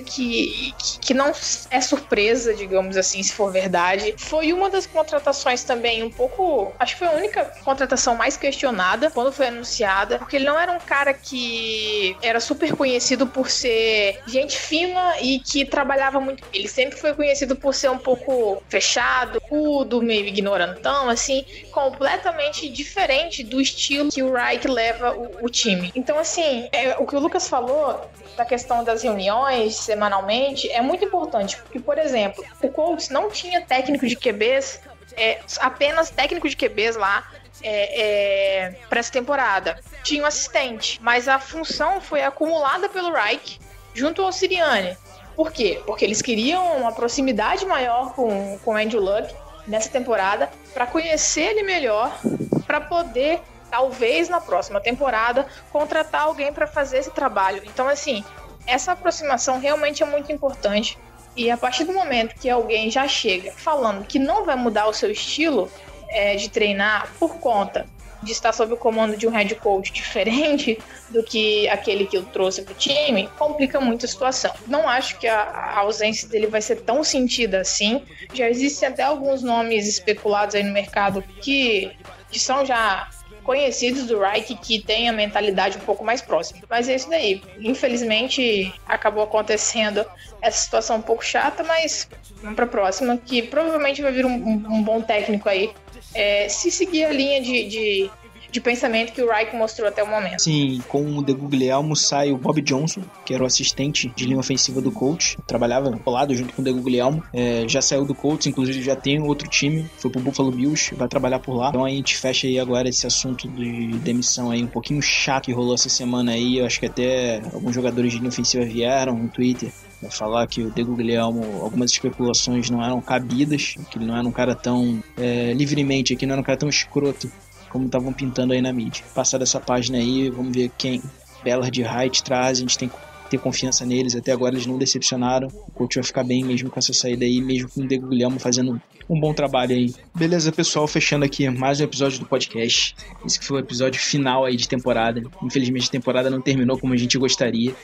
que, 0.00 0.72
que, 0.78 0.98
que 1.00 1.14
não 1.14 1.32
é 1.70 1.80
surpresa, 1.80 2.54
digamos 2.54 2.96
assim, 2.96 3.22
se 3.22 3.32
for 3.32 3.52
verdade. 3.52 4.14
Foi 4.16 4.52
uma 4.52 4.70
das 4.70 4.86
contratações 4.86 5.64
também 5.64 6.02
um 6.02 6.10
pouco. 6.10 6.72
Acho 6.78 6.94
que 6.94 6.98
foi 7.00 7.08
a 7.08 7.12
única 7.12 7.44
contratação 7.62 8.16
mais 8.16 8.36
questionada 8.36 8.87
quando 9.12 9.32
foi 9.32 9.48
anunciada, 9.48 10.18
porque 10.18 10.36
ele 10.36 10.44
não 10.44 10.58
era 10.58 10.72
um 10.72 10.78
cara 10.78 11.12
que 11.12 12.16
era 12.22 12.40
super 12.40 12.74
conhecido 12.74 13.26
por 13.26 13.50
ser 13.50 14.20
gente 14.26 14.58
fina 14.58 15.20
e 15.20 15.40
que 15.40 15.64
trabalhava 15.64 16.20
muito. 16.20 16.44
Ele 16.52 16.68
sempre 16.68 16.98
foi 16.98 17.14
conhecido 17.14 17.56
por 17.56 17.74
ser 17.74 17.90
um 17.90 17.98
pouco 17.98 18.62
fechado, 18.68 19.40
rudo, 19.50 20.00
meio 20.02 20.26
ignorantão, 20.26 21.08
assim, 21.08 21.44
completamente 21.70 22.68
diferente 22.68 23.42
do 23.42 23.60
estilo 23.60 24.10
que 24.10 24.22
o 24.22 24.32
Reich 24.32 24.66
leva 24.66 25.12
o, 25.12 25.46
o 25.46 25.48
time. 25.48 25.92
Então, 25.94 26.18
assim, 26.18 26.68
é, 26.72 26.96
o 26.98 27.06
que 27.06 27.16
o 27.16 27.18
Lucas 27.18 27.48
falou 27.48 28.08
da 28.36 28.44
questão 28.44 28.84
das 28.84 29.02
reuniões 29.02 29.76
semanalmente 29.76 30.70
é 30.70 30.80
muito 30.80 31.04
importante, 31.04 31.56
porque, 31.56 31.80
por 31.80 31.98
exemplo, 31.98 32.44
o 32.62 32.68
Colts 32.68 33.08
não 33.08 33.30
tinha 33.30 33.60
técnico 33.60 34.06
de 34.06 34.14
QBs, 34.14 34.80
é, 35.16 35.40
apenas 35.58 36.10
técnico 36.10 36.48
de 36.48 36.56
QBs 36.56 36.96
lá 36.96 37.28
é, 37.62 38.00
é, 38.00 38.70
para 38.88 39.00
essa 39.00 39.12
temporada. 39.12 39.78
Tinha 40.02 40.22
um 40.22 40.26
assistente, 40.26 40.98
mas 41.02 41.28
a 41.28 41.38
função 41.38 42.00
foi 42.00 42.22
acumulada 42.22 42.88
pelo 42.88 43.12
Reich 43.12 43.60
junto 43.94 44.22
ao 44.22 44.32
Sirianni. 44.32 44.96
Por 45.34 45.52
quê? 45.52 45.80
Porque 45.86 46.04
eles 46.04 46.20
queriam 46.20 46.78
uma 46.78 46.92
proximidade 46.92 47.64
maior 47.64 48.12
com 48.14 48.58
o 48.64 48.72
Andrew 48.72 49.00
Luck 49.00 49.32
nessa 49.66 49.88
temporada 49.88 50.50
para 50.74 50.86
conhecer 50.86 51.42
ele 51.42 51.62
melhor, 51.62 52.18
para 52.66 52.80
poder 52.80 53.40
talvez 53.70 54.28
na 54.28 54.40
próxima 54.40 54.80
temporada 54.80 55.46
contratar 55.70 56.22
alguém 56.22 56.52
para 56.52 56.66
fazer 56.66 56.98
esse 56.98 57.10
trabalho. 57.10 57.62
Então 57.66 57.86
assim, 57.86 58.24
essa 58.66 58.92
aproximação 58.92 59.60
realmente 59.60 60.02
é 60.02 60.06
muito 60.06 60.32
importante. 60.32 60.98
E 61.36 61.50
a 61.50 61.56
partir 61.56 61.84
do 61.84 61.92
momento 61.92 62.34
que 62.34 62.50
alguém 62.50 62.90
já 62.90 63.06
chega 63.06 63.52
falando 63.52 64.04
que 64.04 64.18
não 64.18 64.44
vai 64.44 64.56
mudar 64.56 64.88
o 64.88 64.92
seu 64.92 65.10
estilo, 65.10 65.70
é, 66.10 66.36
de 66.36 66.48
treinar 66.48 67.10
por 67.18 67.38
conta 67.38 67.86
de 68.22 68.32
estar 68.32 68.52
sob 68.52 68.74
o 68.74 68.76
comando 68.76 69.16
de 69.16 69.26
um 69.26 69.30
head 69.30 69.54
coach 69.56 69.92
diferente 69.92 70.78
do 71.10 71.22
que 71.22 71.68
aquele 71.68 72.06
que 72.06 72.16
eu 72.16 72.24
trouxe 72.24 72.62
para 72.62 72.72
o 72.72 72.76
time, 72.76 73.28
complica 73.38 73.80
muito 73.80 74.04
a 74.04 74.08
situação. 74.08 74.52
Não 74.66 74.88
acho 74.88 75.18
que 75.18 75.26
a, 75.26 75.40
a, 75.40 75.78
ausência 75.80 76.28
dele 76.28 76.46
vai 76.46 76.60
ser 76.60 76.80
tão 76.82 77.04
sentida 77.04 77.60
assim. 77.60 78.02
Já 78.32 78.48
existem 78.48 78.88
até 78.88 79.02
alguns 79.02 79.42
nomes 79.42 79.86
especulados 79.86 80.54
aí 80.54 80.62
no 80.62 80.72
mercado 80.72 81.22
que, 81.40 81.92
que 82.30 82.38
são 82.38 82.64
já 82.64 83.08
conhecidos 83.48 84.04
do 84.04 84.20
Reich 84.20 84.54
que 84.56 84.78
têm 84.78 85.08
a 85.08 85.12
mentalidade 85.12 85.78
um 85.78 85.80
pouco 85.80 86.04
mais 86.04 86.20
próxima. 86.20 86.60
Mas 86.68 86.86
é 86.86 86.96
isso 86.96 87.08
daí. 87.08 87.40
Infelizmente, 87.58 88.74
acabou 88.86 89.24
acontecendo 89.24 90.04
essa 90.42 90.58
situação 90.58 90.96
um 90.96 91.02
pouco 91.02 91.24
chata, 91.24 91.64
mas 91.64 92.10
vamos 92.42 92.56
para 92.56 92.66
a 92.66 92.68
próxima, 92.68 93.16
que 93.16 93.42
provavelmente 93.42 94.02
vai 94.02 94.12
vir 94.12 94.26
um, 94.26 94.34
um 94.34 94.82
bom 94.82 95.00
técnico 95.00 95.48
aí 95.48 95.72
é, 96.14 96.48
se 96.48 96.70
seguir 96.70 97.04
a 97.04 97.12
linha 97.12 97.40
de, 97.40 97.64
de, 97.68 98.10
de, 98.50 98.60
pensamento 98.60 99.12
que 99.12 99.22
o 99.22 99.30
Reich 99.30 99.54
mostrou 99.54 99.88
até 99.88 100.02
o 100.02 100.06
momento. 100.06 100.40
Sim, 100.40 100.82
com 100.88 101.18
o 101.18 101.22
De 101.22 101.32
Guglielmo 101.32 101.94
sai 101.94 102.32
o 102.32 102.38
Bob 102.38 102.60
Johnson, 102.62 103.02
que 103.24 103.34
era 103.34 103.42
o 103.42 103.46
assistente 103.46 104.12
de 104.14 104.26
linha 104.26 104.38
ofensiva 104.38 104.80
do 104.80 104.90
coach, 104.90 105.36
trabalhava 105.46 105.96
colado 105.98 106.34
junto 106.34 106.54
com 106.54 106.62
o 106.62 106.64
De 106.64 106.72
Guglielmo, 106.72 107.22
é, 107.32 107.64
já 107.68 107.82
saiu 107.82 108.04
do 108.04 108.14
coach, 108.14 108.48
inclusive 108.48 108.82
já 108.82 108.96
tem 108.96 109.20
outro 109.22 109.48
time, 109.48 109.88
foi 109.98 110.10
pro 110.10 110.20
Buffalo 110.20 110.50
Bills, 110.50 110.94
vai 110.94 111.08
trabalhar 111.08 111.38
por 111.38 111.54
lá. 111.54 111.68
Então 111.68 111.84
a 111.84 111.90
gente 111.90 112.16
fecha 112.16 112.46
aí 112.46 112.58
agora 112.58 112.88
esse 112.88 113.06
assunto 113.06 113.48
de 113.48 113.98
demissão 113.98 114.50
aí 114.50 114.62
um 114.62 114.68
pouquinho 114.68 115.02
chato 115.02 115.46
que 115.46 115.52
rolou 115.52 115.74
essa 115.74 115.88
semana 115.88 116.32
aí, 116.32 116.58
eu 116.58 116.66
acho 116.66 116.80
que 116.80 116.86
até 116.86 117.40
alguns 117.52 117.74
jogadores 117.74 118.12
de 118.12 118.18
linha 118.18 118.28
ofensiva 118.28 118.64
vieram 118.64 119.16
no 119.16 119.28
Twitter 119.28 119.70
Vai 120.00 120.10
falar 120.10 120.46
que 120.46 120.62
o 120.62 120.70
Diego 120.70 120.94
Guilherme, 120.94 121.44
algumas 121.60 121.90
especulações 121.90 122.70
não 122.70 122.84
eram 122.84 123.00
cabidas, 123.00 123.74
que 123.90 123.98
ele 123.98 124.06
não 124.06 124.16
era 124.16 124.26
um 124.26 124.32
cara 124.32 124.54
tão 124.54 125.02
é, 125.16 125.52
livremente, 125.52 126.14
que 126.14 126.24
não 126.24 126.34
era 126.34 126.40
um 126.40 126.44
cara 126.44 126.58
tão 126.58 126.68
escroto 126.68 127.30
como 127.68 127.86
estavam 127.86 128.12
pintando 128.12 128.52
aí 128.52 128.62
na 128.62 128.72
mídia. 128.72 129.04
Passar 129.14 129.38
dessa 129.38 129.60
página 129.60 129.98
aí, 129.98 130.30
vamos 130.30 130.54
ver 130.54 130.70
quem 130.78 131.02
Bellard 131.42 131.80
e 131.80 131.84
Height 131.84 132.22
traz, 132.22 132.58
a 132.58 132.60
gente 132.60 132.78
tem 132.78 132.88
que 132.88 132.96
ter 133.28 133.38
confiança 133.38 133.84
neles, 133.84 134.14
até 134.14 134.32
agora 134.32 134.54
eles 134.54 134.66
não 134.66 134.78
decepcionaram. 134.78 135.48
O 135.48 135.72
coach 135.72 135.96
vai 135.96 136.04
ficar 136.04 136.24
bem 136.24 136.44
mesmo 136.44 136.70
com 136.70 136.78
essa 136.78 136.92
saída 136.92 137.24
aí, 137.24 137.40
mesmo 137.40 137.68
com 137.68 137.82
o 137.82 137.86
Diego 137.86 138.08
Guilherme 138.08 138.38
fazendo 138.38 138.80
um 139.08 139.20
bom 139.20 139.32
trabalho 139.32 139.74
aí. 139.74 139.94
Beleza, 140.14 140.52
pessoal, 140.52 140.86
fechando 140.86 141.24
aqui 141.24 141.48
mais 141.48 141.80
um 141.80 141.84
episódio 141.84 142.18
do 142.18 142.26
podcast. 142.26 142.94
Esse 143.24 143.38
foi 143.40 143.58
o 143.58 143.60
episódio 143.60 144.00
final 144.00 144.44
aí 144.44 144.56
de 144.56 144.68
temporada. 144.68 145.22
Infelizmente 145.42 145.88
a 145.88 145.92
temporada 145.92 146.30
não 146.30 146.40
terminou 146.40 146.78
como 146.78 146.92
a 146.92 146.96
gente 146.96 147.16
gostaria 147.18 147.74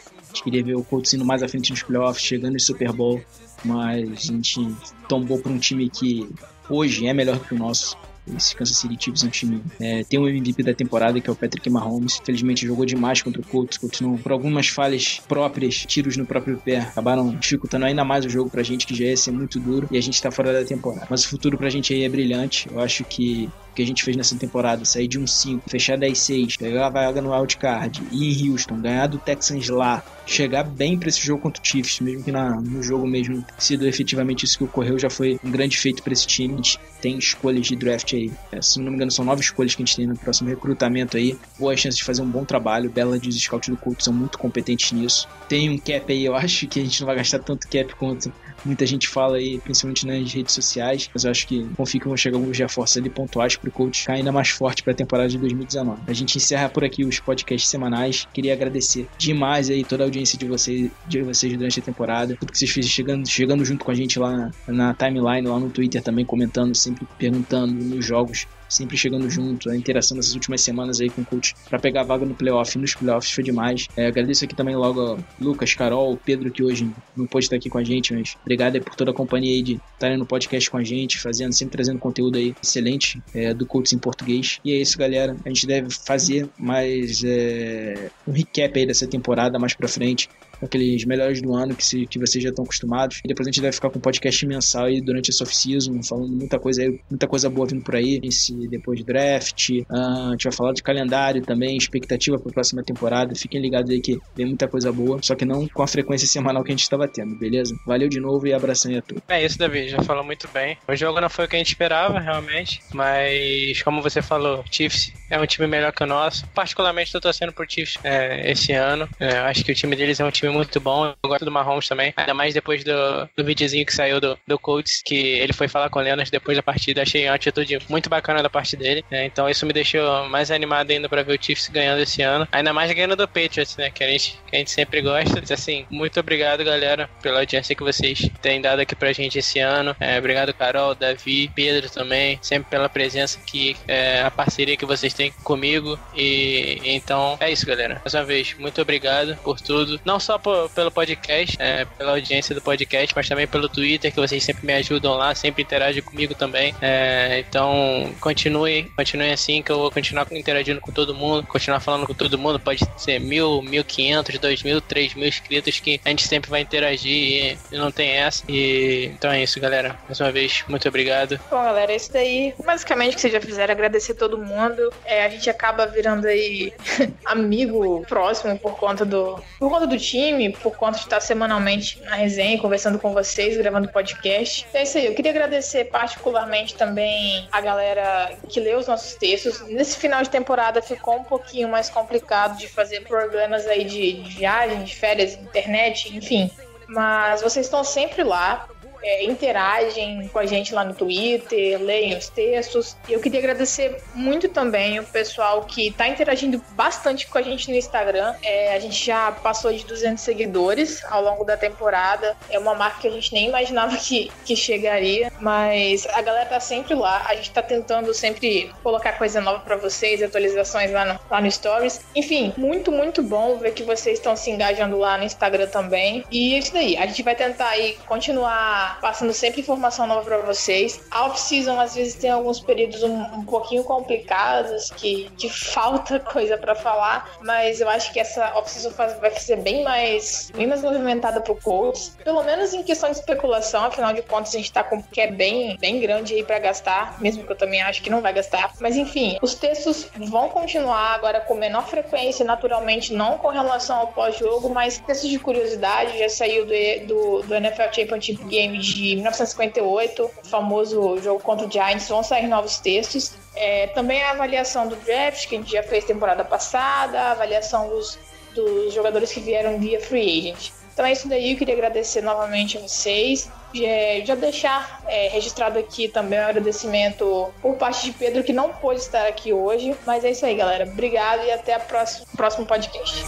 queria 0.42 0.62
ver 0.62 0.75
o 0.75 0.83
Colts 0.83 1.12
indo 1.14 1.25
mais 1.25 1.42
à 1.42 1.49
frente 1.49 1.70
nos 1.70 1.83
playoffs, 1.83 2.25
chegando 2.25 2.57
em 2.57 2.61
Super 2.61 2.92
Bowl, 2.92 3.23
mas 3.64 4.09
a 4.09 4.33
gente 4.33 4.75
tombou 5.09 5.38
para 5.38 5.53
um 5.53 5.59
time 5.59 5.88
que 5.88 6.29
hoje 6.68 7.07
é 7.07 7.12
melhor 7.12 7.38
que 7.40 7.55
o 7.55 7.59
nosso. 7.59 7.97
Esse 8.37 8.57
Kansas 8.57 8.79
City 8.79 8.97
Chiefs 8.99 9.23
é 9.23 9.27
um 9.27 9.31
time. 9.31 9.62
É, 9.79 10.03
tem 10.03 10.18
um 10.18 10.27
MVP 10.27 10.62
da 10.62 10.73
temporada 10.73 11.20
que 11.20 11.29
é 11.29 11.33
o 11.33 11.37
Patrick 11.37 11.68
Mahomes. 11.68 12.23
Felizmente 12.25 12.66
jogou 12.66 12.87
demais 12.87 13.20
contra 13.20 13.42
o 13.42 13.44
Colts. 13.44 13.77
Continuou 13.77 14.16
por 14.16 14.33
algumas 14.33 14.68
falhas 14.68 15.20
próprias, 15.29 15.85
tiros 15.85 16.16
no 16.16 16.25
próprio 16.25 16.57
pé, 16.57 16.79
acabaram 16.79 17.35
dificultando 17.37 17.85
ainda 17.85 18.03
mais 18.03 18.25
o 18.25 18.31
jogo 18.31 18.49
pra 18.49 18.62
gente, 18.62 18.87
que 18.87 18.94
já 18.94 19.05
ia 19.05 19.16
ser 19.16 19.31
muito 19.31 19.61
duro. 19.61 19.87
E 19.90 19.99
a 19.99 20.01
gente 20.01 20.23
tá 20.23 20.31
fora 20.31 20.55
da 20.55 20.64
temporada. 20.66 21.07
Mas 21.11 21.23
o 21.27 21.29
futuro 21.29 21.59
pra 21.59 21.68
gente 21.68 21.92
aí 21.92 22.03
é 22.03 22.09
brilhante. 22.09 22.66
Eu 22.73 22.81
acho 22.81 23.05
que 23.05 23.51
que 23.75 23.83
a 23.83 23.87
gente 23.87 24.03
fez 24.03 24.17
nessa 24.17 24.37
temporada, 24.37 24.85
sair 24.85 25.09
de 25.09 25.19
um 25.19 25.27
5, 25.27 25.69
fechar 25.69 25.99
10-6, 25.99 26.59
pegar 26.59 26.87
a 26.87 26.91
vaga 26.91 27.21
no 27.21 27.33
wildcard, 27.33 28.03
ir 28.11 28.43
em 28.43 28.51
Houston, 28.51 28.81
ganhar 28.81 29.07
do 29.07 29.19
Texans 29.19 29.69
lá, 29.69 30.03
chegar 30.27 30.65
bem 30.65 30.99
para 30.99 31.09
esse 31.09 31.21
jogo 31.21 31.43
contra 31.43 31.63
o 31.63 31.67
Chiefs, 31.67 32.01
mesmo 32.01 32.25
que 32.25 32.33
na, 32.33 32.61
no 32.61 32.83
jogo 32.83 33.07
mesmo 33.07 33.45
sido 33.59 33.87
efetivamente 33.87 34.45
isso 34.45 34.59
que 34.59 34.65
ocorreu, 34.65 34.99
já 34.99 35.11
foi 35.11 35.39
um 35.45 35.51
grande 35.51 35.77
feito 35.77 36.03
para 36.03 36.13
esse 36.13 36.27
time. 36.27 36.61
Tem 37.01 37.19
escolhas 37.19 37.67
de 37.67 37.77
draft 37.77 38.15
aí, 38.15 38.33
é, 38.51 38.63
se 38.63 38.79
não 38.79 38.91
me 38.91 38.97
engano, 38.97 39.11
são 39.11 39.25
nove 39.25 39.43
escolhas 39.43 39.75
que 39.75 39.83
a 39.83 39.85
gente 39.85 39.97
tem 39.97 40.07
no 40.07 40.17
próximo 40.17 40.49
recrutamento 40.49 41.17
aí. 41.17 41.37
Boas 41.59 41.79
chances 41.79 41.99
de 41.99 42.05
fazer 42.05 42.23
um 42.23 42.31
bom 42.31 42.45
trabalho. 42.45 42.91
Bela 42.91 43.19
de 43.19 43.29
os 43.29 43.37
scouts 43.37 43.69
do 43.69 43.77
Colts 43.77 44.05
são 44.05 44.15
muito 44.15 44.39
competentes 44.39 44.93
nisso. 44.93 45.29
Tem 45.49 45.69
um 45.69 45.77
cap 45.77 46.11
aí, 46.11 46.25
eu 46.25 46.35
acho 46.37 46.67
que 46.67 46.81
a 46.81 46.83
gente 46.83 47.01
não 47.01 47.07
vai 47.07 47.17
gastar 47.17 47.41
tanto 47.41 47.69
cap 47.69 47.95
quanto 47.97 48.33
muita 48.65 48.87
gente 48.87 49.09
fala 49.09 49.37
aí, 49.37 49.59
principalmente 49.59 50.07
nas 50.07 50.33
redes 50.33 50.55
sociais, 50.55 51.11
mas 51.13 51.25
eu 51.25 51.31
acho 51.31 51.47
que 51.47 51.69
confio 51.77 52.01
que 52.01 52.09
vão 52.09 52.17
chegar 52.17 52.39
alguns 52.39 52.59
reforços 52.59 52.97
ali 52.97 53.11
pontuais 53.11 53.57
pro 53.64 53.72
coach 53.72 54.00
ficar 54.03 54.14
ainda 54.14 54.31
mais 54.31 54.50
forte 54.50 54.83
para 54.83 54.92
a 54.92 54.96
temporada 54.96 55.29
de 55.29 55.38
2019. 55.38 56.03
A 56.07 56.12
gente 56.12 56.37
encerra 56.37 56.68
por 56.68 56.85
aqui 56.85 57.05
os 57.05 57.18
podcasts 57.18 57.70
semanais. 57.70 58.27
Queria 58.33 58.53
agradecer 58.53 59.09
demais 59.16 59.70
aí 59.70 59.85
toda 59.85 60.05
a 60.05 60.07
audiência 60.07 60.38
de 60.38 60.46
vocês, 60.46 60.90
de 61.07 61.22
vocês 61.22 61.57
durante 61.57 61.81
a 61.81 61.83
temporada, 61.83 62.37
tudo 62.38 62.53
que 62.53 62.59
vocês 62.59 62.70
fizeram 62.70 62.92
chegando, 62.92 63.29
chegando 63.29 63.64
junto 63.64 63.85
com 63.85 63.90
a 63.90 63.94
gente 63.94 64.18
lá 64.18 64.37
na, 64.37 64.50
na 64.68 64.94
timeline, 64.94 65.46
lá 65.46 65.59
no 65.59 65.70
Twitter 65.70 66.03
também 66.03 66.24
comentando, 66.24 66.74
sempre 66.74 67.07
perguntando 67.18 67.72
nos 67.72 68.05
jogos 68.05 68.46
sempre 68.75 68.97
chegando 68.97 69.29
junto, 69.31 69.71
a 69.71 69.77
interação 69.77 70.17
nessas 70.17 70.35
últimas 70.35 70.61
semanas 70.61 71.01
aí 71.01 71.09
com 71.11 71.23
o 71.23 71.25
coach 71.25 71.55
para 71.69 71.79
pegar 71.79 72.03
a 72.03 72.05
vaga 72.05 72.25
no 72.25 72.35
playoff. 72.35 72.77
Nos 72.79 72.95
playoffs 72.95 73.33
foi 73.33 73.45
demais. 73.45 73.89
É, 73.97 74.07
agradeço 74.07 74.45
aqui 74.45 74.55
também 74.55 74.77
logo 74.77 75.19
Lucas, 75.41 75.75
Carol, 75.75 76.19
Pedro, 76.25 76.51
que 76.51 76.63
hoje 76.63 76.91
não 77.17 77.27
pôde 77.27 77.47
estar 77.47 77.57
aqui 77.57 77.71
com 77.71 77.79
a 77.79 77.85
gente, 77.85 78.13
mas 78.13 78.37
obrigado 78.43 78.81
por 78.81 78.95
toda 78.95 79.11
a 79.11 79.15
companhia 79.15 79.55
aí 79.55 79.63
de 79.63 79.81
estarem 79.93 80.19
no 80.19 80.27
podcast 80.27 80.71
com 80.71 80.77
a 80.77 80.85
gente, 80.85 81.19
fazendo, 81.19 81.53
sempre 81.53 81.73
trazendo 81.73 81.99
conteúdo 81.99 82.39
aí 82.39 82.55
excelente 82.63 83.23
é, 83.35 83.55
do 83.55 83.67
coach 83.67 83.95
em 83.95 83.99
português. 83.99 84.59
E 84.65 84.73
é 84.73 84.77
isso, 84.77 84.99
galera. 84.99 85.37
A 85.45 85.49
gente 85.49 85.67
deve 85.67 85.89
fazer 85.91 86.49
mais 86.59 87.23
é, 87.25 88.11
um 88.27 88.33
recap 88.33 88.79
aí 88.79 88.87
dessa 88.87 89.07
temporada 89.07 89.59
mais 89.59 89.75
pra 89.75 89.89
frente 89.89 90.29
aqueles 90.63 91.05
melhores 91.05 91.41
do 91.41 91.55
ano 91.55 91.75
que, 91.75 91.85
se, 91.85 92.07
que 92.07 92.19
vocês 92.19 92.43
já 92.43 92.51
estão 92.51 92.65
acostumados. 92.65 93.21
E 93.25 93.29
depois 93.29 93.47
a 93.47 93.51
gente 93.51 93.61
vai 93.61 93.73
ficar 93.73 93.91
com 93.91 93.99
um 93.99 94.03
podcast 94.03 94.47
mensal 94.47 94.85
aí 94.85 95.01
durante 95.01 95.31
essa 95.31 95.45
off-season, 95.45 96.03
falando 96.03 96.33
muita 96.33 96.59
coisa 96.59 96.83
aí, 96.83 97.01
muita 97.11 97.27
coisa 97.27 97.51
boa 97.51 97.67
vindo 97.67 97.83
por 97.83 97.97
aí. 97.97 98.21
Esse, 98.23 98.63
depois 98.68 98.98
de 98.98 99.05
draft, 99.05 99.70
uh, 99.70 99.85
a 99.90 100.31
gente 100.33 100.44
vai 100.44 100.53
falar 100.53 100.72
de 100.72 100.83
calendário 100.83 101.42
também, 101.42 101.77
expectativa 101.77 102.38
para 102.38 102.50
a 102.50 102.53
próxima 102.53 102.83
temporada. 102.83 103.35
Fiquem 103.35 103.61
ligados 103.61 103.90
aí 103.90 104.00
que 104.00 104.18
vem 104.37 104.46
muita 104.46 104.68
coisa 104.68 104.92
boa, 104.92 105.18
só 105.22 105.35
que 105.35 105.44
não 105.44 105.66
com 105.68 105.83
a 105.83 105.87
frequência 105.87 106.27
semanal 106.27 106.62
que 106.62 106.70
a 106.70 106.74
gente 106.74 106.83
estava 106.83 107.07
tendo, 107.09 107.35
beleza? 107.37 107.74
Valeu 107.87 108.09
de 108.09 108.20
novo 108.20 108.46
e 108.46 108.53
abração 108.53 108.90
aí 108.90 108.98
a 108.98 109.03
todos. 109.03 109.22
É 109.29 109.44
isso, 109.44 109.59
Davi, 109.59 109.88
já 109.88 110.03
falou 110.03 110.24
muito 110.24 110.48
bem. 110.48 110.77
O 110.88 110.94
jogo 110.94 111.20
não 111.20 111.31
foi 111.31 111.44
o 111.44 111.48
que 111.48 111.57
a 111.57 111.59
gente 111.59 111.68
esperava, 111.68 112.18
realmente, 112.18 112.81
mas 112.92 113.83
como 113.83 114.03
você 114.03 114.22
falou, 114.22 114.64
Chiefs 114.70 115.12
é 115.31 115.38
um 115.38 115.46
time 115.46 115.66
melhor 115.66 115.92
que 115.92 116.03
o 116.03 116.07
nosso. 116.07 116.46
Particularmente, 116.48 117.09
estou 117.09 117.20
torcendo 117.20 117.53
por 117.53 117.66
Chiefs 117.68 117.98
é, 118.05 118.50
esse 118.50 118.72
ano. 118.72 119.09
É, 119.18 119.38
acho 119.38 119.64
que 119.64 119.72
o 119.72 119.74
time 119.74 119.96
deles 119.96 120.20
é 120.20 120.24
um 120.24 120.31
time 120.31 120.53
muito 120.53 120.81
bom. 120.81 121.07
Eu 121.07 121.29
gosto 121.29 121.44
do 121.44 121.50
Mahomes 121.50 121.88
também. 121.88 122.12
Ainda 122.16 122.35
mais 122.35 122.55
depois 122.55 122.85
do, 122.85 123.29
do 123.37 123.44
videozinho 123.44 123.85
que 123.85 123.94
saiu 123.94 124.20
do, 124.20 124.38
do 124.46 124.59
Colts, 124.59 125.03
que 125.05 125.14
ele 125.14 125.53
foi 125.53 125.68
falar 125.68 125.90
com 125.90 125.98
o 125.98 126.03
Leonard 126.03 126.31
depois 126.31 126.57
da 126.57 126.62
partida. 126.62 127.03
Achei 127.03 127.27
uma 127.27 127.35
atitude 127.35 127.79
muito 127.88 128.09
bacana 128.09 128.42
da 128.45 128.51
parte 128.51 128.77
dele. 128.77 129.05
Né? 129.11 129.27
Então 129.27 129.49
isso 129.49 129.67
me 129.67 129.73
deixou 129.73 130.29
mais 130.29 130.51
animado 130.51 130.90
ainda 130.90 131.09
para 131.09 131.23
ver 131.23 131.38
o 131.38 131.42
Chiefs 131.42 131.69
ganhando 131.69 132.01
esse 132.01 132.23
ano. 132.23 132.47
Ainda 132.53 132.73
mais 132.73 132.92
ganhando 132.92 133.17
do 133.17 133.27
Patriots, 133.27 133.77
né? 133.77 133.90
Que 133.90 134.05
a 134.05 134.09
gente, 134.09 134.38
que 134.47 134.57
a 134.57 134.59
gente 134.59 134.71
sempre 134.71 135.01
gosta. 135.03 135.42
Assim, 135.53 135.87
muito 135.90 136.19
obrigado, 136.19 136.65
galera, 136.65 137.09
pela 137.23 137.40
audiência 137.40 137.75
que 137.75 137.83
vocês 137.83 138.29
têm 138.40 138.61
dado 138.61 138.81
aqui 138.81 138.95
pra 138.95 139.13
gente 139.13 139.38
esse 139.38 139.59
ano. 139.59 139.95
É, 140.01 140.19
obrigado, 140.19 140.53
Carol, 140.53 140.95
Davi, 140.95 141.51
Pedro 141.55 141.88
também. 141.90 142.38
Sempre 142.42 142.71
pela 142.71 142.88
presença 142.88 143.38
aqui, 143.38 143.77
é, 143.87 144.23
a 144.23 144.31
parceria 144.31 144.77
que 144.77 144.87
vocês 144.87 145.15
têm 145.15 145.31
comigo. 145.42 145.99
E 146.15 146.81
então 146.85 147.37
é 147.40 147.51
isso, 147.51 147.67
galera. 147.67 148.01
Mais 148.05 148.15
uma 148.15 148.25
vez, 148.25 148.55
muito 148.59 148.81
obrigado 148.81 149.37
por 149.42 149.61
tudo. 149.61 150.01
Não 150.05 150.21
só 150.21 150.38
por, 150.38 150.69
pelo 150.71 150.90
podcast, 150.90 151.57
é, 151.61 151.85
pela 151.85 152.13
audiência 152.13 152.55
do 152.55 152.61
podcast, 152.61 153.15
mas 153.15 153.29
também 153.29 153.47
pelo 153.47 153.69
Twitter, 153.69 154.13
que 154.13 154.21
vocês 154.21 154.42
sempre 154.42 154.67
me 154.67 154.75
ajudam 154.75 155.15
lá, 155.15 155.35
sempre 155.35 155.63
interagem 155.63 156.03
comigo 156.03 156.35
também. 156.35 156.75
É, 156.81 157.42
então, 157.47 158.13
continue, 158.21 158.34
continue 158.35 159.33
assim, 159.33 159.63
que 159.63 159.71
eu 159.71 159.79
vou 159.79 159.91
continuar 159.91 160.27
interagindo 160.33 160.81
com 160.81 160.93
todo 160.93 161.15
mundo, 161.15 161.47
continuar 161.47 161.81
falando 161.81 162.07
com 162.07 162.15
todo 162.15 162.39
mundo. 162.39 162.59
Pode 162.59 162.81
ser 162.97 163.19
mil, 163.19 163.63
mil 163.63 163.85
quinhentos, 163.85 164.39
dois 164.39 164.63
mil, 164.63 164.81
três 164.81 165.15
mil 165.15 165.29
inscritos, 165.29 165.81
que 165.81 166.01
a 166.05 166.09
gente 166.09 166.27
sempre 166.27 166.51
vai 166.51 166.61
interagir 166.61 167.59
e, 167.73 167.77
não 167.77 167.91
tem 167.91 168.11
essa. 168.11 168.45
E 168.49 169.07
então 169.15 169.31
é 169.31 169.43
isso, 169.43 169.61
galera. 169.61 169.97
Mais 170.07 170.21
uma 170.21 170.33
vez, 170.33 170.65
muito 170.69 170.89
obrigado. 170.89 171.39
Bom, 171.51 171.63
galera, 171.63 171.93
é 171.93 171.97
isso 171.97 172.13
daí, 172.13 172.55
basicamente, 172.65 173.13
o 173.13 173.15
que 173.17 173.21
vocês 173.21 173.33
já 173.33 173.41
fizeram, 173.41 173.73
agradecer 173.73 174.15
todo 174.15 174.39
mundo. 174.39 174.93
É, 175.05 175.25
a 175.25 175.29
gente 175.29 175.49
acaba 175.49 175.87
virando 175.87 176.27
aí 176.27 176.73
amigo 177.25 178.05
próximo 178.09 178.59
por 178.59 178.77
conta 178.77 179.05
do 179.05 179.41
por 179.59 179.71
conta 179.71 179.87
do 179.87 179.99
time, 179.99 180.51
por 180.51 180.77
conta 180.77 180.99
de 180.99 181.05
estar 181.05 181.21
semanalmente 181.21 182.01
na 182.03 182.17
resenha, 182.17 182.59
conversando 182.59 182.99
com 182.99 183.13
vocês, 183.13 183.57
gravando 183.57 183.89
podcast. 183.89 184.67
É 184.75 184.83
isso 184.83 184.99
aí. 184.99 185.07
Eu 185.07 185.15
queria 185.15 185.31
agradecer 185.31 185.85
particularmente 185.85 186.75
também 186.75 187.49
a 187.51 187.61
galera 187.61 188.23
que 188.48 188.60
leu 188.60 188.79
os 188.79 188.87
nossos 188.87 189.14
textos. 189.14 189.60
Nesse 189.68 189.96
final 189.96 190.22
de 190.22 190.31
temporada 190.31 190.81
ficou 190.83 191.16
um 191.16 191.25
pouquinho 191.25 191.68
mais 191.68 191.90
complicado 191.90 192.58
de 192.58 192.68
fazer 192.68 193.02
problemas 193.02 193.66
aí 193.66 193.85
de, 193.85 194.22
de 194.22 194.31
viagem, 194.31 194.85
de 194.85 194.94
férias, 194.94 195.35
internet, 195.35 196.16
enfim. 196.16 196.50
Mas 196.87 197.42
vocês 197.42 197.66
estão 197.66 197.83
sempre 197.83 198.22
lá 198.22 198.68
é, 199.05 199.25
interagem 199.25 200.29
com 200.29 200.38
a 200.38 200.46
gente 200.46 200.75
lá 200.75 200.85
no 200.85 200.94
Twitter, 200.94 201.81
leem 201.81 202.17
os 202.17 202.29
textos. 202.29 202.96
E 203.09 203.13
eu 203.13 203.21
queria 203.21 203.38
agradecer 203.38 204.02
muito 204.15 204.48
também 204.48 204.98
o 204.98 205.05
pessoal 205.05 205.63
que 205.65 205.88
está 205.88 206.09
interagindo 206.09 206.63
bastante 206.73 207.27
com 207.27 207.38
a 207.38 207.42
gente 207.42 207.71
no 207.71 207.77
Instagram. 207.77 208.35
É, 208.42 208.75
a 208.75 208.79
gente 208.79 209.05
já 209.05 209.31
passou 209.31 209.73
de 209.73 209.85
200 209.85 210.23
seguidores 210.23 211.05
ao 211.05 211.23
longo 211.23 211.44
da 211.44 211.57
temporada. 211.57 212.37
É 212.48 212.59
uma 212.59 212.75
marca 212.75 213.02
que 213.02 213.09
a 213.09 213.11
gente 213.11 213.33
nem 213.33 213.48
imaginava 213.48 213.96
que, 213.96 214.33
que 214.44 214.57
chegaria, 214.57 215.31
mas 215.38 216.07
a 216.07 216.23
galera 216.23 216.46
tá 216.46 216.61
sempre 216.61 216.94
lá. 216.94 217.25
A 217.29 217.35
gente 217.35 217.50
tá 217.50 217.63
tentando 217.63 218.13
sempre 218.15 218.73
colocar 218.83 219.13
coisa 219.13 219.40
nova 219.40 219.61
para 219.61 219.77
vocês, 219.77 220.23
atualizações 220.23 220.90
lá 220.90 221.05
no, 221.05 221.21
lá 221.31 221.40
no 221.40 221.50
Stories. 221.50 222.00
Enfim, 222.15 222.55
muito, 222.57 222.90
muito 222.90 223.23
bom 223.23 223.59
ver 223.59 223.73
que 223.73 223.83
vocês 223.83 224.19
estão 224.19 224.35
se 224.35 224.50
engajando 224.50 224.96
lá 224.98 225.19
no 225.19 225.25
Instagram 225.25 225.67
também. 225.67 226.25
E 226.31 226.55
é 226.55 226.59
isso 226.59 226.73
daí. 226.73 226.96
A 226.96 227.07
gente 227.07 227.23
vai 227.23 227.35
tentar 227.35 227.69
aí 227.69 227.98
continuar 228.07 228.94
passando 229.01 229.33
sempre 229.33 229.61
informação 229.61 230.07
nova 230.07 230.23
para 230.23 230.38
vocês. 230.38 231.01
A 231.11 231.27
off-season 231.27 231.79
às 231.81 231.95
vezes 231.95 232.15
tem 232.15 232.31
alguns 232.31 232.61
períodos 232.61 233.03
um, 233.03 233.23
um 233.35 233.45
pouquinho 233.45 233.85
complicados 233.85 234.90
que, 234.90 235.31
que 235.37 235.49
falta 235.49 236.19
coisa 236.33 236.57
para 236.57 236.75
falar, 236.75 237.38
mas 237.42 237.81
eu 237.81 237.88
acho 237.88 238.13
que 238.13 238.21
essa 238.21 238.57
off-season 238.57 238.90
vai 239.21 239.31
ser 239.33 239.57
bem 239.57 239.83
mais, 239.83 240.51
bem 240.55 240.67
mais 240.67 240.83
movimentada 240.83 241.40
pro 241.40 241.57
Colts, 241.57 242.17
pelo 242.23 242.42
menos 242.42 242.73
em 242.73 242.83
questão 242.83 243.11
de 243.11 243.19
especulação, 243.19 243.85
afinal 243.85 244.13
de 244.13 244.23
contas 244.23 244.55
a 244.55 244.59
gente 244.59 244.73
tá 244.73 244.83
com 244.83 245.03
que 245.03 245.21
é 245.21 245.31
bem, 245.31 245.77
bem 245.79 246.01
grande 246.01 246.35
aí 246.35 246.45
para 246.45 246.59
gastar, 246.59 247.21
mesmo 247.21 247.45
que 247.45 247.53
eu 247.53 247.57
também 247.57 247.83
acho 247.83 248.03
que 248.03 248.11
não 248.11 248.21
vai 248.21 248.33
gastar. 248.33 248.73
Mas 248.81 248.97
enfim, 248.97 249.38
os 249.42 249.55
textos 249.55 250.09
vão 250.17 250.49
continuar 250.49 251.15
agora 251.15 251.40
com 251.40 251.55
menor 251.55 251.87
frequência, 251.87 252.45
naturalmente 252.45 253.13
não 253.13 253.38
com 253.38 253.49
relação 253.49 253.97
ao 253.97 254.07
pós-jogo, 254.09 254.69
mas 254.69 254.99
textos 254.99 255.31
de 255.31 255.38
curiosidade 255.38 256.19
já 256.19 256.29
saiu 256.29 256.65
do, 256.67 256.73
do, 257.07 257.42
do 257.42 257.55
NFL 257.55 257.92
Championship 257.92 258.45
Game 258.45 258.81
de 258.87 259.17
1958, 259.17 260.25
o 260.25 260.49
famoso 260.49 261.21
jogo 261.21 261.41
contra 261.41 261.67
o 261.67 261.71
Giants, 261.71 262.09
vão 262.09 262.23
sair 262.23 262.47
novos 262.47 262.79
textos. 262.79 263.33
É, 263.57 263.89
também 263.89 264.23
a 264.23 264.31
avaliação 264.31 264.89
do 264.89 264.97
draft, 264.97 265.49
que 265.49 265.57
a 265.57 265.59
gente 265.59 265.73
já 265.73 265.83
fez 265.83 266.05
temporada 266.05 266.45
passada, 266.45 267.19
a 267.19 267.31
avaliação 267.33 267.89
dos, 267.89 268.19
dos 268.55 268.93
jogadores 268.93 269.33
que 269.33 269.41
vieram 269.41 269.79
via 269.79 270.01
free 270.01 270.41
agent. 270.41 270.73
Então 270.95 271.05
é 271.05 271.13
isso 271.13 271.29
daí, 271.29 271.53
eu 271.53 271.59
queria 271.59 271.75
agradecer 271.75 272.23
novamente 272.23 272.79
a 272.79 272.81
vocês. 272.81 273.51
Já, 273.75 274.25
já 274.25 274.35
deixar 274.37 275.03
é, 275.09 275.29
registrado 275.29 275.77
aqui 275.77 276.07
também 276.07 276.39
o 276.39 276.43
um 276.43 276.47
agradecimento 276.47 277.53
por 277.61 277.75
parte 277.75 278.05
de 278.05 278.13
Pedro, 278.13 278.45
que 278.45 278.53
não 278.53 278.73
pôde 278.73 279.01
estar 279.01 279.27
aqui 279.27 279.53
hoje. 279.53 279.97
Mas 280.07 280.25
é 280.25 280.31
isso 280.31 280.47
aí, 280.47 280.55
galera. 280.55 280.85
Obrigado 280.85 281.45
e 281.45 281.51
até 281.51 281.77
o 281.77 281.81
próximo, 281.81 282.27
próximo 282.37 282.65
podcast. 282.65 283.25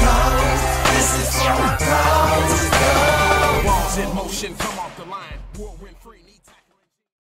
This 0.00 1.10
is 1.20 1.42
for 1.42 1.76
the 1.78 1.92
Walls 3.66 3.98
in 3.98 4.14
motion, 4.14 4.54
come 4.56 4.78
off 4.78 4.96
the 4.96 5.04
line. 5.04 5.39